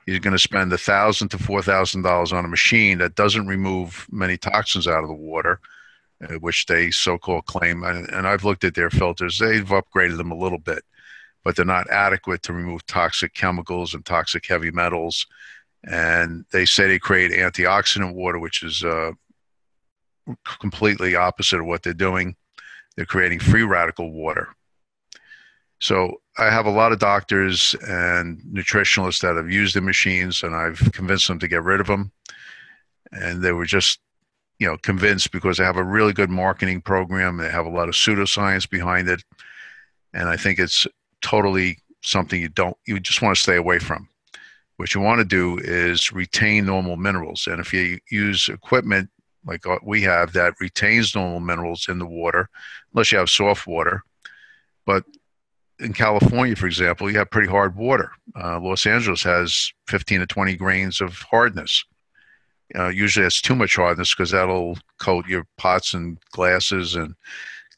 he's 0.07 0.19
going 0.19 0.33
to 0.33 0.39
spend 0.39 0.73
a 0.73 0.79
thousand 0.79 1.29
to 1.31 1.39
four 1.39 1.63
thousand 1.63 2.03
dollars 2.03 2.33
on 2.33 2.45
a 2.45 2.49
machine 2.49 2.99
that 2.99 3.15
doesn't 3.15 3.47
remove 3.47 4.07
many 4.11 4.37
toxins 4.37 4.87
out 4.87 5.03
of 5.03 5.09
the 5.09 5.15
water, 5.15 5.61
uh, 6.29 6.35
which 6.35 6.67
they 6.67 6.91
so-called 6.91 7.47
claim. 7.47 7.83
And, 7.83 8.27
I've 8.27 8.45
looked 8.45 8.65
at 8.65 8.75
their 8.75 8.91
filters; 8.91 9.39
they've 9.39 9.65
upgraded 9.65 10.17
them 10.17 10.31
a 10.31 10.39
little 10.39 10.59
bit, 10.59 10.85
but 11.45 11.57
they're 11.57 11.65
not 11.65 11.91
adequate 11.91 12.43
to 12.45 12.53
remove 12.53 12.85
toxic 12.87 13.35
chemicals 13.35 13.95
and 13.95 14.05
toxic 14.05 14.47
heavy 14.47 14.71
metals. 14.71 15.27
And 15.85 16.45
they 16.53 16.67
say 16.67 16.89
they 16.89 16.99
create 16.99 17.31
antioxidant 17.31 18.15
water, 18.15 18.39
which 18.39 18.63
is 18.63 18.85
uh, 18.85 19.13
completely 20.61 21.15
opposite 21.17 21.61
of 21.61 21.67
what 21.67 21.83
they're 21.83 21.95
doing. 21.95 22.37
They're 22.97 23.07
creating 23.07 23.41
free 23.41 23.63
radical 23.63 24.13
water. 24.13 24.55
So 25.81 26.21
I 26.41 26.51
have 26.51 26.65
a 26.65 26.71
lot 26.71 26.93
of 26.93 26.99
doctors 26.99 27.77
and 27.87 28.41
nutritionalists 28.51 29.21
that 29.21 29.37
have 29.37 29.51
used 29.51 29.77
the 29.77 29.83
machines, 29.83 30.43
and 30.43 30.55
I've 30.55 30.79
convinced 30.93 31.29
them 31.29 31.39
to 31.39 31.49
get 31.49 31.63
rid 31.63 31.81
of 31.81 31.87
them. 31.87 32.13
And 33.13 33.43
they 33.43 33.53
were 33.53 33.67
just, 33.67 34.01
you 34.59 34.67
know, 34.67 34.79
convinced 34.79 35.33
because 35.33 35.59
they 35.59 35.65
have 35.65 35.77
a 35.77 35.85
really 35.85 36.15
good 36.15 36.31
marketing 36.31 36.81
program. 36.81 37.37
They 37.37 37.51
have 37.51 37.67
a 37.67 37.71
lot 37.71 37.91
of 37.91 37.95
pseudoscience 37.95 38.69
behind 38.69 39.09
it, 39.11 39.23
and 40.15 40.31
I 40.31 40.39
think 40.39 40.59
it's 40.59 40.87
totally 41.21 41.79
something 42.03 42.41
you 42.41 42.49
don't, 42.49 42.77
you 42.87 42.99
just 42.99 43.21
want 43.21 43.37
to 43.37 43.43
stay 43.43 43.57
away 43.57 43.79
from. 43.79 44.09
What 44.79 44.95
you 44.95 45.03
want 45.03 45.19
to 45.19 45.27
do 45.27 45.59
is 45.63 46.11
retain 46.11 46.65
normal 46.65 46.97
minerals, 46.97 47.49
and 47.49 47.61
if 47.61 47.75
you 47.75 47.99
use 48.11 48.49
equipment 48.49 49.11
like 49.45 49.67
uh, 49.67 49.79
we 49.83 50.03
have 50.03 50.33
that 50.33 50.55
retains 50.59 51.15
normal 51.15 51.41
minerals 51.41 51.87
in 51.89 51.99
the 51.99 52.07
water, 52.07 52.49
unless 52.95 53.13
you 53.13 53.19
have 53.19 53.29
soft 53.29 53.67
water, 53.67 54.05
but 54.87 55.05
in 55.81 55.93
California, 55.93 56.55
for 56.55 56.67
example, 56.67 57.11
you 57.11 57.19
have 57.19 57.31
pretty 57.31 57.49
hard 57.49 57.77
water. 57.77 58.13
Uh, 58.37 58.61
Los 58.61 58.87
Angeles 58.87 59.23
has 59.23 59.73
15 59.89 60.21
to 60.21 60.27
20 60.27 60.57
grains 60.57 61.01
of 61.01 61.15
hardness. 61.31 61.85
Uh, 62.79 62.89
usually, 62.89 63.25
that's 63.25 63.41
too 63.41 63.57
much 63.57 63.77
hardness 63.77 64.15
because 64.15 64.31
that'll 64.31 64.79
coat 64.99 65.27
your 65.27 65.45
pots 65.59 65.95
and 65.95 66.19
glasses 66.33 66.95
and 66.95 67.15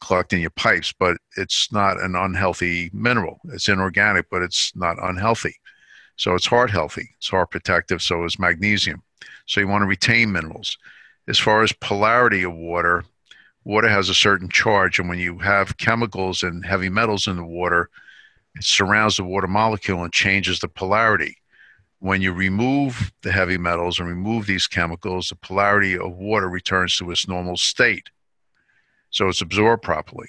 collect 0.01 0.33
in 0.33 0.39
your 0.39 0.51
pipes. 0.51 0.93
But 0.97 1.17
it's 1.37 1.71
not 1.71 1.99
an 1.99 2.15
unhealthy 2.15 2.91
mineral. 2.93 3.39
It's 3.45 3.69
inorganic, 3.69 4.27
but 4.29 4.43
it's 4.43 4.75
not 4.75 5.01
unhealthy. 5.01 5.55
So 6.15 6.35
it's 6.35 6.45
heart 6.45 6.69
healthy. 6.69 7.09
It's 7.17 7.29
heart 7.29 7.49
protective. 7.49 8.01
So 8.01 8.23
is 8.25 8.37
magnesium. 8.37 9.01
So 9.47 9.61
you 9.61 9.67
want 9.67 9.81
to 9.81 9.87
retain 9.87 10.31
minerals. 10.31 10.77
As 11.27 11.39
far 11.39 11.63
as 11.63 11.71
polarity 11.71 12.43
of 12.43 12.53
water, 12.53 13.03
water 13.65 13.87
has 13.87 14.09
a 14.09 14.13
certain 14.13 14.49
charge, 14.49 14.99
and 14.99 15.07
when 15.07 15.19
you 15.19 15.37
have 15.39 15.77
chemicals 15.77 16.43
and 16.43 16.65
heavy 16.65 16.89
metals 16.89 17.27
in 17.27 17.37
the 17.37 17.45
water, 17.45 17.89
it 18.55 18.63
surrounds 18.63 19.17
the 19.17 19.23
water 19.23 19.47
molecule 19.47 20.03
and 20.03 20.13
changes 20.13 20.59
the 20.59 20.67
polarity. 20.67 21.37
When 21.99 22.21
you 22.21 22.33
remove 22.33 23.11
the 23.21 23.31
heavy 23.31 23.57
metals 23.57 23.99
and 23.99 24.07
remove 24.07 24.45
these 24.45 24.67
chemicals, 24.67 25.29
the 25.29 25.35
polarity 25.35 25.97
of 25.97 26.17
water 26.17 26.49
returns 26.49 26.97
to 26.97 27.09
its 27.11 27.27
normal 27.27 27.55
state. 27.55 28.09
So 29.09 29.29
it's 29.29 29.41
absorbed 29.41 29.83
properly. 29.83 30.27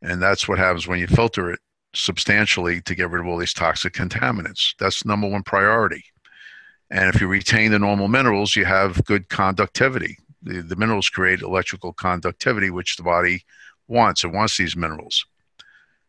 And 0.00 0.22
that's 0.22 0.48
what 0.48 0.58
happens 0.58 0.88
when 0.88 0.98
you 0.98 1.06
filter 1.06 1.50
it 1.50 1.60
substantially 1.94 2.80
to 2.82 2.94
get 2.94 3.10
rid 3.10 3.20
of 3.20 3.26
all 3.26 3.36
these 3.36 3.52
toxic 3.52 3.92
contaminants. 3.92 4.74
That's 4.78 5.04
number 5.04 5.28
one 5.28 5.42
priority. 5.42 6.04
And 6.90 7.14
if 7.14 7.20
you 7.20 7.28
retain 7.28 7.72
the 7.72 7.78
normal 7.78 8.08
minerals, 8.08 8.56
you 8.56 8.64
have 8.64 9.04
good 9.04 9.28
conductivity 9.28 10.16
the, 10.42 10.62
the 10.62 10.76
minerals 10.76 11.08
create 11.08 11.42
electrical 11.42 11.92
conductivity, 11.92 12.70
which 12.70 12.96
the 12.96 13.02
body 13.02 13.44
wants. 13.88 14.24
It 14.24 14.32
wants 14.32 14.56
these 14.56 14.76
minerals. 14.76 15.24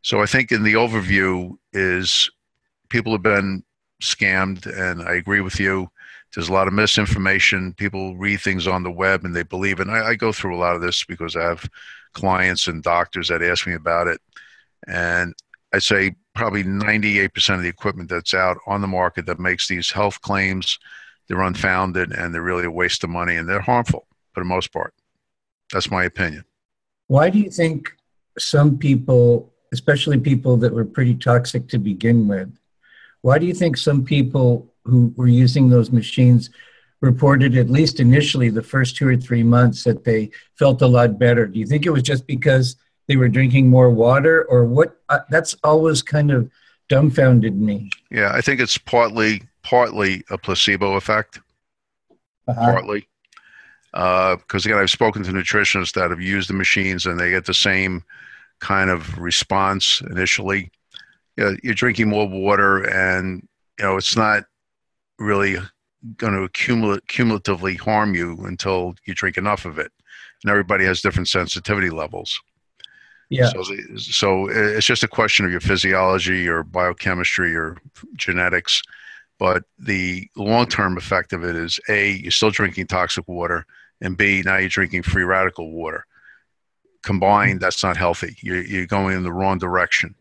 So 0.01 0.21
I 0.21 0.25
think 0.25 0.51
in 0.51 0.63
the 0.63 0.73
overview 0.73 1.57
is 1.73 2.29
people 2.89 3.11
have 3.11 3.21
been 3.21 3.63
scammed, 4.01 4.65
and 4.65 5.01
I 5.01 5.15
agree 5.15 5.41
with 5.41 5.59
you. 5.59 5.89
There's 6.33 6.49
a 6.49 6.53
lot 6.53 6.67
of 6.67 6.73
misinformation. 6.73 7.73
People 7.73 8.15
read 8.15 8.39
things 8.39 8.65
on 8.65 8.83
the 8.83 8.91
web 8.91 9.25
and 9.25 9.35
they 9.35 9.43
believe. 9.43 9.79
And 9.79 9.91
I, 9.91 10.09
I 10.09 10.15
go 10.15 10.31
through 10.31 10.55
a 10.55 10.59
lot 10.59 10.75
of 10.75 10.81
this 10.81 11.03
because 11.03 11.35
I 11.35 11.43
have 11.43 11.69
clients 12.13 12.67
and 12.67 12.81
doctors 12.81 13.27
that 13.27 13.43
ask 13.43 13.67
me 13.67 13.73
about 13.73 14.07
it. 14.07 14.21
And 14.87 15.33
I'd 15.73 15.83
say 15.83 16.15
probably 16.33 16.63
98% 16.63 17.55
of 17.55 17.61
the 17.61 17.67
equipment 17.67 18.09
that's 18.09 18.33
out 18.33 18.57
on 18.65 18.79
the 18.79 18.87
market 18.87 19.25
that 19.25 19.39
makes 19.39 19.67
these 19.67 19.91
health 19.91 20.21
claims, 20.21 20.79
they're 21.27 21.41
unfounded 21.41 22.13
and 22.13 22.33
they're 22.33 22.41
really 22.41 22.65
a 22.65 22.71
waste 22.71 23.03
of 23.03 23.09
money 23.09 23.35
and 23.35 23.47
they're 23.47 23.59
harmful 23.59 24.07
for 24.33 24.41
the 24.41 24.47
most 24.47 24.71
part. 24.71 24.93
That's 25.71 25.91
my 25.91 26.03
opinion. 26.03 26.45
Why 27.07 27.29
do 27.29 27.39
you 27.39 27.49
think 27.49 27.91
some 28.37 28.77
people, 28.77 29.53
especially 29.73 30.17
people 30.19 30.57
that 30.57 30.73
were 30.73 30.85
pretty 30.85 31.15
toxic 31.15 31.67
to 31.69 31.77
begin 31.77 32.27
with, 32.27 32.53
why 33.21 33.37
do 33.37 33.45
you 33.45 33.53
think 33.53 33.77
some 33.77 34.03
people 34.03 34.73
who 34.85 35.13
were 35.15 35.27
using 35.27 35.69
those 35.69 35.91
machines 35.91 36.49
reported, 37.01 37.57
at 37.57 37.69
least 37.69 37.99
initially, 37.99 38.49
the 38.49 38.63
first 38.63 38.95
two 38.95 39.07
or 39.07 39.17
three 39.17 39.43
months, 39.43 39.83
that 39.83 40.03
they 40.03 40.29
felt 40.55 40.81
a 40.81 40.87
lot 40.87 41.19
better. 41.19 41.47
Do 41.47 41.59
you 41.59 41.65
think 41.65 41.85
it 41.85 41.89
was 41.89 42.03
just 42.03 42.25
because 42.27 42.75
they 43.07 43.15
were 43.15 43.27
drinking 43.27 43.67
more 43.67 43.89
water, 43.89 44.45
or 44.45 44.65
what? 44.65 45.01
Uh, 45.09 45.19
that's 45.29 45.55
always 45.63 46.01
kind 46.01 46.31
of 46.31 46.49
dumbfounded 46.87 47.59
me. 47.59 47.89
Yeah, 48.09 48.31
I 48.33 48.41
think 48.41 48.61
it's 48.61 48.77
partly 48.77 49.41
partly 49.63 50.23
a 50.29 50.37
placebo 50.37 50.95
effect. 50.95 51.39
Uh-huh. 52.47 52.71
Partly, 52.71 53.07
because 53.91 54.65
uh, 54.65 54.69
again, 54.69 54.77
I've 54.77 54.89
spoken 54.89 55.23
to 55.23 55.31
nutritionists 55.31 55.93
that 55.93 56.11
have 56.11 56.21
used 56.21 56.49
the 56.49 56.53
machines 56.53 57.05
and 57.05 57.19
they 57.19 57.29
get 57.29 57.45
the 57.45 57.53
same 57.53 58.03
kind 58.59 58.89
of 58.89 59.17
response 59.17 60.01
initially. 60.09 60.71
You 61.37 61.43
know, 61.43 61.57
you're 61.63 61.73
drinking 61.73 62.09
more 62.09 62.27
water, 62.27 62.83
and 62.83 63.47
you 63.79 63.85
know 63.85 63.97
it's 63.97 64.15
not 64.15 64.43
really 65.19 65.57
going 66.17 66.33
to 66.33 66.43
accumulate, 66.43 67.07
cumulatively 67.07 67.75
harm 67.75 68.15
you 68.15 68.37
until 68.45 68.95
you 69.05 69.13
drink 69.13 69.37
enough 69.37 69.65
of 69.65 69.77
it. 69.77 69.91
And 70.43 70.49
everybody 70.49 70.85
has 70.85 71.01
different 71.01 71.27
sensitivity 71.27 71.89
levels. 71.89 72.39
Yeah. 73.29 73.49
So, 73.49 73.63
so 73.97 74.47
it's 74.49 74.85
just 74.85 75.03
a 75.03 75.07
question 75.07 75.45
of 75.45 75.51
your 75.51 75.61
physiology 75.61 76.47
or 76.47 76.63
biochemistry 76.63 77.55
or 77.55 77.77
genetics. 78.17 78.81
But 79.39 79.63
the 79.79 80.27
long 80.35 80.67
term 80.67 80.97
effect 80.97 81.33
of 81.33 81.43
it 81.43 81.55
is 81.55 81.79
A, 81.87 82.11
you're 82.11 82.31
still 82.31 82.51
drinking 82.51 82.87
toxic 82.87 83.27
water, 83.27 83.65
and 84.01 84.17
B, 84.17 84.41
now 84.43 84.57
you're 84.57 84.69
drinking 84.69 85.03
free 85.03 85.23
radical 85.23 85.71
water. 85.71 86.05
Combined, 87.03 87.51
mm-hmm. 87.51 87.59
that's 87.59 87.83
not 87.83 87.97
healthy. 87.97 88.37
You're, 88.41 88.63
you're 88.63 88.87
going 88.87 89.15
in 89.15 89.23
the 89.23 89.31
wrong 89.31 89.57
direction. 89.57 90.15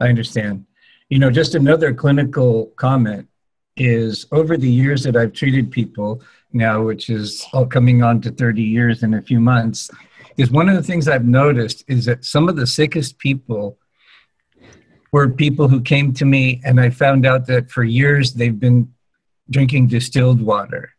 I 0.00 0.08
understand. 0.08 0.66
You 1.08 1.18
know, 1.18 1.30
just 1.30 1.54
another 1.54 1.92
clinical 1.94 2.66
comment 2.76 3.28
is 3.76 4.26
over 4.32 4.56
the 4.56 4.70
years 4.70 5.02
that 5.04 5.16
I've 5.16 5.32
treated 5.32 5.70
people 5.70 6.22
now, 6.52 6.82
which 6.82 7.08
is 7.08 7.46
all 7.52 7.66
coming 7.66 8.02
on 8.02 8.20
to 8.22 8.30
30 8.30 8.62
years 8.62 9.02
in 9.02 9.14
a 9.14 9.22
few 9.22 9.40
months, 9.40 9.90
is 10.36 10.50
one 10.50 10.68
of 10.68 10.76
the 10.76 10.82
things 10.82 11.08
I've 11.08 11.24
noticed 11.24 11.84
is 11.88 12.04
that 12.06 12.24
some 12.24 12.48
of 12.48 12.56
the 12.56 12.66
sickest 12.66 13.18
people 13.18 13.78
were 15.12 15.28
people 15.28 15.68
who 15.68 15.80
came 15.80 16.12
to 16.14 16.24
me 16.24 16.60
and 16.64 16.80
I 16.80 16.90
found 16.90 17.26
out 17.26 17.46
that 17.46 17.70
for 17.70 17.84
years 17.84 18.32
they've 18.32 18.58
been 18.58 18.92
drinking 19.50 19.88
distilled 19.88 20.40
water. 20.40 20.94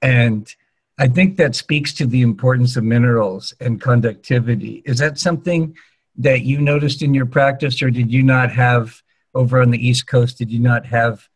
And 0.00 0.52
I 1.00 1.08
think 1.08 1.38
that 1.38 1.56
speaks 1.56 1.94
to 1.94 2.06
the 2.06 2.20
importance 2.20 2.76
of 2.76 2.84
minerals 2.84 3.54
and 3.58 3.80
conductivity. 3.80 4.82
Is 4.84 4.98
that 4.98 5.18
something 5.18 5.74
that 6.16 6.42
you 6.42 6.60
noticed 6.60 7.00
in 7.00 7.14
your 7.14 7.24
practice, 7.24 7.80
or 7.80 7.90
did 7.90 8.12
you 8.12 8.22
not 8.22 8.52
have 8.52 9.02
over 9.34 9.62
on 9.62 9.70
the 9.70 9.88
East 9.88 10.06
Coast? 10.06 10.36
Did 10.36 10.52
you 10.52 10.60
not 10.60 10.84
have 10.84 11.26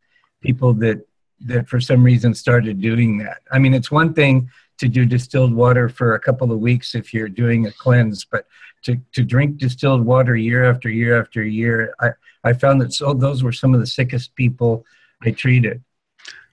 people 0.43 0.75
that 0.75 1.09
that 1.47 1.67
for 1.67 1.81
some 1.81 2.05
reason 2.05 2.35
started 2.35 2.83
doing 2.83 3.17
that? 3.19 3.39
I 3.51 3.59
mean, 3.59 3.73
it's 3.73 3.91
one 3.91 4.13
thing 4.13 4.51
to 4.79 4.87
do 4.87 5.07
distilled 5.07 5.55
water 5.55 5.89
for 5.89 6.15
a 6.15 6.21
couple 6.21 6.53
of 6.53 6.59
weeks 6.59 6.95
if 6.95 7.15
you're 7.15 7.29
doing 7.31 7.67
a 7.67 7.73
cleanse, 7.73 8.27
but 8.27 8.47
to, 8.83 9.01
to 9.13 9.25
drink 9.25 9.57
distilled 9.57 10.05
water 10.05 10.37
year 10.37 10.71
after 10.71 10.91
year 10.91 11.19
after 11.19 11.43
year, 11.43 11.95
I, 12.01 12.11
I 12.43 12.53
found 12.53 12.83
that 12.83 12.93
so 12.93 13.15
those 13.15 13.43
were 13.43 13.53
some 13.53 13.73
of 13.73 13.81
the 13.81 13.87
sickest 13.87 14.35
people 14.35 14.85
I 15.23 15.31
treated. 15.31 15.83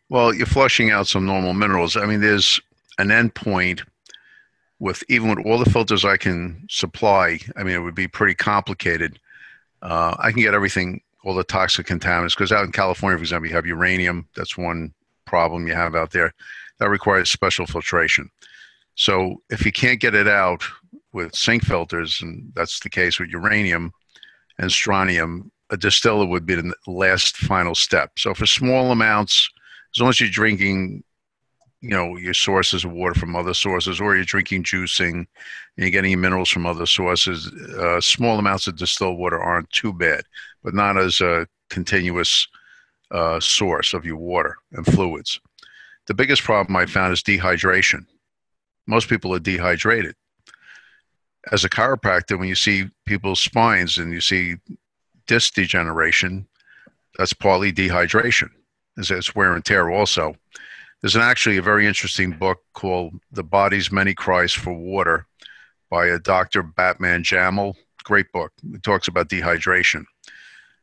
Well, 0.08 0.34
you're 0.34 0.46
flushing 0.46 0.92
out 0.92 1.08
some 1.08 1.26
normal 1.26 1.54
minerals. 1.54 1.98
I 1.98 2.06
mean, 2.06 2.22
there's 2.22 2.62
an 2.98 3.10
endpoint 3.10 3.84
with 4.80 5.04
even 5.10 5.30
with 5.30 5.46
all 5.46 5.60
the 5.60 5.70
filters 5.70 6.04
I 6.04 6.18
can 6.18 6.66
supply. 6.70 7.40
I 7.56 7.64
mean, 7.64 7.76
it 7.76 7.80
would 7.80 7.96
be 7.96 8.08
pretty 8.08 8.34
complicated. 8.34 9.20
Uh, 9.82 10.16
I 10.20 10.32
can 10.32 10.42
get 10.42 10.54
everything, 10.54 11.02
all 11.24 11.36
the 11.36 11.44
toxic 11.44 11.88
contaminants, 11.88 12.36
because 12.36 12.52
out 12.52 12.66
in 12.66 12.72
California, 12.72 13.18
for 13.18 13.24
example, 13.24 13.48
you 13.48 13.56
have 13.56 13.66
uranium. 13.66 14.28
That's 14.36 14.58
one 14.58 14.94
problem 15.26 15.68
you 15.68 15.74
have 15.74 15.96
out 15.96 16.12
there 16.12 16.34
that 16.80 16.90
requires 16.90 17.30
special 17.30 17.68
filtration. 17.68 18.30
So 18.96 19.42
if 19.50 19.66
you 19.66 19.72
can't 19.72 20.00
get 20.00 20.16
it 20.16 20.28
out 20.28 20.64
with 21.14 21.36
sink 21.36 21.64
filters, 21.64 22.20
and 22.22 22.52
that's 22.56 22.80
the 22.80 22.90
case 22.90 23.20
with 23.20 23.30
uranium 23.30 23.94
and 24.58 24.72
strontium, 24.72 25.52
a 25.70 25.78
distiller 25.78 26.26
would 26.26 26.46
be 26.46 26.56
the 26.56 26.74
last 26.88 27.38
final 27.38 27.76
step. 27.76 28.18
So 28.18 28.34
for 28.34 28.46
small 28.46 28.92
amounts, 28.92 29.50
as 29.96 30.02
long 30.02 30.10
as 30.10 30.20
you're 30.20 30.30
drinking, 30.30 31.04
you 31.82 31.90
know, 31.90 32.16
your 32.18 32.34
sources 32.34 32.86
of 32.86 32.92
water 32.92 33.14
from 33.14 33.36
other 33.36 33.54
sources, 33.54 34.00
or 34.00 34.16
you're 34.16 34.24
drinking 34.24 34.64
juicing, 34.64 35.14
and 35.14 35.28
you're 35.78 35.90
getting 35.90 36.20
minerals 36.20 36.50
from 36.50 36.66
other 36.66 36.86
sources, 36.86 37.48
uh, 37.78 38.00
small 38.00 38.38
amounts 38.38 38.68
of 38.68 38.78
distilled 38.78 39.18
water 39.18 39.40
aren't 39.40 39.70
too 39.72 39.92
bad, 39.92 40.24
but 40.64 40.74
not 40.74 40.98
as 40.98 41.22
a 41.22 41.48
continuous 41.70 42.48
uh, 43.12 43.40
source 43.40 43.94
of 43.94 44.06
your 44.06 44.18
water 44.18 44.58
and 44.74 44.86
fluids. 44.86 45.40
The 46.08 46.14
biggest 46.14 46.44
problem 46.44 46.76
I 46.76 46.86
found 46.86 47.14
is 47.14 47.24
dehydration. 47.24 48.06
Most 48.88 49.10
people 49.10 49.34
are 49.34 49.40
dehydrated. 49.40 50.16
As 51.52 51.64
a 51.64 51.70
chiropractor, 51.70 52.38
when 52.38 52.48
you 52.48 52.56
see 52.56 52.86
people's 53.06 53.40
spines 53.40 53.98
and 53.98 54.14
you 54.14 54.22
see 54.22 54.56
disc 55.28 55.54
degeneration, 55.54 56.48
that's 57.18 57.34
partly 57.34 57.72
dehydration 57.72 58.50
it's 58.98 59.36
wear 59.36 59.54
and 59.54 59.66
tear 59.66 59.90
also. 59.90 60.36
There's 61.02 61.16
an, 61.16 61.22
actually 61.24 61.58
a 61.58 61.64
very 61.64 61.88
interesting 61.88 62.32
book 62.32 62.60
called 62.74 63.20
The 63.32 63.44
Body's 63.44 63.92
Many 63.92 64.14
Cries 64.14 64.54
for 64.54 64.72
Water 64.72 65.26
by 65.90 66.06
a 66.06 66.20
Dr. 66.20 66.62
Batmanghelidj. 66.64 67.76
Great 68.04 68.32
book. 68.32 68.52
It 68.72 68.84
talks 68.84 69.08
about 69.08 69.28
dehydration. 69.28 70.06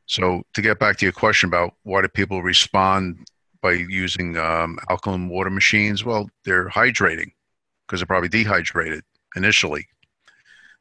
So 0.07 0.43
to 0.55 0.63
get 0.63 0.81
back 0.81 0.97
to 0.99 1.07
your 1.07 1.13
question 1.13 1.49
about 1.49 1.75
why 1.85 2.03
do 2.03 2.09
people 2.09 2.43
respond 2.43 3.29
by 3.61 3.73
using 3.73 4.37
um, 4.37 4.79
alkaline 4.91 5.29
water 5.29 5.51
machines? 5.51 6.05
Well, 6.05 6.29
they're 6.45 6.69
hydrating 6.69 7.33
because 7.87 8.01
they're 8.01 8.07
probably 8.07 8.29
dehydrated 8.29 9.05
initially. 9.37 9.87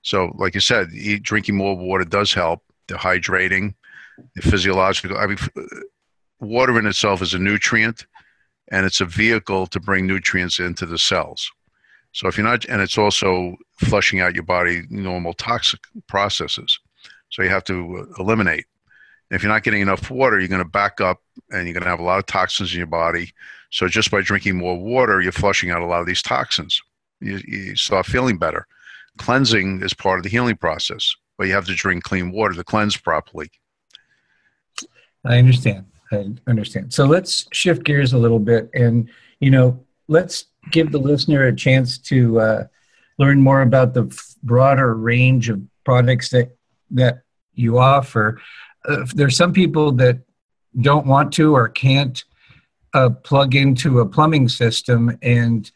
So, 0.01 0.31
like 0.35 0.55
you 0.55 0.61
said, 0.61 0.89
eat, 0.93 1.23
drinking 1.23 1.57
more 1.57 1.75
water 1.75 2.05
does 2.05 2.33
help. 2.33 2.63
The 2.87 2.95
hydrating, 2.95 3.75
the 4.35 4.41
physiological. 4.41 5.17
I 5.17 5.27
mean, 5.27 5.37
water 6.39 6.79
in 6.79 6.87
itself 6.87 7.21
is 7.21 7.33
a 7.33 7.39
nutrient 7.39 8.05
and 8.69 8.85
it's 8.85 9.01
a 9.01 9.05
vehicle 9.05 9.67
to 9.67 9.79
bring 9.79 10.05
nutrients 10.05 10.59
into 10.59 10.85
the 10.85 10.97
cells. 10.97 11.51
So 12.11 12.27
if 12.27 12.37
you're 12.37 12.47
not, 12.47 12.65
and 12.65 12.81
it's 12.81 12.97
also 12.97 13.55
flushing 13.79 14.21
out 14.21 14.33
your 14.33 14.43
body 14.43 14.83
normal 14.89 15.33
toxic 15.33 15.81
processes. 16.07 16.79
So 17.29 17.43
you 17.43 17.49
have 17.49 17.63
to 17.65 18.07
uh, 18.17 18.21
eliminate. 18.23 18.65
If 19.29 19.43
you're 19.43 19.51
not 19.51 19.63
getting 19.63 19.81
enough 19.81 20.09
water, 20.09 20.39
you're 20.39 20.47
going 20.47 20.63
to 20.63 20.69
back 20.69 21.01
up 21.01 21.21
and 21.51 21.67
you're 21.67 21.73
going 21.73 21.83
to 21.83 21.89
have 21.89 21.99
a 21.99 22.03
lot 22.03 22.19
of 22.19 22.25
toxins 22.25 22.71
in 22.71 22.77
your 22.77 22.87
body. 22.87 23.31
So 23.69 23.87
just 23.87 24.09
by 24.09 24.21
drinking 24.21 24.57
more 24.57 24.77
water, 24.77 25.21
you're 25.21 25.33
flushing 25.33 25.69
out 25.69 25.81
a 25.81 25.85
lot 25.85 25.99
of 25.99 26.07
these 26.07 26.21
toxins. 26.21 26.81
You, 27.19 27.41
you 27.45 27.75
start 27.75 28.05
feeling 28.05 28.37
better. 28.37 28.65
Cleansing 29.17 29.81
is 29.81 29.93
part 29.93 30.19
of 30.19 30.23
the 30.23 30.29
healing 30.29 30.55
process, 30.55 31.13
but 31.37 31.47
you 31.47 31.53
have 31.53 31.65
to 31.65 31.75
drink 31.75 32.03
clean 32.03 32.31
water 32.31 32.53
to 32.53 32.63
cleanse 32.63 32.95
properly. 32.95 33.51
I 35.25 35.37
understand. 35.39 35.85
I 36.11 36.25
understand. 36.47 36.93
So 36.93 37.05
let's 37.05 37.47
shift 37.51 37.83
gears 37.83 38.13
a 38.13 38.17
little 38.17 38.39
bit, 38.39 38.69
and 38.73 39.09
you 39.39 39.51
know, 39.51 39.83
let's 40.07 40.45
give 40.71 40.91
the 40.91 40.99
listener 40.99 41.47
a 41.47 41.55
chance 41.55 41.97
to 41.97 42.39
uh, 42.39 42.63
learn 43.17 43.41
more 43.41 43.61
about 43.61 43.93
the 43.93 44.03
broader 44.43 44.95
range 44.95 45.49
of 45.49 45.61
products 45.83 46.29
that 46.29 46.55
that 46.91 47.23
you 47.53 47.77
offer. 47.77 48.39
Uh, 48.87 49.05
there's 49.15 49.35
some 49.35 49.53
people 49.53 49.91
that 49.93 50.19
don't 50.79 51.07
want 51.07 51.33
to 51.33 51.55
or 51.55 51.67
can't 51.67 52.23
uh, 52.93 53.09
plug 53.09 53.55
into 53.55 53.99
a 53.99 54.05
plumbing 54.05 54.47
system, 54.47 55.17
and 55.21 55.71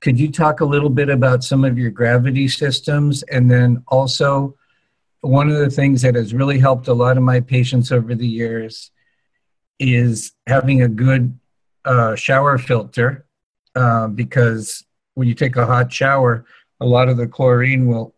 could 0.00 0.18
you 0.18 0.30
talk 0.30 0.60
a 0.60 0.64
little 0.64 0.90
bit 0.90 1.08
about 1.08 1.44
some 1.44 1.64
of 1.64 1.78
your 1.78 1.90
gravity 1.90 2.48
systems, 2.48 3.22
and 3.24 3.50
then 3.50 3.82
also 3.88 4.56
one 5.20 5.48
of 5.48 5.58
the 5.58 5.70
things 5.70 6.02
that 6.02 6.14
has 6.14 6.34
really 6.34 6.58
helped 6.58 6.88
a 6.88 6.92
lot 6.92 7.16
of 7.16 7.22
my 7.22 7.40
patients 7.40 7.90
over 7.90 8.14
the 8.14 8.28
years 8.28 8.90
is 9.78 10.32
having 10.46 10.82
a 10.82 10.88
good 10.88 11.38
uh, 11.84 12.14
shower 12.16 12.58
filter 12.58 13.26
uh, 13.74 14.08
because 14.08 14.84
when 15.14 15.28
you 15.28 15.34
take 15.34 15.56
a 15.56 15.66
hot 15.66 15.92
shower, 15.92 16.44
a 16.80 16.86
lot 16.86 17.08
of 17.08 17.16
the 17.16 17.26
chlorine 17.26 17.86
will 17.86 18.14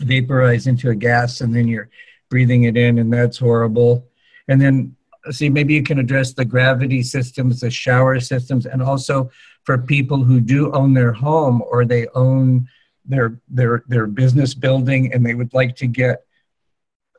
vaporize 0.00 0.66
into 0.66 0.90
a 0.90 0.94
gas 0.94 1.40
and 1.40 1.54
then 1.54 1.68
you're 1.68 1.88
breathing 2.30 2.64
it 2.64 2.76
in, 2.76 2.98
and 2.98 3.12
that's 3.12 3.38
horrible. 3.38 4.06
And 4.48 4.60
then, 4.60 4.96
see, 5.30 5.48
maybe 5.48 5.74
you 5.74 5.82
can 5.82 5.98
address 5.98 6.32
the 6.32 6.44
gravity 6.44 7.02
systems, 7.02 7.60
the 7.60 7.70
shower 7.70 8.20
systems, 8.20 8.66
and 8.66 8.82
also 8.82 9.30
for 9.64 9.78
people 9.78 10.22
who 10.22 10.40
do 10.40 10.72
own 10.72 10.94
their 10.94 11.12
home 11.12 11.62
or 11.66 11.84
they 11.84 12.06
own 12.14 12.68
their 13.04 13.40
their 13.48 13.84
their 13.88 14.06
business 14.06 14.54
building 14.54 15.12
and 15.12 15.24
they 15.24 15.34
would 15.34 15.52
like 15.54 15.74
to 15.76 15.86
get 15.86 16.24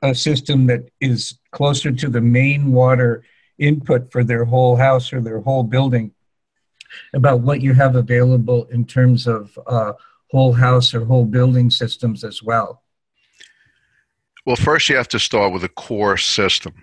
a 0.01 0.14
system 0.14 0.68
that 0.68 0.89
is 1.01 1.39
closer 1.51 1.91
to 1.91 2.10
the 2.10 2.22
main 2.22 2.72
water 2.72 3.24
input 3.60 4.12
for 4.12 4.24
their 4.24 4.45
whole 4.45 4.76
house 4.76 5.14
or 5.14 5.22
their 5.22 5.39
whole 5.39 5.64
building 5.64 6.12
about 7.14 7.41
what 7.41 7.62
you 7.62 7.74
have 7.74 7.95
available 7.95 8.66
in 8.66 8.86
terms 8.86 9.28
of 9.28 9.57
uh, 9.68 9.93
whole 10.32 10.53
house 10.53 10.93
or 10.93 11.05
whole 11.05 11.26
building 11.26 11.70
systems 11.70 12.24
as 12.24 12.41
well? 12.41 12.84
Well, 14.45 14.55
first 14.55 14.89
you 14.89 14.95
have 14.95 15.07
to 15.10 15.20
start 15.20 15.53
with 15.53 15.64
a 15.64 15.70
core 15.70 16.18
system. 16.18 16.74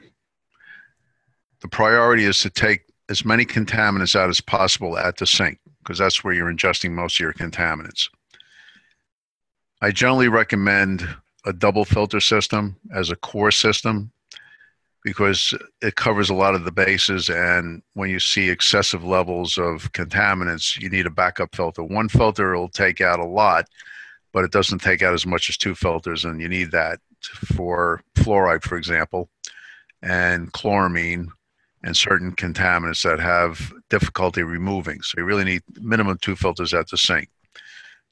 The 1.62 1.68
priority 1.68 2.24
is 2.24 2.40
to 2.40 2.50
take 2.50 2.82
as 3.08 3.24
many 3.24 3.44
contaminants 3.44 4.14
out 4.14 4.28
as 4.28 4.40
possible 4.40 4.98
at 4.98 5.16
the 5.16 5.26
sink 5.26 5.58
because 5.78 5.98
that's 5.98 6.22
where 6.22 6.34
you're 6.34 6.52
ingesting 6.52 6.90
most 6.90 7.16
of 7.16 7.20
your 7.20 7.32
contaminants. 7.32 8.08
I 9.80 9.90
generally 9.92 10.28
recommend 10.28 11.08
a 11.44 11.52
double 11.52 11.84
filter 11.84 12.20
system 12.20 12.76
as 12.92 13.10
a 13.10 13.16
core 13.16 13.52
system 13.52 14.10
because 15.06 15.54
it 15.82 15.94
covers 15.94 16.30
a 16.30 16.34
lot 16.34 16.56
of 16.56 16.64
the 16.64 16.72
bases 16.72 17.28
and 17.28 17.80
when 17.94 18.10
you 18.10 18.18
see 18.18 18.50
excessive 18.50 19.04
levels 19.04 19.56
of 19.56 19.92
contaminants 19.92 20.76
you 20.80 20.90
need 20.90 21.06
a 21.06 21.10
backup 21.10 21.54
filter. 21.54 21.84
One 21.84 22.08
filter 22.08 22.56
will 22.56 22.68
take 22.68 23.00
out 23.00 23.20
a 23.20 23.24
lot 23.24 23.66
but 24.32 24.42
it 24.42 24.50
doesn't 24.50 24.80
take 24.80 25.02
out 25.02 25.14
as 25.14 25.24
much 25.24 25.48
as 25.48 25.56
two 25.56 25.76
filters 25.76 26.24
and 26.24 26.40
you 26.40 26.48
need 26.48 26.72
that 26.72 26.98
for 27.54 28.02
fluoride 28.16 28.64
for 28.64 28.76
example 28.76 29.30
and 30.02 30.52
chloramine 30.52 31.28
and 31.84 31.96
certain 31.96 32.34
contaminants 32.34 33.04
that 33.04 33.20
have 33.20 33.72
difficulty 33.88 34.42
removing. 34.42 35.02
So 35.02 35.20
you 35.20 35.24
really 35.24 35.44
need 35.44 35.62
minimum 35.80 36.18
two 36.20 36.34
filters 36.34 36.74
at 36.74 36.88
the 36.88 36.96
sink. 36.96 37.28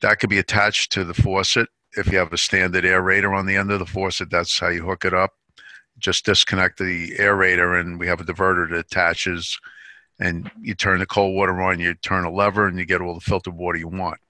That 0.00 0.20
could 0.20 0.30
be 0.30 0.38
attached 0.38 0.92
to 0.92 1.02
the 1.02 1.14
faucet. 1.14 1.68
If 1.96 2.12
you 2.12 2.18
have 2.18 2.32
a 2.32 2.38
standard 2.38 2.84
aerator 2.84 3.36
on 3.36 3.46
the 3.46 3.56
end 3.56 3.72
of 3.72 3.80
the 3.80 3.86
faucet 3.86 4.30
that's 4.30 4.60
how 4.60 4.68
you 4.68 4.84
hook 4.84 5.04
it 5.04 5.12
up 5.12 5.32
just 5.98 6.24
disconnect 6.24 6.78
the 6.78 7.12
aerator 7.18 7.80
and 7.80 7.98
we 7.98 8.06
have 8.06 8.20
a 8.20 8.24
diverter 8.24 8.68
that 8.68 8.78
attaches 8.78 9.58
and 10.20 10.50
you 10.60 10.74
turn 10.74 11.00
the 11.00 11.06
cold 11.06 11.34
water 11.34 11.60
on, 11.60 11.80
you 11.80 11.94
turn 11.94 12.24
a 12.24 12.30
lever 12.30 12.66
and 12.66 12.78
you 12.78 12.84
get 12.84 13.00
all 13.00 13.14
the 13.14 13.20
filtered 13.20 13.54
water 13.54 13.78
you 13.78 13.88
want. 13.88 14.20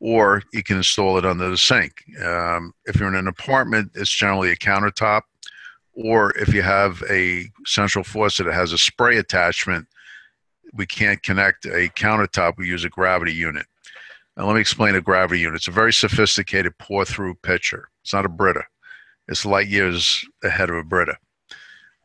Or 0.00 0.42
you 0.52 0.62
can 0.62 0.78
install 0.78 1.16
it 1.16 1.24
under 1.24 1.48
the 1.48 1.56
sink. 1.56 2.04
Um, 2.22 2.74
if 2.84 2.96
you're 2.96 3.08
in 3.08 3.14
an 3.14 3.28
apartment, 3.28 3.92
it's 3.94 4.10
generally 4.10 4.50
a 4.50 4.56
countertop. 4.56 5.22
Or 5.94 6.36
if 6.36 6.52
you 6.52 6.62
have 6.62 7.02
a 7.08 7.48
central 7.64 8.04
faucet 8.04 8.46
that 8.46 8.52
has 8.54 8.72
a 8.72 8.78
spray 8.78 9.16
attachment, 9.16 9.86
we 10.74 10.86
can't 10.86 11.22
connect 11.22 11.64
a 11.64 11.88
countertop, 11.96 12.58
we 12.58 12.66
use 12.66 12.84
a 12.84 12.90
gravity 12.90 13.32
unit. 13.32 13.66
Now, 14.36 14.46
let 14.46 14.54
me 14.54 14.60
explain 14.60 14.94
a 14.94 15.00
gravity 15.00 15.40
unit. 15.40 15.56
It's 15.56 15.68
a 15.68 15.70
very 15.72 15.92
sophisticated 15.92 16.76
pour 16.76 17.06
through 17.06 17.34
pitcher, 17.36 17.88
it's 18.02 18.12
not 18.12 18.26
a 18.26 18.28
Brita. 18.28 18.64
It's 19.28 19.44
light 19.44 19.68
years 19.68 20.24
ahead 20.42 20.70
of 20.70 20.76
a 20.76 20.84
Brita. 20.84 21.16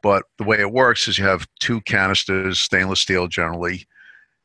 But 0.01 0.23
the 0.37 0.43
way 0.43 0.59
it 0.59 0.71
works 0.71 1.07
is 1.07 1.17
you 1.17 1.25
have 1.25 1.47
two 1.59 1.81
canisters, 1.81 2.59
stainless 2.59 2.99
steel 2.99 3.27
generally, 3.27 3.85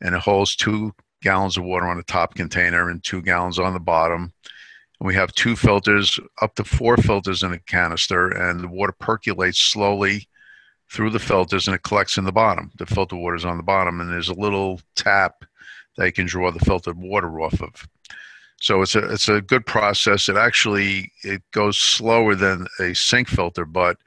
and 0.01 0.15
it 0.15 0.21
holds 0.21 0.55
two 0.55 0.95
gallons 1.23 1.57
of 1.57 1.65
water 1.65 1.87
on 1.87 1.97
the 1.97 2.03
top 2.03 2.35
container 2.35 2.91
and 2.91 3.03
two 3.03 3.23
gallons 3.23 3.59
on 3.59 3.73
the 3.73 3.81
bottom. 3.81 4.33
And 5.01 5.07
we 5.07 5.15
have 5.15 5.33
two 5.33 5.57
filters, 5.57 6.19
up 6.43 6.55
to 6.57 6.65
four 6.65 6.97
filters 6.97 7.43
in 7.43 7.53
a 7.53 7.59
canister, 7.61 8.29
and 8.29 8.61
the 8.61 8.69
water 8.69 8.95
percolates 8.99 9.59
slowly 9.59 10.29
through 10.93 11.11
the 11.11 11.19
filters 11.19 11.67
and 11.67 11.75
it 11.75 11.83
collects 11.83 12.17
in 12.17 12.25
the 12.25 12.33
bottom. 12.33 12.71
The 12.79 12.87
filter 12.87 13.17
water 13.17 13.37
is 13.37 13.45
on 13.45 13.57
the 13.57 13.63
bottom, 13.63 14.01
and 14.01 14.11
there's 14.11 14.29
a 14.29 14.35
little 14.35 14.81
tap 14.95 15.45
that 15.97 16.07
you 16.07 16.13
can 16.13 16.27
draw 16.27 16.51
the 16.51 16.65
filtered 16.65 16.99
water 16.99 17.41
off 17.41 17.61
of. 17.61 17.89
So 18.61 18.83
it's 18.83 18.95
a 18.95 19.13
it's 19.13 19.29
a 19.29 19.41
good 19.41 19.67
process. 19.67 20.29
It 20.29 20.37
actually 20.37 21.13
it 21.23 21.43
goes 21.53 21.79
slower 21.79 22.35
than 22.35 22.67
a 22.81 22.95
sink 22.95 23.29
filter, 23.29 23.65
but 23.65 23.99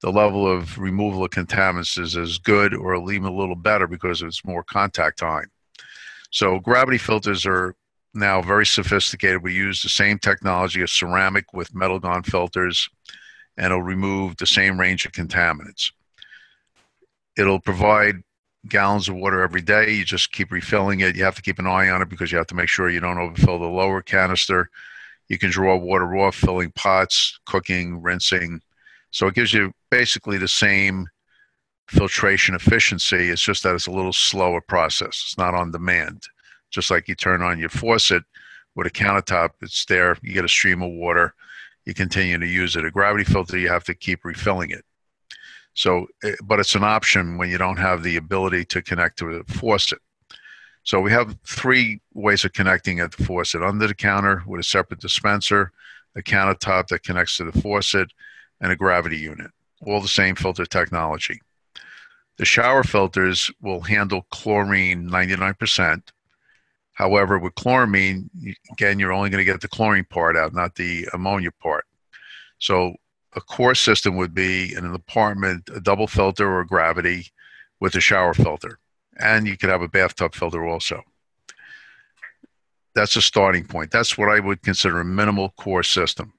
the 0.00 0.10
level 0.10 0.46
of 0.50 0.78
removal 0.78 1.24
of 1.24 1.30
contaminants 1.30 1.98
is 1.98 2.16
as 2.16 2.38
good 2.38 2.74
or 2.74 2.94
even 3.12 3.28
a 3.28 3.34
little 3.34 3.54
better 3.54 3.86
because 3.86 4.20
it's 4.20 4.44
more 4.44 4.64
contact 4.64 5.18
time. 5.18 5.46
So 6.30 6.58
gravity 6.58 6.98
filters 6.98 7.46
are 7.46 7.76
now 8.14 8.42
very 8.42 8.66
sophisticated. 8.66 9.42
We 9.42 9.54
use 9.54 9.82
the 9.82 9.88
same 9.88 10.18
technology 10.18 10.82
as 10.82 10.92
ceramic 10.92 11.52
with 11.52 11.72
Metalgon 11.72 12.26
filters, 12.26 12.88
and 13.56 13.66
it'll 13.66 13.82
remove 13.82 14.36
the 14.36 14.46
same 14.46 14.78
range 14.78 15.06
of 15.06 15.12
contaminants. 15.12 15.92
It'll 17.36 17.60
provide 17.60 18.16
gallons 18.68 19.08
of 19.08 19.16
water 19.16 19.42
every 19.42 19.60
day. 19.60 19.92
You 19.92 20.04
just 20.04 20.32
keep 20.32 20.50
refilling 20.50 21.00
it. 21.00 21.16
You 21.16 21.24
have 21.24 21.36
to 21.36 21.42
keep 21.42 21.58
an 21.58 21.66
eye 21.66 21.90
on 21.90 22.02
it 22.02 22.08
because 22.08 22.30
you 22.30 22.38
have 22.38 22.46
to 22.48 22.54
make 22.54 22.68
sure 22.68 22.90
you 22.90 23.00
don't 23.00 23.18
overfill 23.18 23.58
the 23.58 23.66
lower 23.66 24.02
canister. 24.02 24.70
You 25.28 25.38
can 25.38 25.50
draw 25.50 25.76
water 25.76 26.16
off, 26.16 26.36
filling 26.36 26.72
pots, 26.72 27.38
cooking, 27.46 28.00
rinsing. 28.02 28.60
So 29.10 29.26
it 29.26 29.34
gives 29.34 29.52
you 29.52 29.72
basically 29.90 30.38
the 30.38 30.48
same 30.48 31.06
filtration 31.88 32.54
efficiency. 32.54 33.30
It's 33.30 33.42
just 33.42 33.62
that 33.62 33.74
it's 33.74 33.86
a 33.86 33.92
little 33.92 34.12
slower 34.12 34.60
process. 34.60 35.22
It's 35.26 35.38
not 35.38 35.54
on 35.54 35.70
demand. 35.70 36.22
Just 36.70 36.90
like 36.90 37.08
you 37.08 37.14
turn 37.14 37.42
on 37.42 37.58
your 37.58 37.68
faucet 37.68 38.24
with 38.74 38.86
a 38.86 38.90
countertop, 38.90 39.50
it's 39.60 39.84
there. 39.84 40.16
You 40.22 40.32
get 40.32 40.44
a 40.44 40.48
stream 40.48 40.82
of 40.82 40.90
water. 40.90 41.34
You 41.84 41.94
continue 41.94 42.38
to 42.38 42.46
use 42.46 42.76
it. 42.76 42.84
A 42.84 42.90
gravity 42.90 43.24
filter, 43.24 43.58
you 43.58 43.68
have 43.68 43.84
to 43.84 43.94
keep 43.94 44.24
refilling 44.24 44.70
it. 44.70 44.84
So, 45.74 46.06
eh, 46.22 46.34
but 46.44 46.60
it's 46.60 46.74
an 46.74 46.84
option 46.84 47.38
when 47.38 47.50
you 47.50 47.58
don't 47.58 47.78
have 47.78 48.02
the 48.02 48.16
ability 48.16 48.64
to 48.66 48.82
connect 48.82 49.18
to 49.18 49.30
a 49.30 49.44
faucet. 49.44 50.00
So 50.84 51.00
we 51.00 51.12
have 51.12 51.36
three 51.46 52.00
ways 52.12 52.44
of 52.44 52.52
connecting 52.52 53.00
at 53.00 53.12
the 53.12 53.24
faucet: 53.24 53.62
under 53.62 53.86
the 53.86 53.94
counter 53.94 54.42
with 54.46 54.60
a 54.60 54.64
separate 54.64 55.00
dispenser, 55.00 55.72
a 56.16 56.22
countertop 56.22 56.88
that 56.88 57.04
connects 57.04 57.36
to 57.36 57.50
the 57.50 57.60
faucet, 57.60 58.12
and 58.60 58.72
a 58.72 58.76
gravity 58.76 59.18
unit. 59.18 59.50
All 59.86 60.00
the 60.00 60.08
same 60.08 60.34
filter 60.34 60.66
technology. 60.66 61.40
The 62.38 62.44
shower 62.44 62.82
filters 62.82 63.50
will 63.60 63.80
handle 63.80 64.26
chlorine 64.30 65.08
99%. 65.08 66.02
However, 66.94 67.38
with 67.38 67.54
chloramine, 67.54 68.28
again, 68.72 68.98
you're 68.98 69.12
only 69.12 69.30
going 69.30 69.44
to 69.44 69.50
get 69.50 69.60
the 69.60 69.68
chlorine 69.68 70.04
part 70.04 70.36
out, 70.36 70.54
not 70.54 70.74
the 70.74 71.08
ammonia 71.12 71.50
part. 71.52 71.84
So 72.58 72.94
a 73.34 73.40
core 73.40 73.74
system 73.74 74.16
would 74.16 74.34
be 74.34 74.74
in 74.74 74.84
an 74.84 74.94
apartment 74.94 75.68
a 75.74 75.80
double 75.80 76.06
filter 76.06 76.58
or 76.58 76.64
gravity 76.64 77.28
with 77.80 77.94
a 77.94 78.00
shower 78.00 78.34
filter. 78.34 78.78
And 79.18 79.46
you 79.46 79.56
could 79.56 79.70
have 79.70 79.82
a 79.82 79.88
bathtub 79.88 80.34
filter 80.34 80.66
also. 80.66 81.02
That's 82.94 83.16
a 83.16 83.22
starting 83.22 83.64
point. 83.64 83.90
That's 83.90 84.18
what 84.18 84.28
i 84.28 84.38
would 84.38 84.62
consider 84.62 85.00
a 85.00 85.04
minimal 85.04 85.50
core 85.50 85.82
system. 85.82 86.34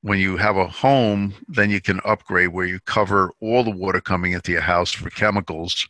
When 0.00 0.18
you 0.18 0.36
have 0.36 0.56
a 0.56 0.66
home 0.66 1.34
then 1.48 1.70
you 1.70 1.80
can 1.80 2.00
upgrade 2.04 2.48
where 2.48 2.66
you 2.66 2.80
cover 2.80 3.30
all 3.40 3.62
the 3.62 3.70
water 3.70 4.00
coming 4.00 4.32
into 4.32 4.52
your 4.52 4.62
house 4.62 4.90
for 4.90 5.10
chemicals. 5.10 5.88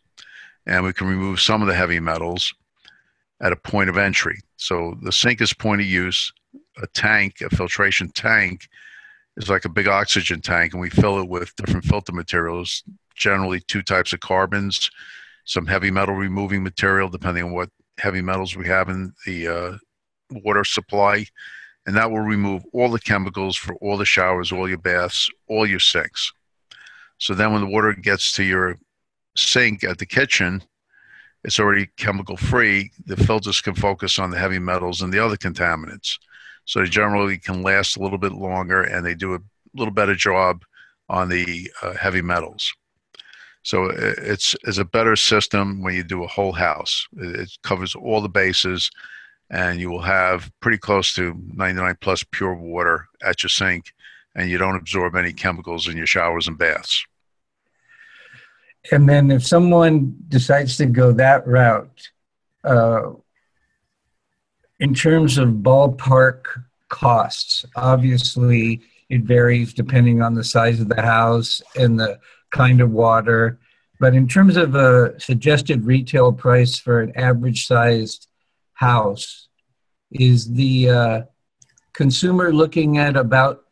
And 0.67 0.85
we 0.85 0.93
can 0.93 1.09
remove 1.09 1.41
some 1.41 1.63
of 1.63 1.69
the 1.69 1.75
heavy 1.75 1.99
metals 1.99 2.55
at 3.41 3.53
a 3.53 3.57
point 3.57 3.91
of 3.91 3.97
entry. 3.97 4.39
So 4.57 4.97
the 5.03 5.13
sink 5.13 5.41
is 5.41 5.53
point 5.53 5.81
of 5.81 5.87
use 5.87 6.33
a 6.83 6.87
tank 6.89 7.41
a 7.41 7.51
filtration 7.51 8.09
tank 8.11 8.69
is 9.37 9.49
like 9.49 9.65
a 9.65 9.71
big 9.71 9.89
oxygen 9.89 10.41
tank, 10.41 10.73
and 10.73 10.81
we 10.81 10.91
fill 10.91 11.19
it 11.19 11.29
with 11.29 11.55
different 11.57 11.85
filter 11.85 12.13
materials, 12.13 12.83
generally 13.15 13.61
two 13.61 13.83
types 13.83 14.13
of 14.13 14.21
carbons, 14.21 14.91
some 15.45 15.67
heavy 15.67 15.91
metal 15.91 16.15
removing 16.15 16.63
material, 16.63 17.09
depending 17.09 17.45
on 17.45 17.53
what 17.53 17.71
heavy 17.99 18.21
metals 18.23 18.57
we 18.57 18.67
have 18.67 18.89
in 18.89 19.13
the 19.27 19.49
uh, 19.49 19.73
water 20.31 20.65
supply. 20.65 21.27
And 21.87 21.97
that 21.97 22.11
will 22.11 22.21
remove 22.21 22.63
all 22.73 22.91
the 22.91 23.01
chemicals 23.01 23.57
for 23.57 23.75
all 23.77 23.97
the 23.97 24.05
showers, 24.05 24.53
all 24.53 24.69
your 24.69 24.79
baths, 24.79 25.29
all 25.49 25.67
your 25.67 25.81
sinks. 25.81 26.33
So 27.19 27.35
then 27.35 27.53
when 27.53 27.61
the 27.61 27.69
water 27.69 27.93
gets 27.93 28.33
to 28.33 28.45
your 28.45 28.79
sink 29.37 29.83
at 29.83 29.99
the 29.99 30.07
kitchen, 30.07 30.63
it's 31.45 31.59
already 31.59 31.89
chemical 31.97 32.37
free. 32.37 32.93
The 33.07 33.17
filters 33.17 33.61
can 33.61 33.75
focus 33.75 34.19
on 34.19 34.31
the 34.31 34.39
heavy 34.39 34.61
metals 34.61 35.03
and 35.03 35.13
the 35.13 35.19
other 35.19 35.37
contaminants. 35.37 36.19
So 36.65 36.81
they 36.81 36.87
generally 36.87 37.39
can 37.39 37.63
last 37.63 37.97
a 37.97 38.03
little 38.03 38.19
bit 38.19 38.33
longer 38.33 38.83
and 38.83 39.05
they 39.05 39.15
do 39.15 39.35
a 39.35 39.41
little 39.75 39.93
better 39.93 40.15
job 40.15 40.65
on 41.09 41.29
the 41.29 41.71
uh, 41.83 41.95
heavy 41.95 42.23
metals. 42.23 42.73
So 43.65 43.91
it's, 43.95 44.57
it's 44.65 44.79
a 44.79 44.85
better 44.85 45.15
system 45.15 45.83
when 45.83 45.95
you 45.95 46.03
do 46.03 46.25
a 46.25 46.29
whole 46.29 46.53
house. 46.53 47.07
It 47.17 47.51
covers 47.63 47.95
all 47.95 48.21
the 48.21 48.29
bases 48.29 48.91
and 49.51 49.79
you 49.79 49.91
will 49.91 50.01
have 50.01 50.51
pretty 50.61 50.79
close 50.79 51.15
to 51.15 51.37
99 51.55 51.97
plus 52.01 52.25
pure 52.25 52.55
water 52.55 53.07
at 53.23 53.43
your 53.43 53.51
sink 53.51 53.93
and 54.35 54.51
you 54.51 54.59
don't 54.59 54.77
absorb 54.77 55.15
any 55.15 55.33
chemicals 55.33 55.89
in 55.89 55.97
your 55.97 56.07
showers 56.07 56.49
and 56.49 56.59
baths. 56.59 57.05
And 58.91 59.09
then 59.09 59.31
if 59.31 59.47
someone 59.47 60.17
decides 60.29 60.77
to 60.79 60.87
go 60.87 61.13
that 61.13 61.47
route, 61.47 62.11
uh, 62.65 63.13
in 64.83 64.93
terms 64.93 65.39
of 65.39 65.49
ballpark 65.49 66.43
costs, 66.89 67.65
obviously 67.77 68.81
it 69.09 69.23
varies 69.23 69.73
depending 69.73 70.21
on 70.21 70.35
the 70.35 70.43
size 70.43 70.81
of 70.81 70.89
the 70.89 71.01
house 71.01 71.63
and 71.77 72.01
the 72.01 72.19
kind 72.51 72.81
of 72.81 72.91
water. 72.91 73.61
But 74.01 74.15
in 74.15 74.27
terms 74.27 74.57
of 74.57 74.75
a 74.75 75.19
suggested 75.21 75.85
retail 75.85 76.33
price 76.33 76.81
for 76.81 77.01
an 77.01 77.13
average 77.15 77.65
sized 77.65 78.27
house, 78.75 79.47
is 80.11 80.53
the 80.53 80.91
uh, 80.91 81.23
consumer 81.93 82.53
looking 82.53 82.99
at 82.99 83.17
about 83.17 83.63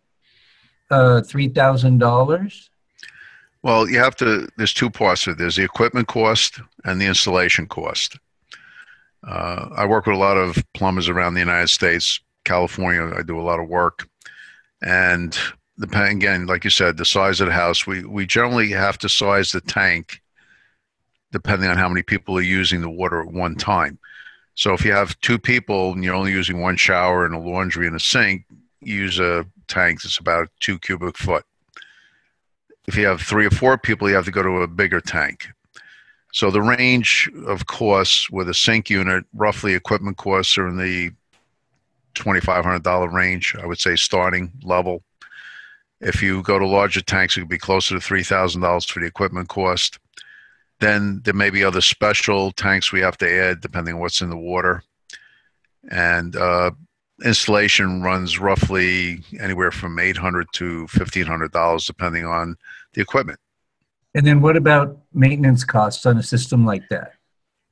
uh, 0.92 1.22
$3,000? 1.24 2.68
Well, 3.62 3.90
you 3.90 3.98
have 3.98 4.14
to, 4.16 4.48
there's 4.56 4.72
two 4.72 4.90
parts 4.90 5.26
of 5.26 5.32
it. 5.32 5.38
There's 5.38 5.56
the 5.56 5.64
equipment 5.64 6.06
cost 6.06 6.60
and 6.84 7.00
the 7.00 7.06
installation 7.06 7.66
cost. 7.66 8.16
Uh, 9.26 9.68
I 9.76 9.86
work 9.86 10.06
with 10.06 10.16
a 10.16 10.18
lot 10.18 10.36
of 10.36 10.62
plumbers 10.72 11.08
around 11.08 11.34
the 11.34 11.40
United 11.40 11.68
States, 11.68 12.20
California. 12.44 13.12
I 13.16 13.22
do 13.22 13.38
a 13.38 13.42
lot 13.42 13.60
of 13.60 13.68
work, 13.68 14.08
and 14.82 15.36
again, 15.82 16.46
like 16.46 16.64
you 16.64 16.70
said, 16.70 16.96
the 16.96 17.04
size 17.04 17.40
of 17.40 17.46
the 17.46 17.52
house. 17.52 17.86
We 17.86 18.04
we 18.04 18.26
generally 18.26 18.70
have 18.70 18.98
to 18.98 19.08
size 19.08 19.52
the 19.52 19.60
tank 19.60 20.20
depending 21.32 21.70
on 21.70 21.76
how 21.76 21.88
many 21.88 22.02
people 22.02 22.36
are 22.36 22.42
using 22.42 22.80
the 22.80 22.90
water 22.90 23.20
at 23.20 23.32
one 23.32 23.54
time. 23.54 23.98
So 24.54 24.72
if 24.72 24.84
you 24.84 24.92
have 24.92 25.18
two 25.20 25.38
people 25.38 25.92
and 25.92 26.02
you're 26.02 26.14
only 26.14 26.32
using 26.32 26.60
one 26.60 26.76
shower 26.76 27.24
and 27.24 27.34
a 27.34 27.38
laundry 27.38 27.86
and 27.86 27.96
a 27.96 28.00
sink, 28.00 28.44
use 28.80 29.18
a 29.18 29.46
tank 29.68 30.02
that's 30.02 30.18
about 30.18 30.48
two 30.60 30.78
cubic 30.78 31.16
foot. 31.16 31.44
If 32.86 32.96
you 32.96 33.06
have 33.06 33.22
three 33.22 33.46
or 33.46 33.50
four 33.50 33.78
people, 33.78 34.08
you 34.08 34.16
have 34.16 34.24
to 34.24 34.30
go 34.30 34.42
to 34.42 34.62
a 34.62 34.66
bigger 34.66 35.00
tank. 35.00 35.46
So 36.32 36.50
the 36.50 36.62
range 36.62 37.30
of 37.46 37.66
costs 37.66 38.30
with 38.30 38.48
a 38.48 38.54
sink 38.54 38.88
unit, 38.88 39.24
roughly 39.34 39.74
equipment 39.74 40.16
costs 40.16 40.56
are 40.58 40.68
in 40.68 40.76
the 40.76 41.10
$2,500 42.14 43.12
range, 43.12 43.56
I 43.60 43.66
would 43.66 43.80
say 43.80 43.96
starting 43.96 44.52
level. 44.62 45.02
If 46.00 46.22
you 46.22 46.42
go 46.42 46.58
to 46.58 46.66
larger 46.66 47.02
tanks, 47.02 47.36
it 47.36 47.40
could 47.40 47.48
be 47.48 47.58
closer 47.58 47.98
to 47.98 48.06
$3,000 48.06 48.90
for 48.90 49.00
the 49.00 49.06
equipment 49.06 49.48
cost. 49.48 49.98
Then 50.78 51.20
there 51.24 51.34
may 51.34 51.50
be 51.50 51.62
other 51.62 51.82
special 51.82 52.52
tanks 52.52 52.90
we 52.90 53.00
have 53.00 53.18
to 53.18 53.30
add 53.30 53.60
depending 53.60 53.94
on 53.94 54.00
what's 54.00 54.22
in 54.22 54.30
the 54.30 54.36
water. 54.36 54.82
And 55.90 56.36
uh, 56.36 56.70
installation 57.22 58.02
runs 58.02 58.38
roughly 58.38 59.22
anywhere 59.38 59.70
from 59.70 59.98
800 59.98 60.46
to 60.54 60.86
$1,500 60.86 61.86
depending 61.86 62.24
on 62.24 62.56
the 62.94 63.02
equipment. 63.02 63.38
And 64.14 64.26
then 64.26 64.40
what 64.40 64.56
about 64.56 64.98
maintenance 65.12 65.64
costs 65.64 66.04
on 66.06 66.18
a 66.18 66.22
system 66.22 66.66
like 66.66 66.88
that? 66.90 67.12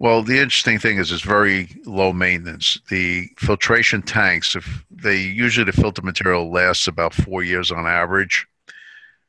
Well, 0.01 0.22
the 0.22 0.39
interesting 0.39 0.78
thing 0.78 0.99
is 0.99 1.11
it's 1.11 1.22
very 1.22 1.76
low 1.84 2.12
maintenance. 2.12 2.80
The 2.89 3.28
filtration 3.36 4.03
tanks, 4.03 4.55
if 4.55 4.84
they 4.91 5.16
usually 5.16 5.64
the 5.64 5.72
filter 5.72 6.03
material 6.03 6.53
lasts 6.53 6.86
about 6.86 7.12
four 7.12 7.43
years 7.43 7.72
on 7.72 7.84
average. 7.84 8.47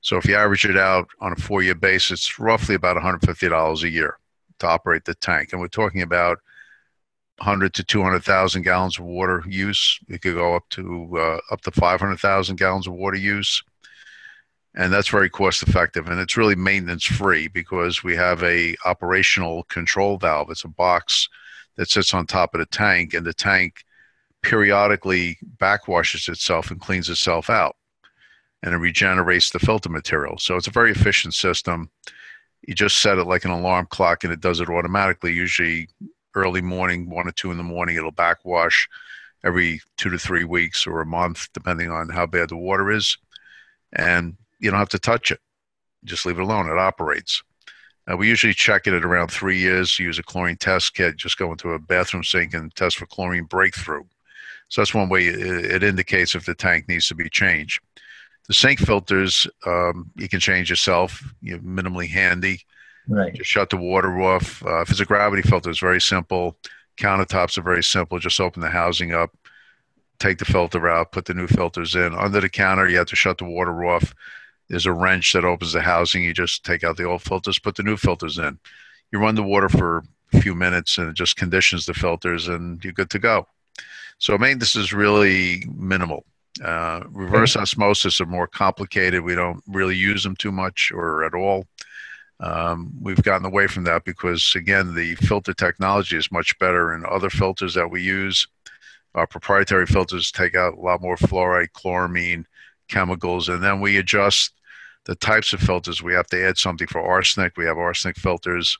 So 0.02 0.18
if 0.18 0.26
you 0.26 0.36
average 0.36 0.66
it 0.66 0.78
out 0.78 1.10
on 1.20 1.34
a 1.34 1.36
four-year 1.36 1.76
basis, 1.76 2.22
it's 2.22 2.40
roughly 2.40 2.76
about 2.76 2.98
$150 2.98 3.84
a 3.84 3.90
year 3.90 4.18
to 4.60 4.68
operate 4.68 5.06
the 5.06 5.16
tank, 5.16 5.50
and 5.52 5.60
we're 5.60 5.68
talking 5.68 6.02
about 6.02 6.38
100 7.38 7.74
to 7.74 7.84
200,000 7.84 8.62
gallons 8.62 9.00
of 9.00 9.06
water 9.06 9.44
use. 9.48 10.00
It 10.08 10.22
could 10.22 10.36
go 10.36 10.56
up 10.56 10.70
to 10.72 11.18
uh, 11.18 11.40
up 11.52 11.62
to 11.62 11.72
500,000 11.72 12.58
gallons 12.58 12.88
of 12.88 12.94
water 12.94 13.18
use 13.18 13.64
and 14.76 14.94
that's 14.94 15.08
very 15.08 15.30
cost 15.30 15.64
effective 15.64 16.08
and 16.08 16.20
it's 16.20 16.38
really 16.38 16.56
maintenance 16.56 17.06
free 17.06 17.48
because 17.48 18.04
we 18.04 18.16
have 18.16 18.44
a 18.44 18.76
operational 18.86 19.64
control 19.64 20.18
valve. 20.18 20.50
It's 20.50 20.64
a 20.64 20.70
box 20.70 21.28
that 21.76 21.90
sits 21.90 22.14
on 22.14 22.28
top 22.28 22.54
of 22.54 22.60
the 22.60 22.66
tank 22.66 23.14
and 23.14 23.26
the 23.26 23.34
tank 23.34 23.84
periodically 24.42 25.38
backwashes 25.58 26.30
itself 26.30 26.72
and 26.72 26.80
cleans 26.80 27.10
itself 27.10 27.50
out 27.50 27.76
and 28.62 28.74
it 28.74 28.78
regenerates 28.78 29.50
the 29.50 29.60
filter 29.60 29.90
material. 29.90 30.38
So 30.38 30.56
it's 30.56 30.68
a 30.68 30.72
very 30.72 30.92
efficient 30.92 31.34
system. 31.34 31.90
You 32.68 32.76
just 32.76 32.98
set 32.98 33.18
it 33.18 33.26
like 33.26 33.46
an 33.46 33.52
alarm 33.52 33.88
clock 33.90 34.24
and 34.24 34.32
it 34.32 34.42
does 34.42 34.60
it 34.60 34.70
automatically. 34.70 35.34
Usually 35.34 35.90
early 36.36 36.62
morning 36.62 37.10
one 37.10 37.28
or 37.28 37.32
two 37.32 37.52
in 37.52 37.58
the 37.58 37.64
morning 37.64 37.96
it'll 37.96 38.12
backwash 38.12 38.88
every 39.44 39.82
two 39.98 40.10
to 40.10 40.20
three 40.20 40.44
weeks 40.44 40.86
or 40.86 41.02
a 41.02 41.06
month 41.06 41.48
depending 41.54 41.90
on 41.90 42.10
how 42.10 42.26
bad 42.26 42.50
the 42.50 42.58
water 42.58 42.92
is. 42.92 43.18
And 43.94 44.38
you 44.60 44.70
don't 44.70 44.80
have 44.80 44.90
to 44.90 45.00
touch 45.00 45.32
it. 45.32 45.40
Just 46.04 46.26
leave 46.26 46.40
it 46.40 46.44
alone. 46.44 46.70
It 46.70 46.78
operates. 46.78 47.44
Uh, 48.10 48.18
we 48.18 48.28
usually 48.28 48.54
check 48.54 48.88
it 48.88 48.94
at 48.94 49.06
around 49.06 49.30
three 49.30 49.58
years. 49.58 50.00
Use 50.00 50.18
a 50.18 50.24
chlorine 50.24 50.58
test 50.58 50.96
kit. 50.96 51.18
Just 51.18 51.38
go 51.38 51.52
into 51.52 51.72
a 51.72 51.80
bathroom 51.80 52.24
sink 52.24 52.54
and 52.54 52.74
test 52.76 52.98
for 52.98 53.06
chlorine 53.06 53.44
breakthrough. 53.44 54.04
So 54.70 54.82
that's 54.82 54.94
one 54.94 55.10
way 55.10 55.28
it, 55.28 55.66
it 55.66 55.84
indicates 55.84 56.36
if 56.36 56.46
the 56.46 56.56
tank 56.56 56.88
needs 56.88 57.08
to 57.08 57.16
be 57.16 57.30
changed. 57.30 57.82
The 58.48 58.54
sink 58.54 58.80
filters 58.80 59.48
um, 59.66 60.12
you 60.16 60.28
can 60.28 60.40
change 60.40 60.70
yourself. 60.70 61.22
You're 61.42 61.60
minimally 61.60 62.10
handy. 62.10 62.62
Right. 63.08 63.34
Just 63.34 63.50
shut 63.50 63.70
the 63.70 63.78
water 63.78 64.22
off. 64.22 64.64
Uh, 64.66 64.82
if 64.82 64.92
it's 64.92 65.00
a 65.00 65.06
gravity 65.06 65.42
filter, 65.42 65.70
it's 65.70 65.80
very 65.80 66.02
simple. 66.02 66.58
Countertops 66.98 67.58
are 67.58 67.64
very 67.64 67.84
simple. 67.84 68.20
Just 68.20 68.40
open 68.40 68.62
the 68.62 68.70
housing 68.70 69.14
up, 69.14 69.36
take 70.20 70.38
the 70.38 70.46
filter 70.46 70.90
out, 70.90 71.12
put 71.12 71.26
the 71.26 71.34
new 71.34 71.48
filters 71.48 71.96
in. 71.96 72.14
Under 72.14 72.42
the 72.42 72.50
counter, 72.50 72.88
you 72.88 72.98
have 72.98 73.08
to 73.08 73.16
shut 73.16 73.38
the 73.38 73.46
water 73.46 73.86
off 73.86 74.14
there's 74.70 74.86
a 74.86 74.94
wrench 74.94 75.34
that 75.34 75.46
opens 75.46 75.74
the 75.74 75.82
housing. 75.82 76.24
You 76.24 76.34
just 76.34 76.64
take 76.64 76.84
out 76.84 76.98
the 76.98 77.06
old 77.06 77.22
filters, 77.22 77.60
put 77.60 77.76
the 77.76 77.84
new 77.84 77.98
filters 77.98 78.38
in. 78.38 78.60
You 79.12 79.20
run 79.20 79.36
the 79.36 79.44
water 79.44 79.70
for 79.70 80.04
a 80.34 80.42
few 80.42 80.54
minutes 80.54 80.98
and 80.98 81.10
it 81.10 81.16
just 81.16 81.36
conditions 81.36 81.86
the 81.86 81.94
filters 81.94 82.48
and 82.48 82.84
you're 82.84 82.94
good 82.94 83.10
to 83.12 83.20
go. 83.20 83.48
So 84.20 84.34
I 84.34 84.38
maintenance 84.38 84.76
is 84.76 84.94
really 84.94 85.64
minimal. 85.76 86.26
Uh, 86.64 87.04
reverse 87.10 87.56
osmosis 87.56 88.20
are 88.20 88.26
more 88.26 88.48
complicated. 88.48 89.22
We 89.22 89.36
don't 89.36 89.64
really 89.68 89.96
use 89.96 90.24
them 90.24 90.36
too 90.36 90.52
much 90.52 90.92
or 90.94 91.24
at 91.24 91.34
all. 91.34 91.66
Um, 92.42 92.94
we've 93.02 93.22
gotten 93.22 93.46
away 93.46 93.68
from 93.68 93.84
that 93.86 94.06
because, 94.06 94.54
again, 94.56 94.94
the 94.94 95.16
filter 95.16 95.54
technology 95.54 96.16
is 96.16 96.32
much 96.32 96.58
better 96.60 96.94
in 96.94 97.06
other 97.06 97.30
filters 97.30 97.74
that 97.74 97.90
we 97.90 98.02
use. 98.02 98.48
Our 99.16 99.28
proprietary 99.28 99.86
filters 99.86 100.32
take 100.32 100.56
out 100.56 100.76
a 100.76 100.80
lot 100.80 101.02
more 101.02 101.18
fluoride, 101.18 101.72
chloramine, 101.72 102.46
chemicals, 102.88 103.50
and 103.50 103.64
then 103.64 103.82
we 103.82 103.98
adjust 103.98 104.54
the 105.06 105.16
types 105.16 105.54
of 105.54 105.60
filters. 105.60 106.04
We 106.04 106.14
have 106.14 106.28
to 106.28 106.48
add 106.48 106.58
something 106.58 106.88
for 106.88 107.02
arsenic. 107.02 107.58
We 107.58 107.66
have 107.66 107.78
arsenic 107.78 108.18
filters. 108.18 108.78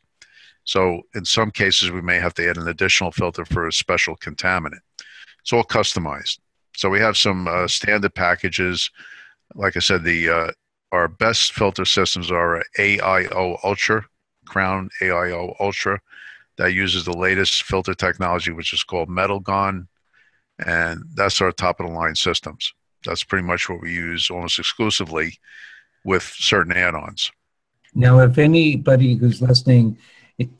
So 0.64 1.02
in 1.16 1.26
some 1.26 1.52
cases, 1.52 1.92
we 1.92 2.02
may 2.02 2.20
have 2.20 2.34
to 2.36 2.50
add 2.50 2.58
an 2.58 2.68
additional 2.68 3.12
filter 3.12 3.46
for 3.46 3.68
a 3.68 3.74
special 3.74 4.16
contaminant. 4.18 4.82
It's 5.42 5.54
all 5.54 5.64
customized. 5.64 6.40
So 6.76 6.90
we 6.90 7.00
have 7.00 7.18
some 7.18 7.48
uh, 7.48 7.68
standard 7.68 8.14
packages. 8.14 8.90
Like 9.56 9.76
I 9.76 9.80
said, 9.80 10.04
the 10.04 10.30
uh, 10.30 10.52
our 10.92 11.08
best 11.08 11.54
filter 11.54 11.86
systems 11.86 12.32
are 12.32 12.64
AIO 12.78 13.60
Ultra, 13.64 14.06
Crown 14.46 14.90
AIO 15.02 15.56
Ultra, 15.60 16.00
that 16.58 16.74
uses 16.74 17.06
the 17.06 17.18
latest 17.18 17.64
filter 17.64 17.94
technology, 17.94 18.52
which 18.52 18.74
is 18.74 18.84
called 18.84 19.10
Metalgon, 19.10 19.88
and 20.66 21.04
that's 21.14 21.42
our 21.42 21.52
top 21.52 21.80
of 21.80 21.88
the 21.88 21.92
line 21.92 22.16
systems. 22.16 22.74
That's 23.06 23.24
pretty 23.24 23.46
much 23.46 23.70
what 23.70 23.82
we 23.82 23.94
use 23.94 24.30
almost 24.30 24.60
exclusively 24.60 25.40
with 26.04 26.24
certain 26.24 26.74
add-ons. 26.74 27.32
Now, 27.94 28.20
if 28.20 28.38
anybody 28.38 29.16
who's 29.16 29.42
listening 29.42 29.98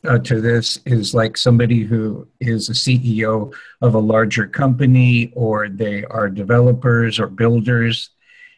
uh, 0.04 0.18
to 0.18 0.40
this 0.40 0.78
is 0.84 1.14
like 1.14 1.36
somebody 1.36 1.80
who 1.84 2.28
is 2.40 2.68
a 2.68 2.72
CEO 2.72 3.52
of 3.80 3.94
a 3.94 3.98
larger 3.98 4.46
company, 4.46 5.32
or 5.34 5.68
they 5.68 6.04
are 6.04 6.28
developers 6.28 7.18
or 7.18 7.28
builders, 7.28 8.10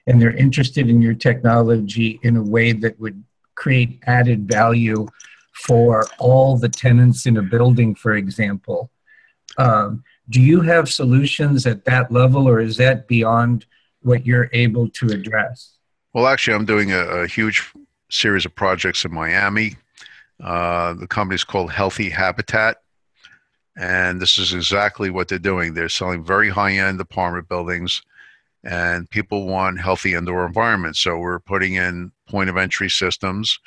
and 0.06 0.20
they're 0.20 0.36
interested 0.36 0.88
in 0.88 1.00
your 1.00 1.14
technology 1.14 2.18
in 2.22 2.36
a 2.36 2.42
way 2.42 2.72
that 2.72 2.98
would 2.98 3.22
create 3.54 4.00
added 4.06 4.48
value 4.48 5.06
for 5.52 6.06
all 6.18 6.56
the 6.56 6.68
tenants 6.68 7.26
in 7.26 7.36
a 7.36 7.42
building, 7.42 7.94
for 7.94 8.14
example. 8.14 8.90
Um, 9.58 10.02
do 10.28 10.40
you 10.40 10.60
have 10.62 10.88
solutions 10.88 11.66
at 11.66 11.84
that 11.84 12.10
level, 12.10 12.48
or 12.48 12.58
is 12.58 12.76
that 12.78 13.06
beyond 13.06 13.66
what 14.00 14.26
you're 14.26 14.50
able 14.52 14.88
to 14.88 15.06
address? 15.08 15.76
Well, 16.14 16.26
actually, 16.26 16.54
I'm 16.54 16.66
doing 16.66 16.92
a, 16.92 16.98
a 16.98 17.26
huge 17.26 17.72
series 18.10 18.44
of 18.44 18.54
projects 18.54 19.04
in 19.06 19.14
Miami. 19.14 19.76
Uh, 20.42 20.92
the 20.92 21.06
company's 21.06 21.44
called 21.44 21.72
Healthy 21.72 22.10
Habitat. 22.10 22.82
And 23.78 24.20
this 24.20 24.36
is 24.36 24.52
exactly 24.52 25.08
what 25.08 25.28
they're 25.28 25.38
doing. 25.38 25.72
They're 25.72 25.88
selling 25.88 26.22
very 26.22 26.50
high 26.50 26.72
end 26.72 27.00
apartment 27.00 27.48
buildings, 27.48 28.02
and 28.62 29.08
people 29.08 29.46
want 29.46 29.80
healthy 29.80 30.12
indoor 30.12 30.44
environments. 30.44 31.00
So 31.00 31.16
we're 31.16 31.40
putting 31.40 31.74
in 31.74 32.12
point 32.28 32.50
of 32.50 32.58
entry 32.58 32.90
systems. 32.90 33.58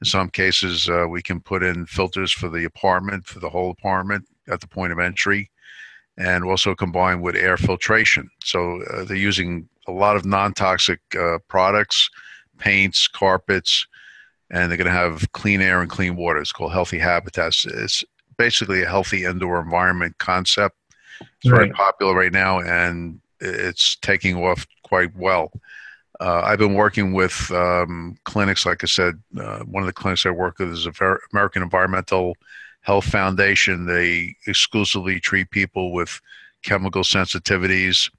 In 0.00 0.06
some 0.06 0.30
cases, 0.30 0.88
uh, 0.88 1.04
we 1.06 1.20
can 1.20 1.40
put 1.40 1.62
in 1.62 1.84
filters 1.84 2.32
for 2.32 2.48
the 2.48 2.64
apartment, 2.64 3.26
for 3.26 3.40
the 3.40 3.50
whole 3.50 3.70
apartment 3.70 4.24
at 4.48 4.62
the 4.62 4.66
point 4.66 4.92
of 4.92 4.98
entry, 4.98 5.50
and 6.16 6.42
also 6.44 6.74
combined 6.74 7.20
with 7.20 7.36
air 7.36 7.58
filtration. 7.58 8.30
So 8.42 8.80
uh, 8.84 9.04
they're 9.04 9.18
using 9.18 9.68
a 9.88 9.92
lot 9.92 10.16
of 10.16 10.24
non-toxic 10.24 11.00
uh, 11.18 11.38
products, 11.48 12.10
paints, 12.58 13.08
carpets, 13.08 13.86
and 14.50 14.70
they're 14.70 14.78
going 14.78 14.86
to 14.86 14.92
have 14.92 15.30
clean 15.32 15.60
air 15.60 15.80
and 15.80 15.90
clean 15.90 16.16
water. 16.16 16.40
It's 16.40 16.52
called 16.52 16.72
Healthy 16.72 16.98
Habitats. 16.98 17.64
It's 17.64 18.04
basically 18.36 18.82
a 18.82 18.88
healthy 18.88 19.24
indoor 19.24 19.60
environment 19.60 20.18
concept. 20.18 20.76
It's 21.20 21.50
right. 21.50 21.58
very 21.58 21.70
popular 21.70 22.14
right 22.14 22.32
now, 22.32 22.60
and 22.60 23.20
it's 23.40 23.96
taking 23.96 24.36
off 24.36 24.66
quite 24.82 25.14
well. 25.16 25.52
Uh, 26.20 26.42
I've 26.44 26.58
been 26.58 26.74
working 26.74 27.12
with 27.14 27.50
um, 27.50 28.16
clinics, 28.24 28.66
like 28.66 28.84
I 28.84 28.86
said, 28.86 29.14
uh, 29.40 29.60
one 29.60 29.82
of 29.82 29.86
the 29.86 29.92
clinics 29.92 30.26
I 30.26 30.30
work 30.30 30.58
with 30.58 30.70
is 30.70 30.84
the 30.84 31.18
American 31.32 31.62
Environmental 31.62 32.36
Health 32.82 33.06
Foundation. 33.06 33.86
They 33.86 34.34
exclusively 34.46 35.18
treat 35.20 35.50
people 35.50 35.92
with 35.92 36.20
chemical 36.62 37.02
sensitivities 37.02 38.10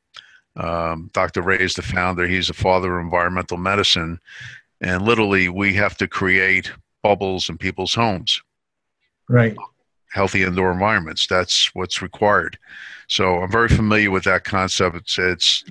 um, 0.55 1.09
Dr. 1.13 1.41
Rea 1.41 1.59
is 1.59 1.75
the 1.75 1.81
founder. 1.81 2.27
He's 2.27 2.47
the 2.47 2.53
father 2.53 2.97
of 2.97 3.03
environmental 3.03 3.57
medicine. 3.57 4.19
And 4.81 5.03
literally, 5.03 5.49
we 5.49 5.73
have 5.75 5.95
to 5.97 6.07
create 6.07 6.71
bubbles 7.03 7.49
in 7.49 7.57
people's 7.57 7.93
homes. 7.93 8.41
Right. 9.29 9.55
Healthy 10.11 10.43
indoor 10.43 10.71
environments. 10.71 11.27
That's 11.27 11.73
what's 11.73 12.01
required. 12.01 12.57
So 13.07 13.41
I'm 13.41 13.51
very 13.51 13.69
familiar 13.69 14.11
with 14.11 14.23
that 14.25 14.43
concept. 14.43 14.95
It's, 14.95 15.17
it's 15.17 15.63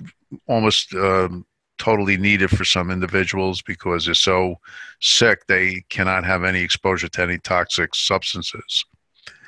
almost 0.47 0.93
um, 0.95 1.45
totally 1.77 2.17
needed 2.17 2.49
for 2.49 2.63
some 2.63 2.91
individuals 2.91 3.61
because 3.61 4.05
they're 4.05 4.13
so 4.13 4.55
sick 4.99 5.45
they 5.47 5.83
cannot 5.89 6.23
have 6.23 6.43
any 6.43 6.61
exposure 6.61 7.07
to 7.07 7.21
any 7.21 7.37
toxic 7.39 7.93
substances. 7.95 8.85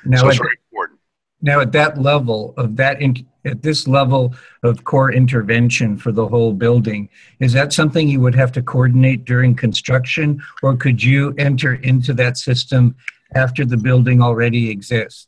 Now, 0.04 0.18
so 0.18 0.28
it's 0.28 0.36
at, 0.36 0.42
very 0.42 0.58
important. 0.68 1.00
Now 1.44 1.60
at 1.60 1.72
that 1.72 2.00
level 2.00 2.54
of 2.56 2.76
that, 2.76 3.00
in, 3.02 3.24
at 3.44 3.62
this 3.62 3.86
level 3.86 4.34
of 4.62 4.84
core 4.84 5.12
intervention 5.12 5.98
for 5.98 6.10
the 6.10 6.26
whole 6.26 6.54
building, 6.54 7.08
is 7.38 7.52
that 7.52 7.72
something 7.72 8.08
you 8.08 8.20
would 8.20 8.34
have 8.34 8.50
to 8.52 8.62
coordinate 8.62 9.26
during 9.26 9.54
construction, 9.54 10.42
or 10.62 10.74
could 10.74 11.04
you 11.04 11.34
enter 11.36 11.74
into 11.74 12.14
that 12.14 12.38
system 12.38 12.96
after 13.34 13.66
the 13.66 13.76
building 13.76 14.22
already 14.22 14.70
exists? 14.70 15.26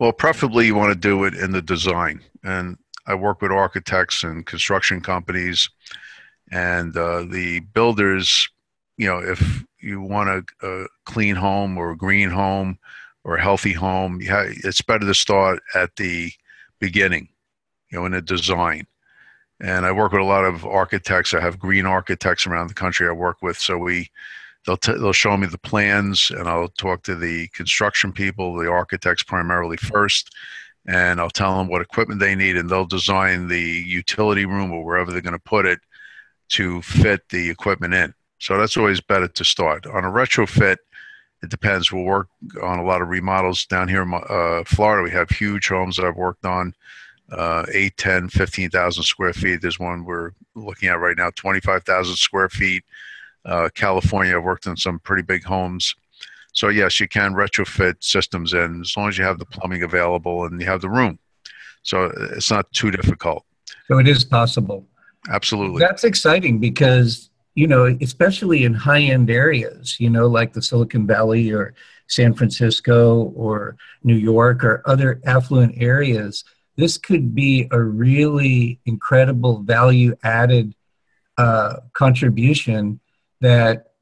Well, 0.00 0.12
preferably 0.12 0.66
you 0.66 0.74
want 0.74 0.92
to 0.92 0.98
do 0.98 1.22
it 1.22 1.34
in 1.34 1.52
the 1.52 1.62
design. 1.62 2.20
And 2.42 2.76
I 3.06 3.14
work 3.14 3.40
with 3.40 3.52
architects 3.52 4.24
and 4.24 4.44
construction 4.44 5.00
companies, 5.00 5.70
and 6.50 6.96
uh, 6.96 7.24
the 7.30 7.60
builders. 7.60 8.48
You 8.96 9.06
know, 9.06 9.18
if 9.18 9.64
you 9.80 10.00
want 10.00 10.28
a, 10.28 10.66
a, 10.66 10.86
clean 11.04 11.34
home 11.34 11.76
or 11.76 11.90
a 11.90 11.96
green 11.96 12.30
home 12.30 12.78
or 13.24 13.36
a 13.36 13.42
healthy 13.42 13.72
home, 13.72 14.18
it's 14.20 14.82
better 14.82 15.06
to 15.06 15.14
start 15.14 15.60
at 15.74 15.96
the 15.96 16.30
beginning. 16.78 17.28
You 17.90 18.00
know, 18.00 18.06
in 18.06 18.12
the 18.12 18.22
design. 18.22 18.86
And 19.60 19.86
I 19.86 19.92
work 19.92 20.12
with 20.12 20.20
a 20.20 20.24
lot 20.24 20.44
of 20.44 20.64
architects. 20.64 21.32
I 21.32 21.40
have 21.40 21.60
green 21.60 21.86
architects 21.86 22.46
around 22.46 22.66
the 22.66 22.74
country 22.74 23.06
I 23.06 23.12
work 23.12 23.40
with. 23.40 23.56
So 23.56 23.78
we 23.78 24.10
they'll 24.66 24.76
t- 24.76 24.94
they'll 24.94 25.12
show 25.12 25.36
me 25.36 25.46
the 25.46 25.58
plans 25.58 26.30
and 26.30 26.48
I'll 26.48 26.68
talk 26.68 27.04
to 27.04 27.14
the 27.14 27.48
construction 27.48 28.12
people, 28.12 28.56
the 28.56 28.68
architects 28.68 29.22
primarily 29.22 29.76
first, 29.76 30.34
and 30.86 31.20
I'll 31.20 31.30
tell 31.30 31.56
them 31.56 31.68
what 31.68 31.82
equipment 31.82 32.20
they 32.20 32.34
need 32.34 32.56
and 32.56 32.68
they'll 32.68 32.84
design 32.84 33.48
the 33.48 33.60
utility 33.60 34.44
room 34.44 34.72
or 34.72 34.84
wherever 34.84 35.12
they're 35.12 35.20
going 35.20 35.32
to 35.34 35.38
put 35.38 35.66
it 35.66 35.78
to 36.50 36.82
fit 36.82 37.28
the 37.28 37.48
equipment 37.48 37.94
in. 37.94 38.12
So 38.38 38.58
that's 38.58 38.76
always 38.76 39.00
better 39.00 39.28
to 39.28 39.44
start. 39.44 39.86
On 39.86 40.04
a 40.04 40.10
retrofit, 40.10 40.76
it 41.44 41.50
depends. 41.50 41.92
We'll 41.92 42.04
work 42.04 42.28
on 42.62 42.78
a 42.78 42.84
lot 42.84 43.02
of 43.02 43.08
remodels 43.08 43.66
down 43.66 43.88
here 43.88 44.02
in 44.02 44.12
uh, 44.14 44.64
Florida. 44.66 45.02
We 45.02 45.10
have 45.10 45.28
huge 45.28 45.68
homes 45.68 45.96
that 45.96 46.06
I've 46.06 46.16
worked 46.16 46.44
on, 46.44 46.74
uh, 47.30 47.66
8, 47.72 47.96
10, 47.96 48.28
15,000 48.30 49.02
square 49.02 49.32
feet. 49.32 49.60
There's 49.60 49.78
one 49.78 50.04
we're 50.04 50.32
looking 50.54 50.88
at 50.88 51.00
right 51.00 51.16
now, 51.16 51.30
25,000 51.36 52.16
square 52.16 52.48
feet. 52.48 52.84
Uh, 53.44 53.68
California, 53.74 54.36
I've 54.36 54.42
worked 54.42 54.66
on 54.66 54.76
some 54.76 54.98
pretty 55.00 55.22
big 55.22 55.44
homes. 55.44 55.94
So 56.54 56.68
yes, 56.68 56.98
you 56.98 57.08
can 57.08 57.34
retrofit 57.34 57.96
systems 58.00 58.54
in 58.54 58.80
as 58.80 58.96
long 58.96 59.08
as 59.08 59.18
you 59.18 59.24
have 59.24 59.38
the 59.38 59.44
plumbing 59.44 59.82
available 59.82 60.44
and 60.44 60.60
you 60.60 60.66
have 60.66 60.80
the 60.80 60.88
room. 60.88 61.18
So 61.82 62.10
it's 62.32 62.50
not 62.50 62.72
too 62.72 62.90
difficult. 62.90 63.44
So 63.88 63.98
it 63.98 64.08
is 64.08 64.24
possible. 64.24 64.86
Absolutely. 65.28 65.80
That's 65.80 66.04
exciting 66.04 66.58
because, 66.58 67.28
you 67.54 67.66
know, 67.66 67.86
especially 68.00 68.64
in 68.64 68.74
high 68.74 69.02
end 69.02 69.30
areas, 69.30 69.98
you 70.00 70.10
know, 70.10 70.26
like 70.26 70.52
the 70.52 70.62
Silicon 70.62 71.06
Valley 71.06 71.52
or 71.52 71.74
San 72.08 72.34
Francisco 72.34 73.32
or 73.36 73.76
New 74.02 74.16
York 74.16 74.64
or 74.64 74.82
other 74.86 75.20
affluent 75.24 75.74
areas, 75.80 76.44
this 76.76 76.98
could 76.98 77.34
be 77.34 77.68
a 77.70 77.80
really 77.80 78.80
incredible 78.84 79.60
value 79.60 80.16
added 80.24 80.74
uh, 81.38 81.76
contribution 81.92 83.00
that 83.40 83.92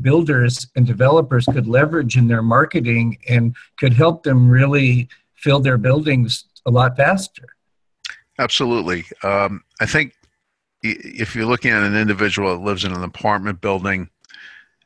builders 0.00 0.66
and 0.74 0.86
developers 0.86 1.46
could 1.46 1.66
leverage 1.66 2.16
in 2.16 2.26
their 2.26 2.42
marketing 2.42 3.18
and 3.28 3.54
could 3.78 3.92
help 3.92 4.22
them 4.22 4.48
really 4.48 5.08
fill 5.34 5.60
their 5.60 5.78
buildings 5.78 6.44
a 6.66 6.70
lot 6.70 6.96
faster. 6.96 7.54
Absolutely. 8.38 9.04
Um, 9.22 9.62
I 9.80 9.86
think 9.86 10.14
if 10.90 11.34
you're 11.34 11.46
looking 11.46 11.70
at 11.70 11.82
an 11.82 11.96
individual 11.96 12.50
that 12.56 12.64
lives 12.64 12.84
in 12.84 12.92
an 12.92 13.02
apartment 13.02 13.60
building, 13.60 14.10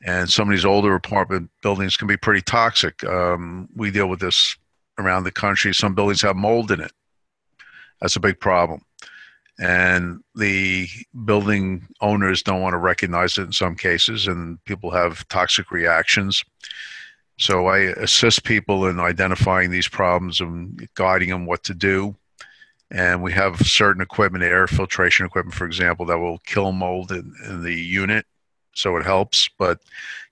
and 0.04 0.30
some 0.30 0.48
of 0.48 0.52
these 0.52 0.64
older 0.64 0.94
apartment 0.94 1.50
buildings 1.62 1.96
can 1.96 2.06
be 2.06 2.16
pretty 2.16 2.42
toxic. 2.42 3.04
Um, 3.04 3.68
we 3.74 3.90
deal 3.90 4.08
with 4.08 4.20
this 4.20 4.56
around 4.98 5.24
the 5.24 5.32
country. 5.32 5.74
Some 5.74 5.94
buildings 5.94 6.22
have 6.22 6.36
mold 6.36 6.70
in 6.70 6.80
it. 6.80 6.92
That's 8.00 8.16
a 8.16 8.20
big 8.20 8.38
problem 8.38 8.82
and 9.58 10.22
the 10.36 10.88
building 11.24 11.86
owners 12.00 12.42
don't 12.42 12.60
want 12.60 12.74
to 12.74 12.78
recognize 12.78 13.36
it 13.38 13.42
in 13.42 13.52
some 13.52 13.74
cases 13.74 14.26
and 14.26 14.62
people 14.64 14.90
have 14.90 15.26
toxic 15.28 15.70
reactions 15.70 16.44
so 17.38 17.66
i 17.66 17.78
assist 17.78 18.44
people 18.44 18.86
in 18.86 19.00
identifying 19.00 19.70
these 19.70 19.88
problems 19.88 20.40
and 20.40 20.88
guiding 20.94 21.28
them 21.28 21.44
what 21.44 21.62
to 21.64 21.74
do 21.74 22.14
and 22.90 23.22
we 23.22 23.32
have 23.32 23.58
certain 23.60 24.02
equipment 24.02 24.44
air 24.44 24.66
filtration 24.66 25.26
equipment 25.26 25.54
for 25.54 25.66
example 25.66 26.06
that 26.06 26.18
will 26.18 26.38
kill 26.38 26.72
mold 26.72 27.10
in, 27.12 27.34
in 27.46 27.62
the 27.62 27.74
unit 27.74 28.26
so 28.74 28.96
it 28.96 29.04
helps 29.04 29.48
but 29.58 29.80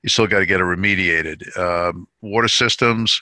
you 0.03 0.09
still 0.09 0.27
got 0.27 0.41
to 0.41 0.47
get 0.47 0.61
it 0.61 0.65
remediated 0.65 1.57
um, 1.59 2.09
water 2.23 2.49
systems 2.49 3.21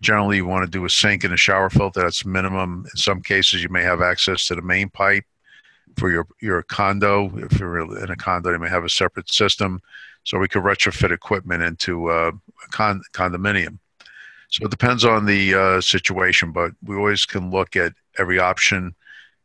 generally 0.00 0.36
you 0.36 0.46
want 0.46 0.64
to 0.64 0.70
do 0.70 0.84
a 0.84 0.90
sink 0.90 1.24
and 1.24 1.32
a 1.32 1.36
shower 1.36 1.70
filter 1.70 2.00
that's 2.00 2.24
minimum 2.24 2.86
in 2.92 2.96
some 2.96 3.22
cases 3.22 3.62
you 3.62 3.68
may 3.68 3.82
have 3.82 4.02
access 4.02 4.46
to 4.46 4.54
the 4.54 4.62
main 4.62 4.88
pipe 4.88 5.24
for 5.96 6.10
your 6.10 6.26
your 6.40 6.62
condo. 6.62 7.30
If 7.36 7.58
you're 7.58 7.80
in 8.02 8.10
a 8.10 8.16
condo, 8.16 8.52
you 8.52 8.58
may 8.58 8.68
have 8.68 8.84
a 8.84 8.88
separate 8.88 9.32
system, 9.32 9.80
so 10.24 10.38
we 10.38 10.48
could 10.48 10.62
retrofit 10.62 11.12
equipment 11.12 11.62
into 11.62 12.10
uh, 12.10 12.32
a 12.32 12.68
con- 12.70 13.02
condominium. 13.12 13.78
So 14.48 14.64
it 14.64 14.70
depends 14.70 15.04
on 15.04 15.26
the 15.26 15.54
uh, 15.54 15.80
situation, 15.80 16.52
but 16.52 16.72
we 16.82 16.96
always 16.96 17.24
can 17.24 17.50
look 17.50 17.76
at 17.76 17.92
every 18.18 18.38
option 18.38 18.94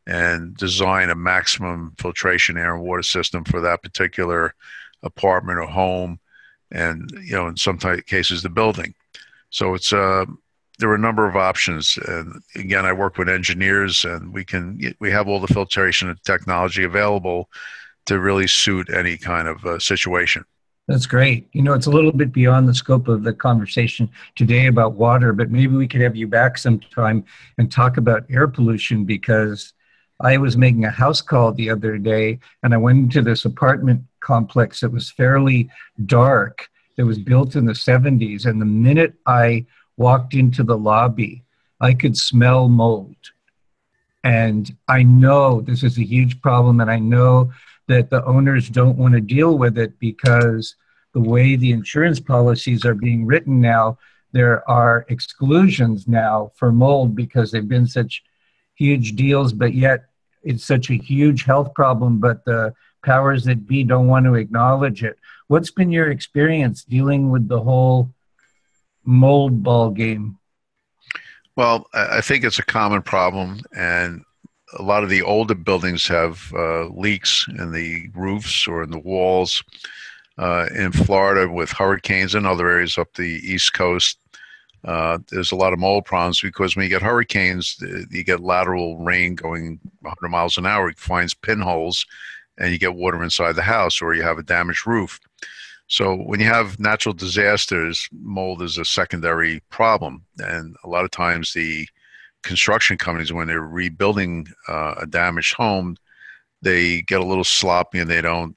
and 0.06 0.56
design 0.56 1.10
a 1.10 1.14
maximum 1.14 1.94
filtration 1.98 2.56
air 2.56 2.74
and 2.74 2.82
water 2.82 3.02
system 3.02 3.44
for 3.44 3.60
that 3.60 3.82
particular 3.82 4.54
apartment 5.02 5.58
or 5.58 5.66
home, 5.66 6.18
and 6.70 7.10
you 7.22 7.32
know, 7.32 7.46
in 7.46 7.56
some 7.56 7.78
type, 7.78 8.06
cases, 8.06 8.42
the 8.42 8.48
building. 8.48 8.94
So 9.50 9.74
it's 9.74 9.92
uh, 9.92 10.24
there 10.80 10.88
are 10.88 10.94
a 10.94 10.98
number 10.98 11.28
of 11.28 11.36
options 11.36 11.98
and 12.08 12.42
again 12.54 12.86
i 12.86 12.92
work 12.92 13.18
with 13.18 13.28
engineers 13.28 14.04
and 14.04 14.32
we 14.32 14.44
can 14.44 14.80
we 14.98 15.10
have 15.10 15.28
all 15.28 15.38
the 15.38 15.54
filtration 15.54 16.14
technology 16.24 16.84
available 16.84 17.48
to 18.06 18.18
really 18.18 18.46
suit 18.46 18.88
any 18.90 19.16
kind 19.16 19.46
of 19.46 19.64
uh, 19.66 19.78
situation 19.78 20.42
that's 20.90 21.06
great 21.06 21.48
you 21.52 21.62
know 21.62 21.72
it's 21.72 21.86
a 21.86 21.90
little 21.90 22.12
bit 22.12 22.32
beyond 22.32 22.68
the 22.68 22.74
scope 22.74 23.08
of 23.08 23.22
the 23.22 23.32
conversation 23.32 24.08
today 24.34 24.66
about 24.66 24.94
water 24.94 25.32
but 25.32 25.50
maybe 25.50 25.76
we 25.76 25.88
could 25.88 26.00
have 26.00 26.16
you 26.16 26.26
back 26.26 26.58
sometime 26.58 27.24
and 27.58 27.70
talk 27.70 27.96
about 27.96 28.24
air 28.30 28.48
pollution 28.48 29.04
because 29.04 29.72
i 30.20 30.36
was 30.36 30.56
making 30.56 30.84
a 30.84 30.90
house 30.90 31.22
call 31.22 31.52
the 31.52 31.70
other 31.70 31.96
day 31.96 32.38
and 32.62 32.74
i 32.74 32.76
went 32.76 32.98
into 32.98 33.22
this 33.22 33.44
apartment 33.44 34.02
complex 34.20 34.80
that 34.80 34.90
was 34.90 35.10
fairly 35.10 35.70
dark 36.06 36.68
that 36.96 37.06
was 37.06 37.18
built 37.18 37.56
in 37.56 37.64
the 37.64 37.72
70s 37.72 38.46
and 38.46 38.60
the 38.60 38.66
minute 38.66 39.14
i 39.26 39.64
walked 40.00 40.32
into 40.32 40.62
the 40.64 40.78
lobby, 40.78 41.44
I 41.78 41.92
could 41.92 42.16
smell 42.16 42.68
mold. 42.68 43.16
And 44.24 44.74
I 44.88 45.02
know 45.02 45.60
this 45.60 45.82
is 45.82 45.98
a 45.98 46.04
huge 46.04 46.40
problem, 46.40 46.80
and 46.80 46.90
I 46.90 46.98
know 46.98 47.52
that 47.90 48.08
the 48.08 48.24
owners 48.24 48.68
don't 48.68 48.96
want 48.96 49.14
to 49.14 49.20
deal 49.20 49.58
with 49.58 49.76
it 49.76 49.98
because 49.98 50.76
the 51.12 51.20
way 51.20 51.56
the 51.56 51.72
insurance 51.72 52.20
policies 52.20 52.84
are 52.84 52.94
being 52.94 53.26
written 53.26 53.60
now, 53.60 53.98
there 54.30 54.68
are 54.70 55.04
exclusions 55.08 56.06
now 56.06 56.52
for 56.54 56.70
mold 56.70 57.16
because 57.16 57.50
they've 57.50 57.66
been 57.66 57.88
such 57.88 58.22
huge 58.76 59.16
deals, 59.16 59.52
but 59.52 59.74
yet 59.74 60.04
it's 60.44 60.64
such 60.64 60.88
a 60.90 60.94
huge 60.94 61.42
health 61.42 61.74
problem, 61.74 62.20
but 62.20 62.44
the 62.44 62.72
powers 63.04 63.44
that 63.44 63.66
be 63.66 63.82
don't 63.82 64.06
want 64.06 64.24
to 64.24 64.34
acknowledge 64.34 65.02
it. 65.02 65.18
What's 65.48 65.72
been 65.72 65.90
your 65.90 66.12
experience 66.12 66.84
dealing 66.84 67.30
with 67.30 67.48
the 67.48 67.60
whole 67.60 68.14
mold 69.04 69.64
ball 69.64 69.90
game? 69.90 70.38
Well, 71.56 71.88
I 71.92 72.20
think 72.20 72.44
it's 72.44 72.60
a 72.60 72.64
common 72.64 73.02
problem, 73.02 73.62
and 73.76 74.22
a 74.78 74.82
lot 74.82 75.02
of 75.02 75.10
the 75.10 75.22
older 75.22 75.54
buildings 75.54 76.06
have 76.06 76.52
uh, 76.54 76.86
leaks 76.88 77.46
in 77.58 77.72
the 77.72 78.08
roofs 78.14 78.66
or 78.66 78.82
in 78.82 78.90
the 78.90 78.98
walls. 78.98 79.62
Uh, 80.38 80.66
in 80.74 80.90
Florida, 80.92 81.52
with 81.52 81.70
hurricanes 81.70 82.34
and 82.34 82.46
other 82.46 82.68
areas 82.70 82.96
up 82.96 83.12
the 83.14 83.40
East 83.44 83.74
Coast, 83.74 84.18
uh, 84.84 85.18
there's 85.30 85.52
a 85.52 85.56
lot 85.56 85.74
of 85.74 85.78
mold 85.78 86.06
problems 86.06 86.40
because 86.40 86.74
when 86.74 86.84
you 86.84 86.88
get 86.88 87.02
hurricanes, 87.02 87.76
you 88.10 88.24
get 88.24 88.40
lateral 88.40 88.96
rain 88.98 89.34
going 89.34 89.78
100 90.00 90.28
miles 90.28 90.56
an 90.56 90.64
hour. 90.64 90.88
It 90.88 90.98
finds 90.98 91.34
pinholes, 91.34 92.06
and 92.56 92.72
you 92.72 92.78
get 92.78 92.94
water 92.94 93.22
inside 93.22 93.56
the 93.56 93.62
house, 93.62 94.00
or 94.00 94.14
you 94.14 94.22
have 94.22 94.38
a 94.38 94.42
damaged 94.42 94.86
roof. 94.86 95.20
So 95.88 96.14
when 96.14 96.40
you 96.40 96.46
have 96.46 96.78
natural 96.78 97.12
disasters, 97.12 98.08
mold 98.12 98.62
is 98.62 98.78
a 98.78 98.84
secondary 98.84 99.60
problem, 99.68 100.24
and 100.38 100.76
a 100.84 100.88
lot 100.88 101.04
of 101.04 101.10
times 101.10 101.52
the 101.52 101.86
construction 102.42 102.96
companies, 102.96 103.32
when 103.32 103.46
they're 103.46 103.60
rebuilding 103.60 104.46
uh, 104.68 104.94
a 104.98 105.06
damaged 105.06 105.54
home, 105.54 105.96
they 106.62 107.02
get 107.02 107.20
a 107.20 107.24
little 107.24 107.44
sloppy 107.44 107.98
and 107.98 108.10
they 108.10 108.20
don't 108.20 108.56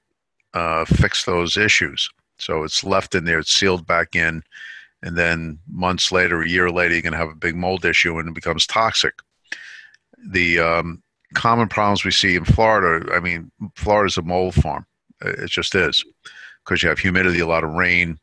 uh, 0.54 0.86
fix 0.86 1.26
those 1.26 1.58
issues. 1.58 2.10
So 2.38 2.64
it's 2.64 2.84
left 2.84 3.16
in 3.16 3.26
there, 3.26 3.40
it's 3.40 3.52
sealed 3.52 3.86
back 3.88 4.16
in, 4.16 4.44
and 5.02 5.18
then 5.18 5.60
months 5.70 6.12
later, 6.12 6.42
a 6.42 6.50
year 6.50 6.70
later, 6.70 6.94
you're 6.94 7.02
going 7.02 7.14
to 7.14 7.20
have 7.20 7.30
a 7.30 7.36
big 7.36 7.56
mold 7.56 7.86
issue 7.86 8.18
and 8.18 8.30
it 8.30 8.36
becomes 8.36 8.66
toxic. 8.66 9.14
The 10.30 10.60
um, 10.60 11.04
common 11.34 11.68
problems 11.68 12.06
we 12.06 12.12
see 12.12 12.36
in 12.36 12.46
Florida, 12.46 13.14
I 13.14 13.20
mean, 13.20 13.52
Florida's 13.76 14.18
a 14.18 14.22
mold 14.22 14.56
farm 14.56 14.86
It 15.22 15.50
just 15.50 15.76
is 15.76 16.04
because 16.64 16.82
you 16.82 16.90
have 16.90 17.00
humidity, 17.00 17.40
a 17.40 17.48
lot 17.48 17.64
of 17.64 17.72
rain. 17.72 18.18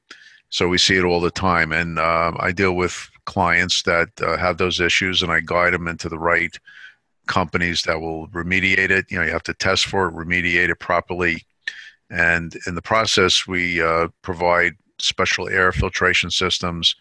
So 0.49 0.69
we 0.69 0.79
see 0.79 0.97
it 0.97 1.05
all 1.05 1.21
the 1.21 1.31
time. 1.31 1.73
And 1.73 1.99
uh, 1.99 2.33
I 2.39 2.53
deal 2.53 2.73
with 2.73 3.10
clients 3.25 3.83
that 3.83 4.09
uh, 4.21 4.37
have 4.37 4.59
those 4.59 4.81
issues 4.81 5.23
and 5.23 5.33
I 5.33 5.41
guide 5.41 5.73
them 5.73 5.89
into 5.89 6.09
the 6.09 6.19
right 6.19 6.57
companies 7.27 7.83
that 7.83 8.01
will 8.01 8.29
remediate 8.29 8.91
it. 8.91 9.07
You 9.11 9.19
know, 9.19 9.25
you 9.25 9.33
have 9.33 9.43
to 9.45 9.55
test 9.55 9.87
for 9.87 10.09
it, 10.09 10.15
remediate 10.15 10.69
it 10.69 10.81
properly. 10.81 11.45
And 12.11 12.57
in 12.67 12.75
the 12.75 12.83
process, 12.83 13.47
we 13.47 13.81
uh, 13.81 14.09
provide 14.23 14.75
special 14.99 15.49
air 15.49 15.73
filtration 15.73 16.31
systems 16.31 16.97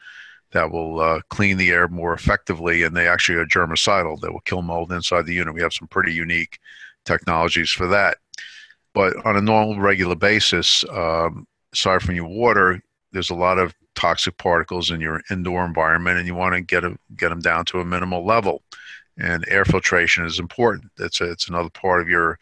that 0.52 0.72
will 0.72 1.00
uh, 1.00 1.22
clean 1.30 1.58
the 1.58 1.72
air 1.72 1.88
more 1.88 2.14
effectively, 2.14 2.84
and 2.84 2.96
they 2.96 3.08
actually 3.08 3.38
are 3.38 3.46
germicidal 3.46 4.20
that 4.22 4.32
will 4.32 4.40
kill 4.42 4.62
mold 4.62 4.92
inside 4.92 5.26
the 5.26 5.34
unit. 5.34 5.54
We 5.54 5.62
have 5.62 5.74
some 5.74 5.88
pretty 5.88 6.14
unique 6.14 6.60
technologies 7.06 7.70
for 7.70 7.88
that. 7.88 8.18
But 8.94 9.24
on 9.26 9.36
a 9.36 9.42
normal, 9.42 9.80
regular 9.80 10.16
basis, 10.16 10.84
um, 10.92 11.48
aside 11.74 12.02
from 12.02 12.16
your 12.16 12.28
water, 12.28 12.82
there's 13.12 13.30
a 13.30 13.36
lot 13.36 13.60
of 13.60 13.74
toxic 13.96 14.38
particles 14.38 14.92
in 14.92 15.02
your 15.02 15.22
indoor 15.30 15.66
environment, 15.66 16.18
and 16.18 16.28
you 16.28 16.36
want 16.36 16.56
to 16.56 16.62
get 16.62 16.84
a, 16.84 16.98
get 17.16 17.30
them 17.30 17.42
down 17.42 17.66
to 17.66 17.80
a 17.80 17.86
minimal 17.86 18.26
level. 18.26 18.64
And 19.18 19.44
air 19.48 19.66
filtration 19.66 20.26
is 20.26 20.40
important. 20.40 20.92
It's 20.98 21.20
a, 21.20 21.30
it's 21.30 21.50
another 21.50 21.70
part 21.70 22.02
of 22.02 22.08
your 22.08 22.40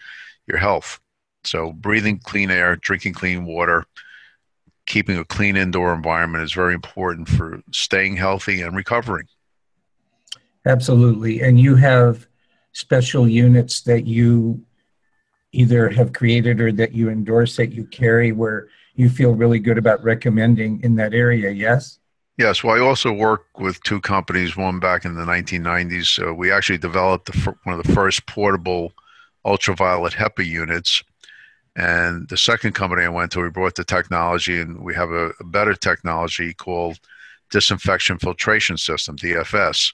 your 0.47 0.57
health. 0.57 0.99
So 1.43 1.71
breathing 1.71 2.19
clean 2.19 2.51
air, 2.51 2.75
drinking 2.75 3.13
clean 3.13 3.45
water, 3.45 3.85
keeping 4.85 5.17
a 5.17 5.25
clean 5.25 5.55
indoor 5.55 5.93
environment 5.93 6.43
is 6.43 6.53
very 6.53 6.73
important 6.73 7.27
for 7.27 7.61
staying 7.71 8.15
healthy 8.15 8.61
and 8.61 8.75
recovering. 8.75 9.27
Absolutely. 10.65 11.41
And 11.41 11.59
you 11.59 11.75
have 11.75 12.27
special 12.73 13.27
units 13.27 13.81
that 13.81 14.05
you 14.05 14.63
either 15.51 15.89
have 15.89 16.13
created 16.13 16.59
or 16.59 16.71
that 16.73 16.93
you 16.93 17.09
endorse 17.09 17.55
that 17.55 17.71
you 17.71 17.85
carry 17.85 18.31
where 18.31 18.67
you 18.97 19.09
feel 19.09 19.33
really 19.33 19.59
good 19.59 19.77
about 19.77 20.03
recommending 20.03 20.81
in 20.83 20.95
that 20.95 21.13
area, 21.13 21.49
yes? 21.51 21.99
Yes, 22.37 22.63
well, 22.63 22.75
I 22.75 22.79
also 22.79 23.11
work 23.11 23.45
with 23.57 23.81
two 23.83 23.99
companies, 23.99 24.55
one 24.55 24.79
back 24.79 25.05
in 25.05 25.15
the 25.15 25.25
1990s. 25.25 26.27
Uh, 26.27 26.33
we 26.33 26.51
actually 26.51 26.77
developed 26.77 27.31
the, 27.31 27.55
one 27.63 27.79
of 27.79 27.85
the 27.85 27.93
first 27.93 28.27
portable 28.27 28.93
ultraviolet 29.45 30.13
HEPA 30.13 30.45
units 30.45 31.03
and 31.77 32.27
the 32.27 32.37
second 32.37 32.73
company 32.73 33.03
I 33.03 33.09
went 33.09 33.31
to, 33.33 33.41
we 33.41 33.51
brought 33.51 33.75
the 33.75 33.83
technology, 33.83 34.59
and 34.59 34.83
we 34.83 34.95
have 34.95 35.11
a, 35.11 35.31
a 35.39 35.43
better 35.43 35.75
technology 35.75 36.51
called 36.55 36.99
disinfection 37.51 38.17
filtration 38.17 38.77
system 38.77 39.15
(DFS). 39.15 39.93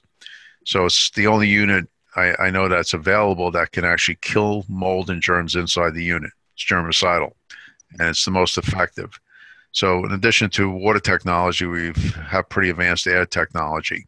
So 0.64 0.86
it's 0.86 1.10
the 1.10 1.26
only 1.26 1.46
unit 1.46 1.86
I, 2.16 2.34
I, 2.36 2.50
know 2.50 2.68
that's 2.68 2.94
available 2.94 3.50
that 3.50 3.72
can 3.72 3.84
actually 3.84 4.16
kill 4.22 4.64
mold 4.66 5.10
and 5.10 5.20
germs 5.20 5.56
inside 5.56 5.92
the 5.92 6.02
unit. 6.02 6.30
It's 6.54 6.64
germicidal, 6.64 7.32
and 7.98 8.08
it's 8.08 8.24
the 8.24 8.30
most 8.30 8.58
effective. 8.58 9.18
So 9.72 10.04
in 10.04 10.12
addition 10.12 10.50
to 10.50 10.70
water 10.70 11.00
technology, 11.00 11.66
we 11.66 11.92
have 12.28 12.48
pretty 12.48 12.70
advanced 12.70 13.06
air 13.06 13.26
technology, 13.26 14.06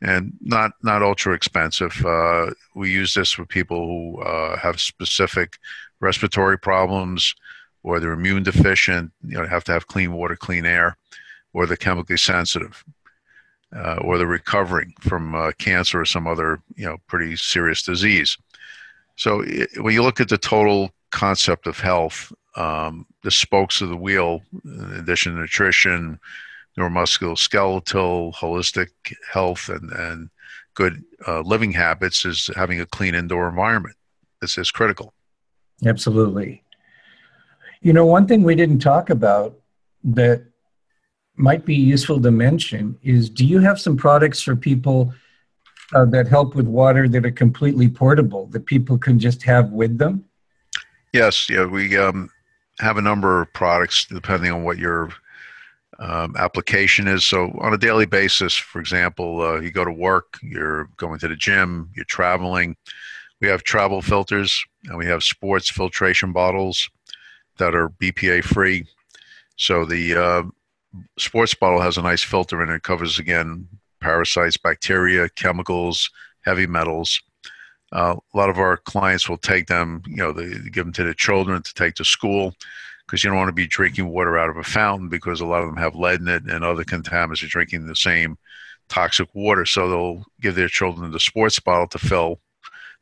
and 0.00 0.32
not 0.40 0.72
not 0.82 1.02
ultra 1.02 1.34
expensive. 1.34 2.04
Uh, 2.04 2.52
we 2.74 2.90
use 2.90 3.14
this 3.14 3.32
for 3.32 3.44
people 3.44 3.86
who 3.86 4.22
uh, 4.22 4.56
have 4.56 4.80
specific 4.80 5.58
respiratory 6.00 6.58
problems 6.58 7.34
or 7.82 8.00
they're 8.00 8.12
immune 8.12 8.42
deficient, 8.42 9.12
you 9.22 9.36
know, 9.36 9.46
have 9.46 9.62
to 9.64 9.72
have 9.72 9.86
clean 9.86 10.12
water, 10.12 10.34
clean 10.34 10.64
air, 10.64 10.96
or 11.52 11.66
they're 11.66 11.76
chemically 11.76 12.16
sensitive, 12.16 12.82
uh, 13.76 13.96
or 13.96 14.16
they're 14.16 14.26
recovering 14.26 14.94
from 15.00 15.34
uh, 15.34 15.52
cancer 15.58 16.00
or 16.00 16.04
some 16.06 16.26
other, 16.26 16.60
you 16.76 16.86
know, 16.86 16.96
pretty 17.06 17.36
serious 17.36 17.82
disease. 17.82 18.38
So 19.16 19.42
it, 19.42 19.68
when 19.76 19.92
you 19.92 20.02
look 20.02 20.20
at 20.20 20.30
the 20.30 20.38
total 20.38 20.90
concept 21.14 21.66
of 21.66 21.78
health, 21.78 22.32
um, 22.56 23.06
the 23.22 23.30
spokes 23.30 23.80
of 23.80 23.88
the 23.88 23.96
wheel, 23.96 24.42
in 24.64 24.96
addition 24.98 25.34
to 25.34 25.40
nutrition, 25.40 26.18
neuromusculoskeletal, 26.76 28.34
holistic 28.34 28.88
health, 29.32 29.68
and, 29.68 29.90
and 29.92 30.28
good 30.74 31.04
uh, 31.26 31.40
living 31.40 31.72
habits, 31.72 32.24
is 32.24 32.50
having 32.56 32.80
a 32.80 32.86
clean 32.86 33.14
indoor 33.14 33.48
environment. 33.48 33.96
This 34.40 34.58
is 34.58 34.70
critical. 34.72 35.14
Absolutely. 35.86 36.62
You 37.80 37.92
know, 37.92 38.06
one 38.06 38.26
thing 38.26 38.42
we 38.42 38.56
didn't 38.56 38.80
talk 38.80 39.08
about 39.08 39.56
that 40.02 40.44
might 41.36 41.64
be 41.64 41.76
useful 41.76 42.20
to 42.20 42.30
mention 42.30 42.98
is 43.02 43.30
do 43.30 43.44
you 43.44 43.60
have 43.60 43.80
some 43.80 43.96
products 43.96 44.40
for 44.42 44.56
people 44.56 45.14
uh, 45.94 46.04
that 46.06 46.26
help 46.26 46.54
with 46.54 46.66
water 46.66 47.08
that 47.08 47.24
are 47.24 47.30
completely 47.30 47.88
portable 47.88 48.46
that 48.46 48.66
people 48.66 48.98
can 48.98 49.18
just 49.18 49.42
have 49.42 49.70
with 49.70 49.98
them? 49.98 50.24
Yes, 51.14 51.48
yeah, 51.48 51.64
we 51.64 51.96
um, 51.96 52.28
have 52.80 52.96
a 52.96 53.00
number 53.00 53.40
of 53.40 53.52
products 53.52 54.04
depending 54.04 54.50
on 54.50 54.64
what 54.64 54.78
your 54.78 55.10
um, 56.00 56.34
application 56.36 57.06
is. 57.06 57.24
So, 57.24 57.56
on 57.60 57.72
a 57.72 57.78
daily 57.78 58.04
basis, 58.04 58.56
for 58.56 58.80
example, 58.80 59.40
uh, 59.40 59.60
you 59.60 59.70
go 59.70 59.84
to 59.84 59.92
work, 59.92 60.40
you're 60.42 60.86
going 60.96 61.20
to 61.20 61.28
the 61.28 61.36
gym, 61.36 61.88
you're 61.94 62.04
traveling, 62.06 62.76
we 63.40 63.46
have 63.46 63.62
travel 63.62 64.02
filters 64.02 64.64
and 64.86 64.98
we 64.98 65.06
have 65.06 65.22
sports 65.22 65.70
filtration 65.70 66.32
bottles 66.32 66.90
that 67.58 67.76
are 67.76 67.90
BPA 67.90 68.42
free. 68.42 68.84
So 69.54 69.84
the 69.84 70.16
uh, 70.16 70.42
sports 71.16 71.54
bottle 71.54 71.80
has 71.80 71.96
a 71.96 72.02
nice 72.02 72.24
filter 72.24 72.60
it. 72.60 72.74
it. 72.74 72.82
Covers 72.82 73.20
again 73.20 73.68
parasites, 74.00 74.56
bacteria, 74.56 75.28
chemicals, 75.28 76.10
heavy 76.44 76.66
metals. 76.66 77.22
Uh, 77.94 78.16
a 78.32 78.36
lot 78.36 78.50
of 78.50 78.58
our 78.58 78.76
clients 78.76 79.28
will 79.28 79.38
take 79.38 79.66
them, 79.66 80.02
you 80.06 80.16
know, 80.16 80.32
they 80.32 80.50
give 80.70 80.84
them 80.84 80.92
to 80.92 81.04
their 81.04 81.14
children 81.14 81.62
to 81.62 81.74
take 81.74 81.94
to 81.94 82.04
school 82.04 82.52
because 83.06 83.22
you 83.22 83.30
don't 83.30 83.38
want 83.38 83.48
to 83.48 83.52
be 83.52 83.66
drinking 83.66 84.08
water 84.08 84.36
out 84.36 84.50
of 84.50 84.56
a 84.56 84.64
fountain 84.64 85.08
because 85.08 85.40
a 85.40 85.46
lot 85.46 85.62
of 85.62 85.68
them 85.68 85.76
have 85.76 85.94
lead 85.94 86.20
in 86.20 86.28
it 86.28 86.42
and 86.44 86.64
other 86.64 86.84
contaminants 86.84 87.42
are 87.44 87.48
drinking 87.48 87.86
the 87.86 87.94
same 87.94 88.36
toxic 88.88 89.28
water. 89.34 89.64
So 89.64 89.88
they'll 89.88 90.24
give 90.40 90.56
their 90.56 90.68
children 90.68 91.10
the 91.12 91.20
sports 91.20 91.60
bottle 91.60 91.86
to 91.88 91.98
fill 91.98 92.40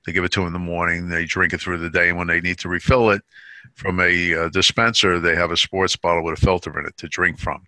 they 0.05 0.13
give 0.13 0.25
it 0.25 0.33
to 0.33 0.41
them 0.41 0.49
in 0.49 0.53
the 0.53 0.59
morning. 0.59 1.09
They 1.09 1.25
drink 1.25 1.53
it 1.53 1.61
through 1.61 1.79
the 1.79 1.91
day, 1.91 2.09
and 2.09 2.19
when 2.19 2.27
they 2.27 2.41
need 2.41 2.59
to 2.59 2.69
refill 2.69 3.11
it 3.11 3.23
from 3.75 4.01
a 4.01 4.35
uh, 4.35 4.49
dispenser, 4.49 5.21
they 5.21 5.37
have 5.37 5.53
a 5.53 5.57
sports 5.57 5.97
bottle 5.97 6.25
with 6.25 6.39
a 6.39 6.41
filter 6.41 6.79
in 6.79 6.87
it 6.87 6.97
to 6.99 7.09
drink 7.09 7.39
from. 7.39 7.65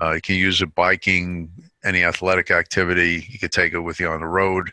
Uh, 0.00 0.12
you 0.12 0.20
can 0.20 0.36
use 0.36 0.62
it 0.62 0.74
biking, 0.74 1.50
any 1.84 2.04
athletic 2.04 2.50
activity. 2.50 3.26
You 3.28 3.38
can 3.38 3.48
take 3.48 3.72
it 3.72 3.80
with 3.80 3.98
you 3.98 4.08
on 4.08 4.20
the 4.20 4.26
road. 4.26 4.70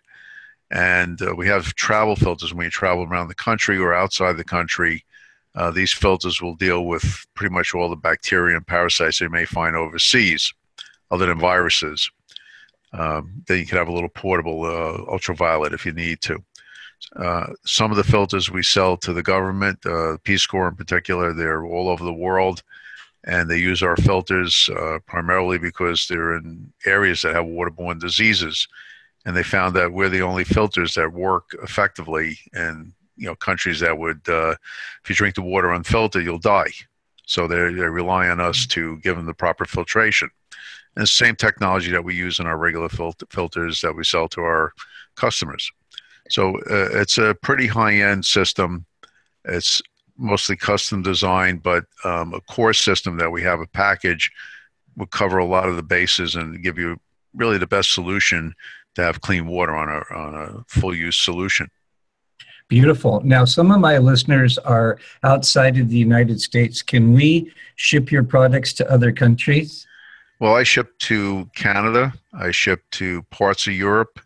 And 0.72 1.22
uh, 1.22 1.36
we 1.36 1.48
have 1.48 1.76
travel 1.76 2.16
filters 2.16 2.54
when 2.54 2.66
you 2.66 2.72
travel 2.72 3.04
around 3.04 3.28
the 3.28 3.36
country 3.36 3.78
or 3.78 3.94
outside 3.94 4.38
the 4.38 4.44
country. 4.44 5.06
Uh, 5.54 5.72
these 5.72 5.94
filters 5.94 6.42
will 6.42 6.56
deal 6.56 6.86
with 6.86 7.26
pretty 7.34 7.54
much 7.54 7.74
all 7.74 7.90
the 7.90 7.96
bacteria 7.96 8.58
and 8.58 8.68
parasites 8.68 9.22
you 9.22 9.30
may 9.30 9.46
find 9.46 9.76
overseas, 9.76 10.54
other 11.12 11.28
than 11.28 11.40
viruses. 11.40 12.10
Um, 12.94 13.44
then 13.48 13.60
you 13.60 13.66
can 13.66 13.78
have 13.78 13.88
a 13.88 13.94
little 13.94 14.10
portable 14.10 14.64
uh, 14.64 15.12
ultraviolet 15.12 15.74
if 15.74 15.86
you 15.86 15.92
need 15.92 16.22
to. 16.22 16.44
Uh, 17.16 17.48
some 17.66 17.92
of 17.92 17.98
the 17.98 18.04
filters 18.04 18.50
we 18.50 18.64
sell 18.64 18.98
to 18.98 19.14
the 19.14 19.24
government, 19.24 19.86
uh, 19.86 20.18
Peace 20.24 20.46
Corps 20.46 20.70
in 20.70 20.76
particular, 20.76 21.34
they're 21.34 21.66
all 21.66 21.90
over 21.90 22.04
the 22.04 22.14
world, 22.14 22.64
and 23.26 23.50
they 23.50 23.58
use 23.58 23.84
our 23.84 23.98
filters 23.98 24.70
uh, 24.78 25.00
primarily 25.06 25.58
because 25.58 26.08
they're 26.08 26.36
in 26.36 26.72
areas 26.86 27.22
that 27.22 27.36
have 27.36 27.46
waterborne 27.46 28.00
diseases, 28.00 28.68
and 29.26 29.36
they 29.36 29.44
found 29.44 29.76
that 29.76 29.92
we're 29.92 30.10
the 30.10 30.22
only 30.22 30.44
filters 30.44 30.94
that 30.94 31.12
work 31.12 31.56
effectively 31.64 32.38
in 32.54 32.94
you 33.18 33.28
know 33.28 33.36
countries 33.36 33.80
that 33.80 33.98
would, 33.98 34.28
uh, 34.28 34.56
if 35.04 35.10
you 35.10 35.16
drink 35.16 35.36
the 35.36 35.42
water 35.42 35.72
unfiltered, 35.72 36.24
you'll 36.24 36.38
die. 36.38 36.72
So 37.26 37.48
they 37.48 37.56
they 37.56 37.88
rely 37.88 38.30
on 38.30 38.40
us 38.40 38.66
to 38.68 38.98
give 38.98 39.16
them 39.16 39.26
the 39.26 39.34
proper 39.34 39.66
filtration. 39.66 40.30
And 40.96 41.04
the 41.04 41.08
same 41.08 41.36
technology 41.36 41.92
that 41.92 42.04
we 42.04 42.16
use 42.16 42.40
in 42.40 42.48
our 42.48 42.58
regular 42.58 42.88
filters 42.90 43.82
that 43.82 43.94
we 43.94 44.04
sell 44.04 44.30
to 44.30 44.42
our 44.42 44.74
customers. 45.16 45.70
So 46.30 46.58
uh, 46.70 46.90
it's 46.94 47.18
a 47.18 47.36
pretty 47.42 47.68
high 47.68 47.96
end 47.96 48.26
system. 48.26 48.86
It's 49.44 49.82
mostly 50.18 50.56
custom 50.56 51.02
designed, 51.02 51.64
but 51.64 51.86
um, 52.06 52.34
a 52.34 52.42
core 52.42 52.74
system 52.74 53.18
that 53.18 53.32
we 53.32 53.42
have 53.44 53.60
a 53.60 53.68
package 53.68 54.32
will 54.96 55.08
cover 55.08 55.38
a 55.38 55.46
lot 55.46 55.68
of 55.68 55.76
the 55.76 55.84
bases 55.84 56.36
and 56.36 56.64
give 56.64 56.78
you 56.78 56.98
really 57.34 57.58
the 57.58 57.68
best 57.68 57.94
solution 57.94 58.56
to 58.96 59.04
have 59.04 59.22
clean 59.22 59.48
water 59.48 59.76
on 59.76 59.90
a, 59.90 60.18
on 60.18 60.36
a 60.36 60.64
full 60.68 60.96
use 60.96 61.18
solution. 61.18 61.70
Beautiful. 62.68 63.22
Now, 63.24 63.46
some 63.46 63.72
of 63.72 63.80
my 63.80 64.00
listeners 64.00 64.58
are 64.58 64.98
outside 65.24 65.78
of 65.78 65.90
the 65.90 65.98
United 65.98 66.42
States. 66.42 66.82
Can 66.82 67.14
we 67.14 67.54
ship 67.76 68.12
your 68.12 68.24
products 68.24 68.74
to 68.74 68.92
other 68.92 69.12
countries? 69.12 69.86
Well, 70.40 70.56
I 70.56 70.64
ship 70.64 70.98
to 71.00 71.50
Canada, 71.56 72.14
I 72.34 72.52
ship 72.52 72.84
to 72.92 73.22
parts 73.24 73.68
of 73.68 73.74
Europe, 73.74 74.20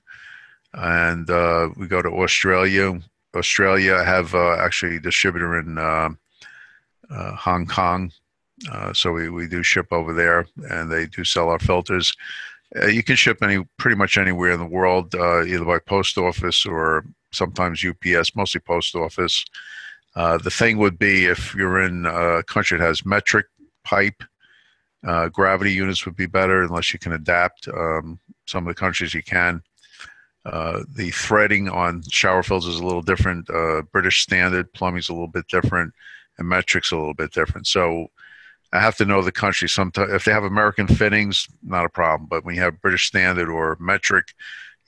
and 0.74 1.30
uh, 1.30 1.70
we 1.76 1.88
go 1.88 2.02
to 2.02 2.10
Australia. 2.10 3.00
Australia, 3.36 3.96
I 3.96 4.04
have 4.06 4.34
uh, 4.34 4.56
actually 4.56 4.96
a 4.96 5.00
distributor 5.00 5.60
in 5.60 5.78
uh, 5.78 6.10
uh 7.12 7.36
Hong 7.36 7.68
Kong, 7.68 8.12
uh, 8.72 8.94
so 8.94 9.12
we, 9.12 9.30
we 9.30 9.48
do 9.48 9.64
ship 9.64 9.88
over 9.92 10.14
there, 10.14 10.48
and 10.70 10.92
they 10.92 11.06
do 11.06 11.24
sell 11.24 11.50
our 11.50 11.60
filters. 11.60 12.14
Uh, 12.76 12.88
you 12.88 13.04
can 13.04 13.16
ship 13.16 13.40
any 13.42 13.64
pretty 13.78 13.96
much 13.96 14.18
anywhere 14.18 14.52
in 14.52 14.60
the 14.60 14.66
world, 14.66 15.16
either 15.16 15.66
by 15.66 15.80
post 15.80 16.18
office 16.18 16.66
or 16.66 17.06
sometimes 17.32 17.84
UPS, 17.84 18.36
mostly 18.36 18.62
post 18.62 18.96
office. 18.96 19.46
Uh, 20.16 20.38
the 20.38 20.52
thing 20.52 20.78
would 20.78 20.98
be 20.98 21.26
if 21.26 21.54
you're 21.56 21.82
in 21.82 22.06
a 22.06 22.44
country 22.44 22.78
that 22.78 22.86
has 22.86 23.06
metric 23.06 23.46
pipe, 23.84 24.24
uh, 25.08 25.30
gravity 25.30 25.72
units 25.72 26.06
would 26.06 26.16
be 26.16 26.26
better 26.26 26.64
unless 26.64 26.92
you 26.92 27.00
can 27.00 27.14
adapt. 27.14 27.68
Um, 27.68 28.20
some 28.46 28.68
of 28.68 28.76
the 28.76 28.80
countries 28.80 29.14
you 29.14 29.24
can. 29.24 29.62
Uh, 30.46 30.84
the 30.96 31.12
threading 31.12 31.70
on 31.70 32.02
shower 32.10 32.44
fills 32.44 32.68
is 32.68 32.80
a 32.80 32.84
little 32.84 33.02
different. 33.02 33.50
Uh, 33.50 33.82
British 33.92 34.22
standard 34.22 34.72
plumbing 34.74 35.00
is 35.00 35.10
a 35.10 35.14
little 35.14 35.28
bit 35.28 35.48
different, 35.48 35.94
and 36.38 36.48
metric's 36.48 36.92
a 36.92 36.98
little 36.98 37.14
bit 37.14 37.32
different. 37.32 37.68
So 37.68 38.08
I 38.72 38.80
have 38.80 38.98
to 38.98 39.06
know 39.06 39.22
the 39.22 39.32
country. 39.32 39.68
Sometimes 39.68 40.12
if 40.12 40.26
they 40.26 40.32
have 40.32 40.44
American 40.44 40.88
fittings, 40.88 41.48
not 41.64 41.86
a 41.86 41.90
problem. 41.90 42.28
But 42.30 42.46
when 42.46 42.56
you 42.56 42.62
have 42.62 42.82
British 42.82 43.08
standard 43.08 43.50
or 43.50 43.78
metric, 43.80 44.34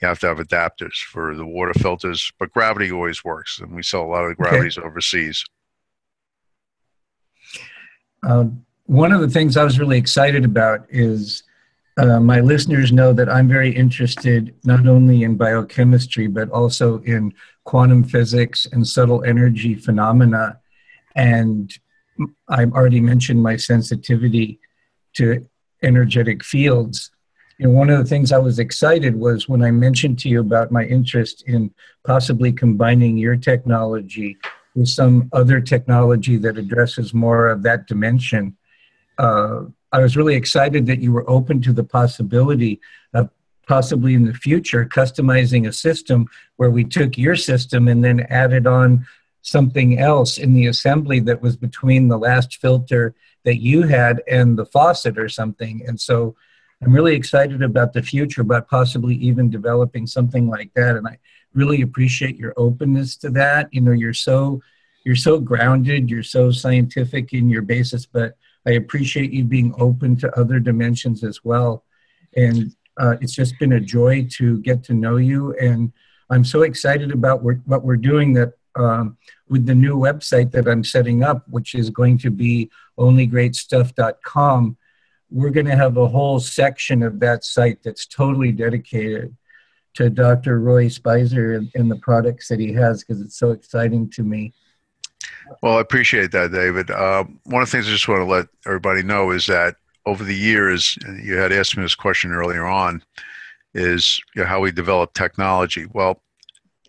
you 0.02 0.08
have 0.08 0.20
to 0.20 0.28
have 0.28 0.38
adapters 0.38 0.98
for 0.98 1.36
the 1.36 1.46
water 1.46 1.74
filters. 1.74 2.32
But 2.40 2.52
gravity 2.52 2.92
always 2.92 3.24
works, 3.24 3.60
and 3.60 3.76
we 3.76 3.84
sell 3.84 4.04
a 4.04 4.08
lot 4.08 4.24
of 4.24 4.30
the 4.30 4.36
gravities 4.36 4.78
okay. 4.78 4.88
overseas. 4.88 5.44
Um, 8.24 8.66
one 8.86 9.12
of 9.12 9.22
the 9.22 9.30
things 9.30 9.58
I 9.58 9.64
was 9.64 9.80
really 9.80 9.98
excited 9.98 10.46
about 10.46 10.86
is 10.90 11.44
uh, 11.98 12.20
my 12.20 12.40
listeners 12.40 12.92
know 12.92 13.14
that 13.14 13.30
I'm 13.30 13.48
very 13.48 13.74
interested 13.74 14.54
not 14.64 14.88
only 14.88 15.24
in 15.24 15.38
biochemistry 15.38 16.28
but 16.28 16.50
also 16.50 17.02
in 17.02 17.34
quantum 17.64 18.04
physics 18.04 18.68
and 18.72 18.88
subtle 18.88 19.24
energy 19.24 19.76
phenomena. 19.76 20.60
And 21.16 21.74
I've 22.48 22.74
already 22.74 23.02
mentioned 23.02 23.42
my 23.42 23.56
sensitivity 23.56 24.60
to 25.16 25.48
energetic 25.84 26.44
fields. 26.44 27.12
Know, 27.60 27.70
one 27.70 27.90
of 27.90 28.00
the 28.00 28.06
things 28.06 28.32
I 28.32 28.38
was 28.38 28.60
excited 28.60 29.16
was 29.16 29.48
when 29.48 29.64
I 29.64 29.72
mentioned 29.72 30.20
to 30.20 30.30
you 30.30 30.42
about 30.42 30.72
my 30.72 30.84
interest 30.84 31.44
in 31.48 31.74
possibly 32.06 32.52
combining 32.52 33.18
your 33.18 33.36
technology 33.36 34.38
with 34.76 34.88
some 34.88 35.30
other 35.34 35.60
technology 35.62 36.38
that 36.38 36.58
addresses 36.58 37.14
more 37.14 37.48
of 37.48 37.62
that 37.64 37.88
dimension. 37.88 38.58
Uh, 39.18 39.66
I 39.92 40.00
was 40.00 40.16
really 40.16 40.36
excited 40.36 40.86
that 40.88 41.02
you 41.02 41.12
were 41.12 41.30
open 41.30 41.62
to 41.64 41.74
the 41.74 41.84
possibility 41.84 42.80
of 43.14 43.30
possibly 43.68 44.16
in 44.16 44.26
the 44.26 44.34
future 44.34 44.86
customizing 44.86 45.68
a 45.68 45.74
system 45.74 46.28
where 46.56 46.72
we 46.72 46.84
took 46.84 47.18
your 47.18 47.36
system 47.36 47.88
and 47.88 48.04
then 48.04 48.22
added 48.22 48.66
on 48.66 49.06
something 49.42 50.00
else 50.00 50.38
in 50.38 50.54
the 50.54 50.68
assembly 50.68 51.20
that 51.22 51.42
was 51.42 51.58
between 51.58 52.08
the 52.08 52.18
last 52.18 52.58
filter 52.58 53.16
that 53.44 53.62
you 53.62 53.84
had 53.84 54.22
and 54.28 54.58
the 54.58 54.66
faucet 54.66 55.18
or 55.18 55.28
something. 55.28 55.84
And 55.88 56.00
so 56.00 56.36
I'm 56.84 56.94
really 56.94 57.16
excited 57.16 57.62
about 57.62 57.94
the 57.94 58.02
future, 58.02 58.42
about 58.42 58.68
possibly 58.68 59.16
even 59.16 59.50
developing 59.50 60.08
something 60.08 60.48
like 60.48 60.72
that. 60.76 60.96
And 60.96 61.08
I 61.08 61.18
really 61.54 61.82
appreciate 61.82 62.38
your 62.38 62.54
openness 62.58 63.16
to 63.18 63.30
that. 63.32 63.74
You 63.74 63.82
know, 63.82 63.92
you're 63.92 64.14
so 64.14 64.62
you're 65.04 65.16
so 65.16 65.40
grounded, 65.40 66.10
you're 66.10 66.24
so 66.24 66.52
scientific 66.52 67.34
in 67.34 67.50
your 67.50 67.64
basis, 67.64 68.06
but 68.06 68.36
I 68.68 68.72
appreciate 68.72 69.32
you 69.32 69.44
being 69.44 69.74
open 69.80 70.16
to 70.18 70.40
other 70.40 70.60
dimensions 70.60 71.24
as 71.24 71.44
well. 71.44 71.84
And 72.36 72.76
uh, 73.00 73.16
it's 73.20 73.34
just 73.34 73.58
been 73.58 73.74
a 73.74 73.80
joy 73.80 74.28
to 74.34 74.60
get 74.60 74.84
to 74.86 74.94
know 74.94 75.18
you. 75.18 75.56
And 75.58 75.92
I'm 76.30 76.46
so 76.46 76.62
excited 76.62 77.12
about 77.12 77.42
what 77.42 77.84
we're 77.84 77.98
doing 77.98 78.34
that 78.34 78.54
um, 78.76 79.18
with 79.50 79.66
the 79.66 79.76
new 79.76 79.96
website 79.96 80.52
that 80.52 80.68
I'm 80.68 80.84
setting 80.84 81.24
up, 81.24 81.48
which 81.50 81.76
is 81.76 81.90
going 81.90 82.18
to 82.20 82.32
be 82.32 82.70
onlygreatstuff.com, 82.98 84.78
we're 85.30 85.50
going 85.50 85.66
to 85.66 85.76
have 85.76 85.98
a 85.98 86.08
whole 86.08 86.40
section 86.40 87.04
of 87.04 87.20
that 87.22 87.44
site 87.44 87.82
that's 87.84 88.06
totally 88.06 88.52
dedicated 88.52 89.36
to 89.94 90.10
Dr. 90.10 90.60
Roy 90.60 90.86
Speiser 90.86 91.58
and, 91.58 91.72
and 91.76 91.92
the 91.92 91.98
products 91.98 92.48
that 92.48 92.60
he 92.60 92.74
has 92.74 93.04
because 93.04 93.22
it's 93.22 93.38
so 93.38 93.52
exciting 93.52 94.10
to 94.12 94.24
me. 94.24 94.54
Well, 95.62 95.78
I 95.78 95.82
appreciate 95.82 96.32
that, 96.32 96.52
David. 96.52 96.92
Uh, 96.92 97.26
one 97.44 97.62
of 97.62 97.68
the 97.68 97.72
things 97.72 97.88
I 97.88 97.92
just 97.92 98.08
want 98.08 98.22
to 98.22 98.26
let 98.26 98.48
everybody 98.66 99.04
know 99.04 99.32
is 99.32 99.46
that 99.48 99.76
over 100.06 100.24
the 100.24 100.36
years, 100.36 100.98
you 101.22 101.36
had 101.36 101.52
asked 101.52 101.78
me 101.78 101.84
this 101.84 101.96
question 101.96 102.32
earlier 102.32 102.66
on, 102.66 103.04
is 103.74 104.20
you 104.36 104.42
know, 104.42 104.48
how 104.48 104.60
we 104.60 104.72
develop 104.72 105.14
technology. 105.14 105.86
Well, 105.94 106.22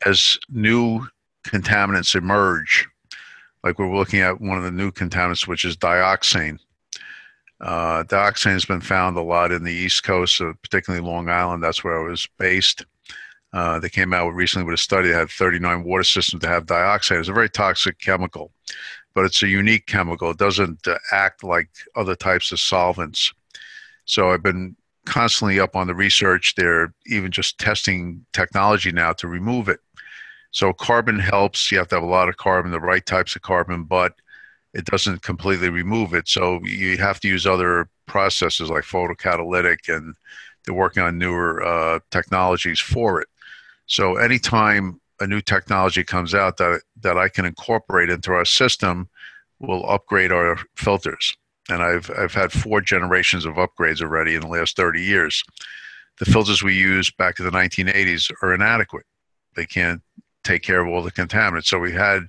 as 0.06 0.38
new 0.48 1.06
contaminants 1.44 2.14
emerge, 2.14 2.88
like 3.64 3.78
we're 3.78 3.94
looking 3.94 4.20
at 4.20 4.40
one 4.40 4.58
of 4.58 4.64
the 4.64 4.70
new 4.70 4.90
contaminants, 4.90 5.46
which 5.46 5.64
is 5.64 5.76
dioxane. 5.76 6.58
Uh, 7.60 8.02
dioxane 8.04 8.52
has 8.52 8.64
been 8.64 8.80
found 8.80 9.16
a 9.16 9.22
lot 9.22 9.52
in 9.52 9.62
the 9.62 9.72
East 9.72 10.02
Coast, 10.02 10.40
uh, 10.40 10.52
particularly 10.62 11.04
Long 11.04 11.28
Island. 11.28 11.62
That's 11.62 11.84
where 11.84 12.00
I 12.00 12.08
was 12.08 12.26
based. 12.38 12.84
Uh, 13.52 13.78
they 13.78 13.88
came 13.88 14.14
out 14.14 14.30
recently 14.30 14.64
with 14.64 14.74
a 14.74 14.82
study 14.82 15.08
that 15.08 15.18
had 15.18 15.30
39 15.30 15.84
water 15.84 16.02
systems 16.02 16.40
that 16.40 16.48
have 16.48 16.66
dioxane. 16.66 17.20
It's 17.20 17.28
a 17.28 17.34
very 17.34 17.50
toxic 17.50 18.00
chemical, 18.00 18.50
but 19.14 19.24
it's 19.24 19.42
a 19.42 19.48
unique 19.48 19.86
chemical. 19.86 20.30
It 20.30 20.38
doesn't 20.38 20.88
uh, 20.88 20.98
act 21.12 21.44
like 21.44 21.68
other 21.94 22.16
types 22.16 22.50
of 22.50 22.60
solvents. 22.60 23.32
So 24.06 24.30
I've 24.30 24.42
been 24.42 24.74
constantly 25.04 25.60
up 25.60 25.76
on 25.76 25.86
the 25.86 25.94
research. 25.94 26.54
They're 26.54 26.94
even 27.06 27.30
just 27.30 27.58
testing 27.58 28.24
technology 28.32 28.90
now 28.90 29.12
to 29.14 29.28
remove 29.28 29.68
it. 29.68 29.80
So 30.52 30.72
carbon 30.72 31.18
helps. 31.18 31.72
You 31.72 31.78
have 31.78 31.88
to 31.88 31.96
have 31.96 32.04
a 32.04 32.06
lot 32.06 32.28
of 32.28 32.36
carbon, 32.36 32.70
the 32.70 32.80
right 32.80 33.04
types 33.04 33.34
of 33.34 33.42
carbon, 33.42 33.84
but 33.84 34.14
it 34.74 34.84
doesn't 34.84 35.22
completely 35.22 35.70
remove 35.70 36.14
it. 36.14 36.28
So 36.28 36.60
you 36.62 36.96
have 36.98 37.20
to 37.20 37.28
use 37.28 37.46
other 37.46 37.88
processes 38.06 38.70
like 38.70 38.84
photocatalytic, 38.84 39.94
and 39.94 40.14
they're 40.64 40.74
working 40.74 41.02
on 41.02 41.18
newer 41.18 41.62
uh, 41.62 42.00
technologies 42.10 42.80
for 42.80 43.20
it. 43.20 43.28
So 43.86 44.16
anytime 44.16 45.00
a 45.20 45.26
new 45.26 45.40
technology 45.40 46.04
comes 46.04 46.34
out 46.34 46.58
that 46.58 46.82
that 47.00 47.16
I 47.16 47.28
can 47.28 47.44
incorporate 47.44 48.10
into 48.10 48.32
our 48.32 48.44
system, 48.44 49.08
we'll 49.58 49.88
upgrade 49.88 50.32
our 50.32 50.58
filters. 50.76 51.36
And 51.70 51.82
I've 51.82 52.10
I've 52.18 52.34
had 52.34 52.52
four 52.52 52.80
generations 52.80 53.44
of 53.44 53.54
upgrades 53.54 54.02
already 54.02 54.34
in 54.34 54.42
the 54.42 54.48
last 54.48 54.76
30 54.76 55.02
years. 55.02 55.42
The 56.18 56.26
filters 56.26 56.62
we 56.62 56.74
used 56.74 57.16
back 57.16 57.38
in 57.38 57.46
the 57.46 57.50
1980s 57.50 58.30
are 58.42 58.54
inadequate. 58.54 59.06
They 59.54 59.66
can't 59.66 60.02
take 60.44 60.62
care 60.62 60.80
of 60.80 60.88
all 60.88 61.02
the 61.02 61.12
contaminants. 61.12 61.66
So 61.66 61.78
we 61.78 61.92
had 61.92 62.28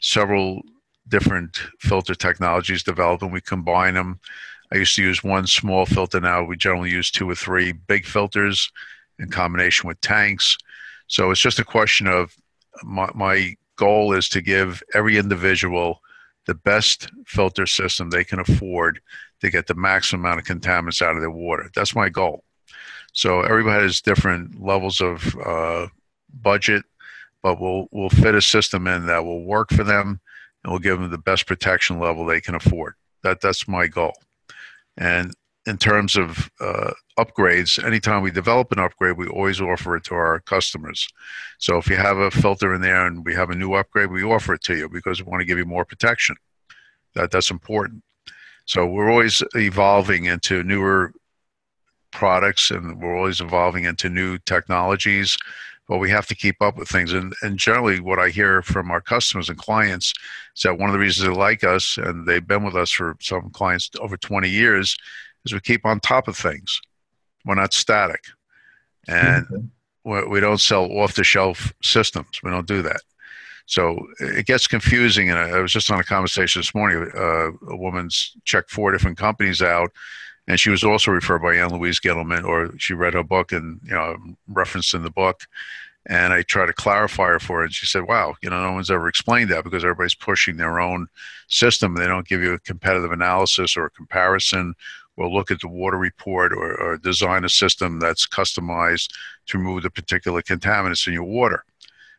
several 0.00 0.62
different 1.08 1.60
filter 1.80 2.14
technologies 2.14 2.82
developed 2.82 3.22
and 3.22 3.32
we 3.32 3.40
combine 3.40 3.94
them. 3.94 4.20
I 4.72 4.76
used 4.76 4.94
to 4.96 5.02
use 5.02 5.24
one 5.24 5.46
small 5.46 5.86
filter 5.86 6.20
now. 6.20 6.44
We 6.44 6.56
generally 6.56 6.90
use 6.90 7.10
two 7.10 7.28
or 7.28 7.34
three 7.34 7.72
big 7.72 8.04
filters 8.04 8.70
in 9.18 9.30
combination 9.30 9.88
with 9.88 10.00
tanks. 10.00 10.56
So 11.06 11.30
it's 11.30 11.40
just 11.40 11.58
a 11.58 11.64
question 11.64 12.06
of 12.06 12.34
my, 12.84 13.10
my 13.14 13.56
goal 13.76 14.12
is 14.12 14.28
to 14.30 14.42
give 14.42 14.82
every 14.94 15.16
individual 15.16 16.00
the 16.46 16.54
best 16.54 17.10
filter 17.26 17.66
system 17.66 18.10
they 18.10 18.24
can 18.24 18.40
afford 18.40 19.00
to 19.40 19.50
get 19.50 19.66
the 19.66 19.74
maximum 19.74 20.24
amount 20.24 20.40
of 20.40 20.46
contaminants 20.46 21.02
out 21.02 21.14
of 21.14 21.20
their 21.20 21.30
water. 21.30 21.70
That's 21.74 21.94
my 21.94 22.08
goal. 22.08 22.44
So 23.12 23.42
everybody 23.42 23.82
has 23.82 24.00
different 24.00 24.60
levels 24.60 25.00
of 25.00 25.36
uh, 25.44 25.86
budget, 26.42 26.84
but 27.42 27.60
we'll 27.60 27.88
we'll 27.90 28.10
fit 28.10 28.34
a 28.34 28.42
system 28.42 28.86
in 28.86 29.06
that 29.06 29.24
will 29.24 29.44
work 29.44 29.70
for 29.70 29.84
them 29.84 30.20
and 30.62 30.72
we'll 30.72 30.80
give 30.80 30.98
them 30.98 31.10
the 31.10 31.18
best 31.18 31.46
protection 31.46 31.98
level 31.98 32.24
they 32.24 32.40
can 32.40 32.54
afford. 32.54 32.94
That 33.22 33.40
that's 33.40 33.68
my 33.68 33.86
goal. 33.86 34.14
And 34.96 35.32
in 35.66 35.76
terms 35.76 36.16
of 36.16 36.50
uh, 36.60 36.92
upgrades, 37.18 37.82
anytime 37.84 38.22
we 38.22 38.30
develop 38.30 38.72
an 38.72 38.78
upgrade, 38.78 39.18
we 39.18 39.28
always 39.28 39.60
offer 39.60 39.96
it 39.96 40.04
to 40.04 40.14
our 40.14 40.40
customers. 40.40 41.06
So 41.58 41.76
if 41.76 41.88
you 41.88 41.96
have 41.96 42.16
a 42.16 42.30
filter 42.30 42.74
in 42.74 42.80
there 42.80 43.06
and 43.06 43.24
we 43.24 43.34
have 43.34 43.50
a 43.50 43.54
new 43.54 43.74
upgrade, 43.74 44.10
we 44.10 44.24
offer 44.24 44.54
it 44.54 44.62
to 44.62 44.76
you 44.76 44.88
because 44.88 45.22
we 45.22 45.30
want 45.30 45.40
to 45.40 45.46
give 45.46 45.58
you 45.58 45.66
more 45.66 45.84
protection. 45.84 46.36
That 47.14 47.30
that's 47.30 47.50
important. 47.50 48.02
So 48.64 48.86
we're 48.86 49.10
always 49.10 49.42
evolving 49.54 50.26
into 50.26 50.62
newer 50.62 51.12
products 52.12 52.70
and 52.70 53.00
we're 53.00 53.16
always 53.16 53.40
evolving 53.40 53.84
into 53.84 54.08
new 54.08 54.38
technologies 54.38 55.36
but 55.88 55.98
we 55.98 56.10
have 56.10 56.26
to 56.26 56.36
keep 56.36 56.60
up 56.60 56.76
with 56.76 56.88
things. 56.88 57.12
And, 57.14 57.34
and 57.42 57.58
generally, 57.58 57.98
what 57.98 58.18
I 58.18 58.28
hear 58.28 58.60
from 58.62 58.90
our 58.90 59.00
customers 59.00 59.48
and 59.48 59.58
clients 59.58 60.12
is 60.54 60.62
that 60.62 60.78
one 60.78 60.90
of 60.90 60.92
the 60.92 60.98
reasons 60.98 61.26
they 61.26 61.34
like 61.34 61.64
us, 61.64 61.96
and 61.96 62.26
they've 62.26 62.46
been 62.46 62.62
with 62.62 62.76
us 62.76 62.90
for 62.90 63.16
some 63.20 63.50
clients 63.50 63.90
over 63.98 64.16
20 64.16 64.48
years, 64.48 64.96
is 65.44 65.54
we 65.54 65.60
keep 65.60 65.86
on 65.86 65.98
top 65.98 66.28
of 66.28 66.36
things. 66.36 66.80
We're 67.46 67.54
not 67.54 67.72
static. 67.72 68.22
And 69.08 69.46
mm-hmm. 69.46 70.30
we 70.30 70.40
don't 70.40 70.60
sell 70.60 70.84
off 70.92 71.14
the 71.14 71.24
shelf 71.24 71.72
systems. 71.82 72.40
We 72.42 72.50
don't 72.50 72.68
do 72.68 72.82
that. 72.82 73.00
So 73.64 74.06
it 74.20 74.46
gets 74.46 74.66
confusing. 74.66 75.30
And 75.30 75.38
I 75.38 75.60
was 75.60 75.72
just 75.72 75.90
on 75.90 76.00
a 76.00 76.04
conversation 76.04 76.60
this 76.60 76.74
morning. 76.74 77.10
Uh, 77.14 77.50
a 77.70 77.76
woman's 77.76 78.36
checked 78.44 78.70
four 78.70 78.92
different 78.92 79.16
companies 79.16 79.62
out, 79.62 79.90
and 80.48 80.58
she 80.58 80.70
was 80.70 80.82
also 80.82 81.12
referred 81.12 81.40
by 81.42 81.54
Ann 81.54 81.70
Louise 81.70 82.00
Gittleman, 82.00 82.44
or 82.44 82.76
she 82.78 82.94
read 82.94 83.14
her 83.14 83.22
book 83.22 83.52
and 83.52 83.80
you 83.84 83.92
know 83.92 84.16
referenced 84.48 84.94
in 84.94 85.02
the 85.04 85.10
book. 85.10 85.42
And 86.06 86.32
I 86.32 86.42
tried 86.42 86.66
to 86.66 86.72
clarify 86.72 87.26
her 87.26 87.38
for 87.38 87.60
it, 87.62 87.66
and 87.66 87.74
she 87.74 87.86
said, 87.86 88.08
"Wow, 88.08 88.34
you 88.42 88.50
know, 88.50 88.62
no 88.62 88.72
one's 88.72 88.90
ever 88.90 89.08
explained 89.08 89.50
that 89.50 89.62
because 89.64 89.84
everybody's 89.84 90.14
pushing 90.14 90.56
their 90.56 90.80
own 90.80 91.06
system. 91.48 91.94
They 91.94 92.06
don't 92.06 92.26
give 92.26 92.42
you 92.42 92.54
a 92.54 92.58
competitive 92.60 93.12
analysis 93.12 93.76
or 93.76 93.86
a 93.86 93.90
comparison 93.90 94.74
will 95.18 95.34
look 95.34 95.50
at 95.50 95.60
the 95.60 95.68
water 95.68 95.98
report 95.98 96.52
or, 96.52 96.80
or 96.80 96.96
design 96.98 97.44
a 97.44 97.48
system 97.48 97.98
that's 97.98 98.26
customized 98.26 99.10
to 99.46 99.58
remove 99.58 99.82
the 99.82 99.90
particular 99.90 100.40
contaminants 100.42 101.06
in 101.06 101.12
your 101.12 101.24
water. 101.24 101.64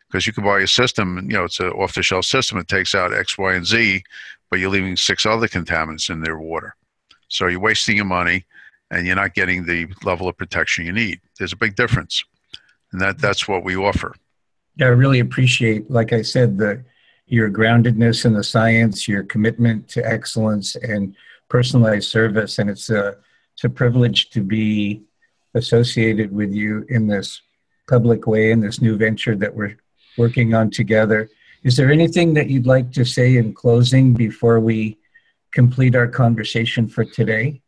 because 0.08 0.26
you 0.28 0.34
can 0.34 0.44
buy 0.44 0.60
a 0.60 0.68
system, 0.68 1.18
you 1.30 1.38
know, 1.38 1.46
it's 1.46 1.60
an 1.60 1.70
off 1.72 1.94
the 1.94 2.04
shelf 2.04 2.26
system. 2.26 2.58
It 2.58 2.68
takes 2.68 2.96
out 2.96 3.14
X, 3.14 3.38
Y, 3.38 3.54
and 3.54 3.66
Z, 3.66 4.04
but 4.50 4.60
you're 4.60 4.70
leaving 4.70 4.98
six 4.98 5.26
other 5.26 5.48
contaminants 5.48 6.10
in 6.10 6.22
their 6.22 6.38
water. 6.38 6.76
So 7.30 7.48
you're 7.48 7.60
wasting 7.60 7.96
your 7.96 8.06
money 8.06 8.46
and 8.92 9.06
you're 9.06 9.16
not 9.16 9.34
getting 9.34 9.66
the 9.66 9.88
level 10.04 10.28
of 10.28 10.38
protection 10.38 10.86
you 10.86 10.92
need. 10.92 11.22
There's 11.38 11.54
a 11.54 11.58
big 11.58 11.76
difference. 11.76 12.24
And 12.92 13.00
that, 13.02 13.20
that's 13.20 13.48
what 13.48 13.64
we 13.64 13.76
offer. 13.76 14.16
Yeah, 14.76 14.88
I 14.88 14.90
really 14.90 15.20
appreciate, 15.20 15.90
like 15.90 16.14
I 16.14 16.22
said, 16.22 16.58
the 16.58 16.84
your 17.28 17.50
groundedness 17.52 18.26
in 18.26 18.34
the 18.34 18.44
science, 18.44 19.08
your 19.08 19.24
commitment 19.24 19.88
to 19.90 20.06
excellence 20.06 20.76
and 20.76 21.16
personalized 21.48 22.10
service. 22.10 22.58
And 22.58 22.70
it's 22.70 22.90
a 22.90 23.18
it's 23.54 23.64
a 23.64 23.70
privilege 23.70 24.30
to 24.32 24.42
be 24.42 25.04
associated 25.54 26.32
with 26.32 26.52
you 26.52 26.86
in 26.90 27.08
this 27.08 27.42
public 27.88 28.26
way 28.28 28.52
in 28.52 28.62
this 28.62 28.82
new 28.82 28.98
venture 28.98 29.36
that 29.36 29.54
we're 29.54 29.78
working 30.18 30.54
on 30.54 30.70
together. 30.70 31.30
Is 31.64 31.76
there 31.76 31.92
anything 31.92 32.34
that 32.36 32.50
you'd 32.50 32.68
like 32.68 32.92
to 32.94 33.04
say 33.04 33.38
in 33.38 33.54
closing 33.54 34.14
before 34.14 34.60
we 34.60 34.98
complete 35.52 35.96
our 35.96 36.08
conversation 36.08 36.88
for 36.88 37.04
today? 37.06 37.62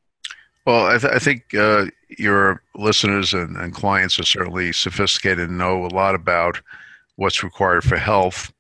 Well, 0.66 0.86
I, 0.86 0.98
th- 0.98 1.14
I 1.14 1.20
think 1.20 1.54
uh, 1.56 1.88
your 2.10 2.62
listeners 2.76 3.34
and, 3.34 3.58
and, 3.58 3.74
clients 3.74 4.20
are 4.20 4.24
certainly 4.24 4.72
sophisticated 4.72 5.50
and 5.50 5.58
know 5.58 5.86
a 5.86 5.88
lot 5.88 6.14
about 6.14 6.62
what's 7.16 7.44
required 7.44 7.84
for 7.84 7.98
health. 7.98 8.54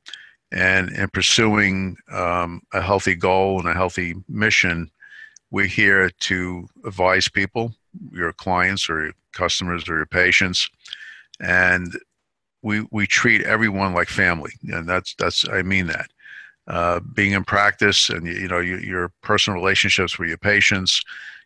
And 0.52 0.89
in 0.89 1.10
pursuing 1.10 1.98
um, 2.11 2.61
a 2.73 2.81
healthy 2.81 3.15
goal 3.15 3.60
and 3.60 3.69
a 3.69 3.73
healthy 3.73 4.15
mission, 4.27 4.89
we're 5.52 5.65
here 5.68 6.10
to 6.10 6.68
advise 6.85 7.27
people, 7.27 7.73
your 8.11 8.34
clients 8.34 8.89
or 8.89 9.03
your 9.03 9.14
customers 9.34 9.88
or 9.88 9.98
your 9.98 10.06
patients, 10.06 10.69
and 11.39 11.98
we 12.61 12.85
we 12.91 13.07
treat 13.07 13.41
everyone 13.43 13.93
like 13.93 14.07
family, 14.07 14.52
and 14.69 14.88
that's 14.88 15.15
that's 15.15 15.48
I 15.49 15.61
mean 15.61 15.88
that. 15.88 16.10
Uh, 16.68 17.00
being 17.00 17.32
in 17.32 17.44
practice 17.44 18.10
and 18.10 18.28
you 18.28 18.48
know 18.48 18.60
your, 18.60 18.80
your 18.80 19.12
personal 19.22 19.60
relationships 19.60 20.20
with 20.20 20.30
your 20.30 20.38
patients, 20.38 21.02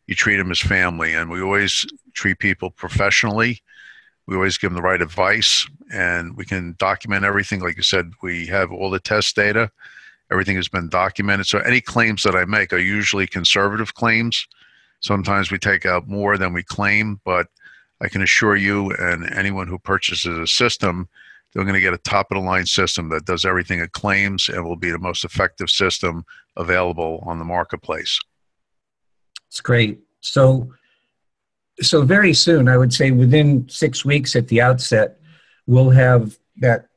you 0.07 0.13
treat 0.13 0.35
them 0.37 0.51
as 0.51 0.59
family, 0.59 1.13
and 1.13 1.29
we 1.29 1.41
always 1.41 1.85
treat 2.13 2.39
people 2.39 2.69
professionally. 2.69 3.61
We 4.27 4.35
always 4.35 4.57
give 4.57 4.71
them 4.71 4.75
the 4.75 4.81
right 4.81 5.01
advice, 5.01 5.67
and 5.91 6.35
we 6.35 6.45
can 6.45 6.75
document 6.79 7.25
everything. 7.25 7.61
Like 7.61 7.77
you 7.77 7.83
said, 7.83 8.11
we 8.21 8.45
have 8.47 8.71
all 8.71 8.89
the 8.89 8.99
test 8.99 9.35
data. 9.35 9.71
Everything 10.31 10.55
has 10.55 10.67
been 10.67 10.89
documented. 10.89 11.45
So 11.45 11.59
any 11.59 11.81
claims 11.81 12.23
that 12.23 12.35
I 12.35 12.45
make 12.45 12.73
are 12.73 12.79
usually 12.79 13.27
conservative 13.27 13.93
claims. 13.93 14.47
Sometimes 14.99 15.51
we 15.51 15.59
take 15.59 15.85
out 15.85 16.07
more 16.07 16.37
than 16.37 16.51
we 16.51 16.63
claim, 16.63 17.21
but 17.23 17.47
I 18.01 18.09
can 18.09 18.21
assure 18.21 18.55
you 18.55 18.91
and 18.91 19.31
anyone 19.33 19.67
who 19.67 19.77
purchases 19.77 20.37
a 20.37 20.47
system, 20.47 21.07
they're 21.55 21.63
going 21.63 21.73
to 21.73 21.81
get 21.81 21.93
a 21.93 21.97
top 21.99 22.31
of 22.31 22.35
the 22.35 22.43
line 22.43 22.65
system 22.65 23.07
that 23.09 23.23
does 23.23 23.45
everything 23.45 23.79
it 23.79 23.93
claims 23.93 24.49
and 24.49 24.65
will 24.65 24.75
be 24.75 24.91
the 24.91 24.99
most 24.99 25.23
effective 25.23 25.69
system 25.69 26.25
available 26.57 27.23
on 27.25 27.39
the 27.39 27.45
marketplace. 27.45 28.19
It's 29.47 29.61
great. 29.61 30.01
So, 30.19 30.73
so 31.81 32.01
very 32.01 32.33
soon, 32.33 32.67
I 32.67 32.75
would 32.75 32.93
say 32.93 33.11
within 33.11 33.69
six 33.69 34.03
weeks 34.03 34.35
at 34.35 34.49
the 34.49 34.59
outset, 34.59 35.17
we'll 35.65 35.91
have 35.91 36.37
that 36.57 36.87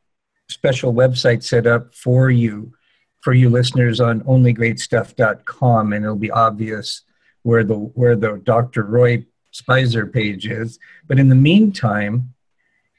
special 0.50 0.92
website 0.92 1.44
set 1.44 1.68
up 1.68 1.94
for 1.94 2.28
you, 2.30 2.72
for 3.20 3.34
you 3.34 3.50
listeners 3.50 4.00
on 4.00 4.22
onlygreatstuff.com, 4.22 5.92
and 5.92 6.04
it'll 6.04 6.16
be 6.16 6.32
obvious 6.32 7.02
where 7.42 7.62
the 7.62 7.76
where 7.76 8.16
the 8.16 8.40
Dr. 8.42 8.82
Roy 8.82 9.24
Speiser 9.54 10.12
page 10.12 10.48
is. 10.48 10.80
But 11.06 11.20
in 11.20 11.28
the 11.28 11.36
meantime, 11.36 12.34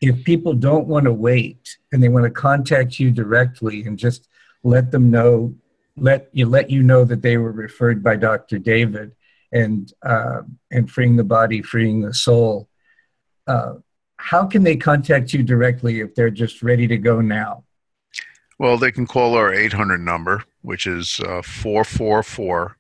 if 0.01 0.23
people 0.23 0.53
don't 0.53 0.87
want 0.87 1.05
to 1.05 1.13
wait 1.13 1.77
and 1.91 2.01
they 2.01 2.09
want 2.09 2.25
to 2.25 2.31
contact 2.31 2.99
you 2.99 3.11
directly 3.11 3.83
and 3.85 3.97
just 3.97 4.29
let 4.63 4.91
them 4.91 5.11
know, 5.11 5.53
let 5.97 6.29
you 6.31 6.45
let 6.45 6.69
you 6.69 6.83
know 6.83 7.03
that 7.03 7.21
they 7.21 7.37
were 7.37 7.51
referred 7.51 8.03
by 8.03 8.15
Dr. 8.15 8.59
David 8.59 9.13
and 9.51 9.91
uh, 10.03 10.41
and 10.71 10.89
freeing 10.89 11.15
the 11.15 11.23
body, 11.23 11.61
freeing 11.61 12.01
the 12.01 12.13
soul. 12.13 12.69
Uh, 13.47 13.75
how 14.17 14.45
can 14.45 14.63
they 14.63 14.75
contact 14.75 15.33
you 15.33 15.43
directly 15.43 16.01
if 16.01 16.13
they're 16.13 16.29
just 16.29 16.61
ready 16.61 16.87
to 16.87 16.97
go 16.97 17.21
now? 17.21 17.63
Well, 18.57 18.77
they 18.77 18.91
can 18.91 19.07
call 19.07 19.35
our 19.35 19.53
800 19.53 20.01
number, 20.01 20.43
which 20.61 20.85
is 20.85 21.19
uh, 21.21 21.41
444 21.41 22.77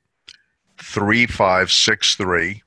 3563. 0.77 2.63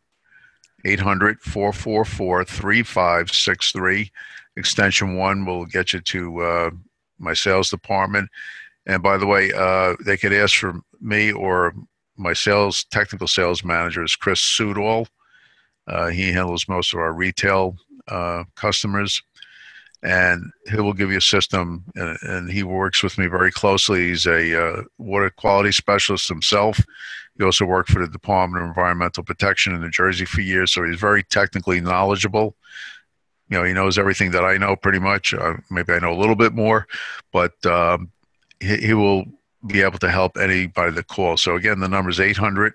800 0.84 1.40
444 1.40 2.44
3563. 2.44 4.10
Extension 4.56 5.16
1 5.16 5.44
will 5.44 5.64
get 5.64 5.92
you 5.92 6.00
to 6.00 6.40
uh, 6.40 6.70
my 7.18 7.34
sales 7.34 7.70
department. 7.70 8.28
And 8.86 9.02
by 9.02 9.16
the 9.16 9.26
way, 9.26 9.52
uh, 9.52 9.96
they 10.04 10.16
could 10.16 10.32
ask 10.32 10.56
for 10.56 10.80
me 11.00 11.32
or 11.32 11.74
my 12.16 12.32
sales 12.32 12.84
technical 12.90 13.26
sales 13.26 13.64
manager 13.64 14.04
is 14.04 14.16
Chris 14.16 14.40
Sudall. 14.40 15.06
Uh, 15.86 16.08
he 16.08 16.32
handles 16.32 16.68
most 16.68 16.92
of 16.92 17.00
our 17.00 17.12
retail 17.12 17.76
uh, 18.08 18.44
customers, 18.56 19.22
and 20.02 20.50
he 20.70 20.76
will 20.76 20.92
give 20.92 21.10
you 21.10 21.18
a 21.18 21.22
system. 21.22 21.84
And, 21.94 22.18
and, 22.22 22.50
he 22.50 22.62
works 22.62 23.02
with 23.02 23.18
me 23.18 23.26
very 23.26 23.50
closely. 23.50 24.08
He's 24.08 24.26
a 24.26 24.62
uh, 24.62 24.82
water 24.98 25.30
quality 25.30 25.72
specialist 25.72 26.28
himself, 26.28 26.80
he 27.38 27.44
also 27.44 27.64
worked 27.64 27.90
for 27.90 28.00
the 28.00 28.12
Department 28.12 28.62
of 28.62 28.68
Environmental 28.68 29.24
Protection 29.24 29.74
in 29.74 29.80
New 29.80 29.90
Jersey 29.90 30.24
for 30.24 30.42
years, 30.42 30.72
so 30.72 30.84
he's 30.84 31.00
very 31.00 31.22
technically 31.22 31.80
knowledgeable. 31.80 32.56
You 33.52 33.58
know, 33.58 33.64
he 33.64 33.74
knows 33.74 33.98
everything 33.98 34.30
that 34.30 34.46
I 34.46 34.56
know 34.56 34.76
pretty 34.76 34.98
much. 34.98 35.34
Uh, 35.34 35.56
maybe 35.70 35.92
I 35.92 35.98
know 35.98 36.10
a 36.10 36.16
little 36.18 36.36
bit 36.36 36.54
more, 36.54 36.86
but 37.32 37.52
um, 37.66 38.10
he, 38.60 38.78
he, 38.78 38.94
will 38.94 39.26
be 39.66 39.82
able 39.82 39.98
to 39.98 40.10
help 40.10 40.38
anybody 40.38 40.92
that 40.92 41.08
calls. 41.08 41.42
So 41.42 41.56
again, 41.56 41.78
the 41.78 41.86
number 41.86 42.08
is 42.08 42.18
800 42.18 42.72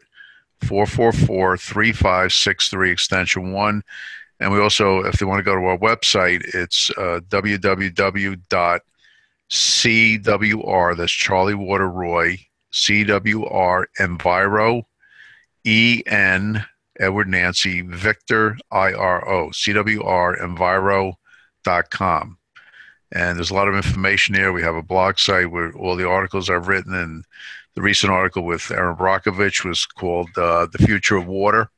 444 0.61 1.57
3563 1.57 2.91
extension 2.91 3.53
1. 3.53 3.83
And 4.39 4.53
we 4.53 4.59
also, 4.59 4.99
if 4.99 5.17
they 5.17 5.25
want 5.25 5.39
to 5.39 5.43
go 5.43 5.55
to 5.55 5.65
our 5.65 5.79
website, 5.79 6.43
it's 6.53 6.91
uh, 6.91 7.21
www.cwr, 7.27 8.37
that's 10.97 11.11
Charlie 11.11 11.55
Water 11.55 11.89
Roy, 11.89 12.37
CWR 12.71 13.85
Enviro 13.99 14.85
EN 15.65 16.63
Edward 16.99 17.27
Nancy 17.27 17.81
Victor 17.81 18.57
IRO 18.71 19.49
CWR 19.49 20.41
Enviro.com. 20.41 22.37
And 23.11 23.37
there's 23.37 23.51
a 23.51 23.55
lot 23.55 23.67
of 23.67 23.75
information 23.75 24.35
there. 24.35 24.51
We 24.51 24.63
have 24.63 24.75
a 24.75 24.83
blog 24.83 25.17
site 25.17 25.51
where 25.51 25.71
all 25.73 25.95
the 25.95 26.07
articles 26.07 26.49
I've 26.49 26.67
written, 26.67 26.93
and 26.93 27.23
the 27.75 27.81
recent 27.81 28.11
article 28.11 28.43
with 28.43 28.69
Erin 28.69 28.97
Brockovich 28.97 29.63
was 29.63 29.85
called 29.85 30.29
uh, 30.37 30.67
"The 30.71 30.79
Future 30.79 31.15
of 31.15 31.25
Water," 31.25 31.69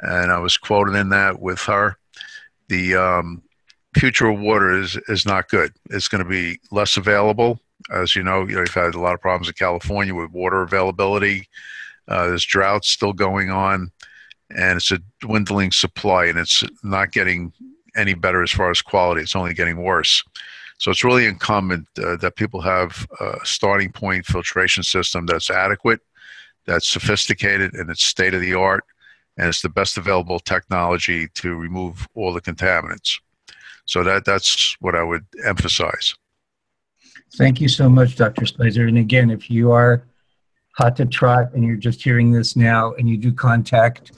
and 0.00 0.32
I 0.32 0.38
was 0.38 0.56
quoted 0.56 0.94
in 0.94 1.10
that 1.10 1.40
with 1.40 1.60
her. 1.60 1.98
The 2.68 2.94
um, 2.94 3.42
future 3.94 4.28
of 4.28 4.40
water 4.40 4.70
is 4.70 4.96
is 5.08 5.26
not 5.26 5.48
good. 5.48 5.72
It's 5.90 6.08
going 6.08 6.22
to 6.22 6.28
be 6.28 6.58
less 6.70 6.96
available. 6.96 7.60
As 7.92 8.16
you 8.16 8.22
know, 8.22 8.46
you 8.46 8.54
know, 8.54 8.60
you've 8.60 8.74
had 8.74 8.94
a 8.94 9.00
lot 9.00 9.14
of 9.14 9.20
problems 9.20 9.48
in 9.48 9.54
California 9.54 10.14
with 10.14 10.30
water 10.30 10.62
availability. 10.62 11.48
Uh, 12.08 12.28
there's 12.28 12.44
droughts 12.44 12.90
still 12.90 13.12
going 13.12 13.50
on, 13.50 13.90
and 14.50 14.76
it's 14.76 14.92
a 14.92 14.98
dwindling 15.20 15.72
supply, 15.72 16.26
and 16.26 16.38
it's 16.38 16.62
not 16.82 17.12
getting 17.12 17.52
any 17.96 18.14
better 18.14 18.42
as 18.42 18.50
far 18.50 18.70
as 18.70 18.82
quality. 18.82 19.22
It's 19.22 19.36
only 19.36 19.54
getting 19.54 19.82
worse. 19.82 20.22
So 20.78 20.90
it's 20.90 21.04
really 21.04 21.26
incumbent 21.26 21.86
uh, 21.98 22.16
that 22.16 22.36
people 22.36 22.60
have 22.60 23.06
a 23.20 23.38
starting 23.44 23.92
point 23.92 24.26
filtration 24.26 24.82
system 24.82 25.26
that's 25.26 25.50
adequate, 25.50 26.00
that's 26.66 26.86
sophisticated, 26.86 27.74
and 27.74 27.90
it's 27.90 28.04
state 28.04 28.34
of 28.34 28.40
the 28.40 28.54
art, 28.54 28.84
and 29.36 29.48
it's 29.48 29.62
the 29.62 29.68
best 29.68 29.96
available 29.96 30.40
technology 30.40 31.28
to 31.34 31.54
remove 31.54 32.06
all 32.14 32.32
the 32.32 32.40
contaminants. 32.40 33.20
So 33.86 34.02
that 34.02 34.24
that's 34.24 34.76
what 34.80 34.94
I 34.94 35.02
would 35.02 35.24
emphasize. 35.44 36.14
Thank 37.36 37.60
you 37.60 37.68
so 37.68 37.88
much, 37.88 38.16
Dr. 38.16 38.42
Speiser. 38.42 38.88
And 38.88 38.98
again, 38.98 39.30
if 39.30 39.50
you 39.50 39.72
are 39.72 40.04
hot 40.76 40.96
to 40.96 41.06
trot 41.06 41.52
and 41.54 41.64
you're 41.64 41.76
just 41.76 42.02
hearing 42.02 42.30
this 42.30 42.56
now 42.56 42.94
and 42.94 43.08
you 43.08 43.16
do 43.16 43.32
contact 43.32 44.12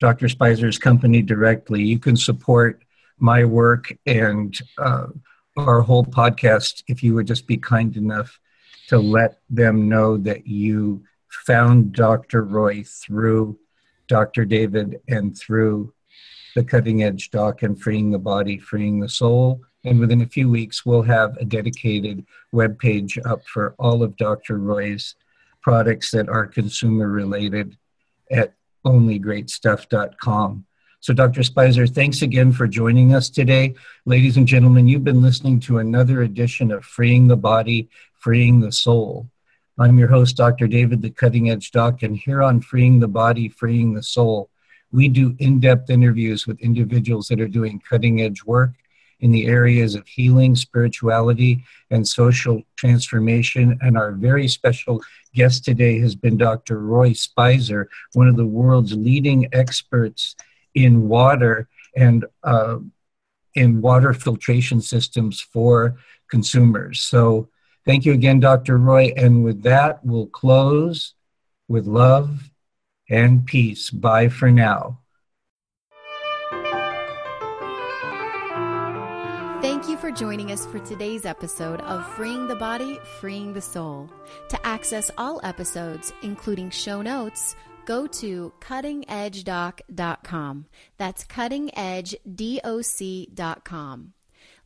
Dr. 0.00 0.26
Speiser's 0.26 0.78
company 0.78 1.22
directly, 1.22 1.82
you 1.82 1.98
can 1.98 2.16
support 2.16 2.82
my 3.18 3.44
work 3.44 3.92
and 4.06 4.58
uh, 4.78 5.06
our 5.56 5.82
whole 5.82 6.04
podcast 6.04 6.82
if 6.88 7.02
you 7.02 7.14
would 7.14 7.26
just 7.26 7.46
be 7.46 7.56
kind 7.56 7.96
enough 7.96 8.40
to 8.88 8.98
let 8.98 9.40
them 9.50 9.88
know 9.88 10.16
that 10.16 10.46
you 10.46 11.04
found 11.28 11.92
Dr. 11.92 12.44
Roy 12.44 12.82
through 12.82 13.58
Dr. 14.08 14.44
David 14.44 15.00
and 15.06 15.38
through 15.38 15.92
the 16.56 16.64
cutting 16.64 17.02
edge 17.02 17.30
doc 17.30 17.62
and 17.62 17.80
freeing 17.80 18.10
the 18.10 18.18
body, 18.18 18.58
freeing 18.58 18.98
the 18.98 19.08
soul 19.08 19.60
and 19.84 19.98
within 19.98 20.20
a 20.20 20.26
few 20.26 20.50
weeks, 20.50 20.84
we'll 20.84 21.02
have 21.02 21.36
a 21.38 21.44
dedicated 21.44 22.26
web 22.52 22.78
page 22.78 23.18
up 23.24 23.46
for 23.46 23.74
all 23.78 24.02
of 24.02 24.16
Dr. 24.16 24.58
Roy's 24.58 25.14
products 25.62 26.10
that 26.10 26.28
are 26.28 26.46
consumer 26.46 27.08
related 27.08 27.76
at 28.30 28.54
onlygreatstuff.com. 28.84 30.64
So, 31.02 31.14
Dr. 31.14 31.40
Speiser, 31.40 31.88
thanks 31.88 32.20
again 32.20 32.52
for 32.52 32.66
joining 32.66 33.14
us 33.14 33.30
today. 33.30 33.74
Ladies 34.04 34.36
and 34.36 34.46
gentlemen, 34.46 34.86
you've 34.86 35.04
been 35.04 35.22
listening 35.22 35.58
to 35.60 35.78
another 35.78 36.22
edition 36.22 36.70
of 36.70 36.84
Freeing 36.84 37.26
the 37.26 37.36
Body, 37.36 37.88
Freeing 38.18 38.60
the 38.60 38.72
Soul. 38.72 39.30
I'm 39.78 39.98
your 39.98 40.08
host, 40.08 40.36
Dr. 40.36 40.68
David, 40.68 41.00
the 41.00 41.08
Cutting 41.08 41.48
Edge 41.48 41.70
Doc, 41.70 42.02
and 42.02 42.14
here 42.14 42.42
on 42.42 42.60
Freeing 42.60 43.00
the 43.00 43.08
Body, 43.08 43.48
Freeing 43.48 43.94
the 43.94 44.02
Soul, 44.02 44.50
we 44.92 45.08
do 45.08 45.34
in 45.38 45.60
depth 45.60 45.88
interviews 45.88 46.46
with 46.46 46.60
individuals 46.60 47.28
that 47.28 47.40
are 47.40 47.48
doing 47.48 47.80
cutting 47.88 48.20
edge 48.20 48.44
work 48.44 48.72
in 49.20 49.30
the 49.32 49.46
areas 49.46 49.94
of 49.94 50.06
healing, 50.06 50.56
spirituality, 50.56 51.64
and 51.90 52.06
social 52.06 52.62
transformation. 52.76 53.78
And 53.80 53.96
our 53.96 54.12
very 54.12 54.48
special 54.48 55.02
guest 55.34 55.64
today 55.64 55.98
has 56.00 56.14
been 56.14 56.36
Dr. 56.36 56.80
Roy 56.80 57.10
Speiser, 57.10 57.86
one 58.12 58.28
of 58.28 58.36
the 58.36 58.46
world's 58.46 58.94
leading 58.94 59.48
experts 59.52 60.36
in 60.74 61.08
water 61.08 61.68
and 61.96 62.24
uh, 62.44 62.78
in 63.54 63.80
water 63.80 64.12
filtration 64.14 64.80
systems 64.80 65.40
for 65.40 65.96
consumers. 66.30 67.00
So, 67.00 67.48
thank 67.84 68.04
you 68.04 68.12
again, 68.12 68.40
Dr. 68.40 68.78
Roy. 68.78 69.12
And 69.16 69.42
with 69.42 69.62
that, 69.64 70.04
we'll 70.04 70.26
close 70.26 71.14
with 71.68 71.86
love 71.86 72.50
and 73.08 73.44
peace. 73.44 73.90
Bye 73.90 74.28
for 74.28 74.50
now. 74.50 74.99
For 80.10 80.16
joining 80.16 80.50
us 80.50 80.66
for 80.66 80.80
today's 80.80 81.24
episode 81.24 81.80
of 81.82 82.04
Freeing 82.14 82.48
the 82.48 82.56
Body, 82.56 82.98
Freeing 83.20 83.52
the 83.52 83.60
Soul. 83.60 84.10
To 84.48 84.66
access 84.66 85.08
all 85.16 85.40
episodes, 85.44 86.12
including 86.22 86.70
show 86.70 87.00
notes, 87.00 87.54
go 87.84 88.08
to 88.08 88.52
cuttingedgedoc.com. 88.60 90.66
That's 90.96 91.22
cuttingedgedoc.com. 91.24 94.12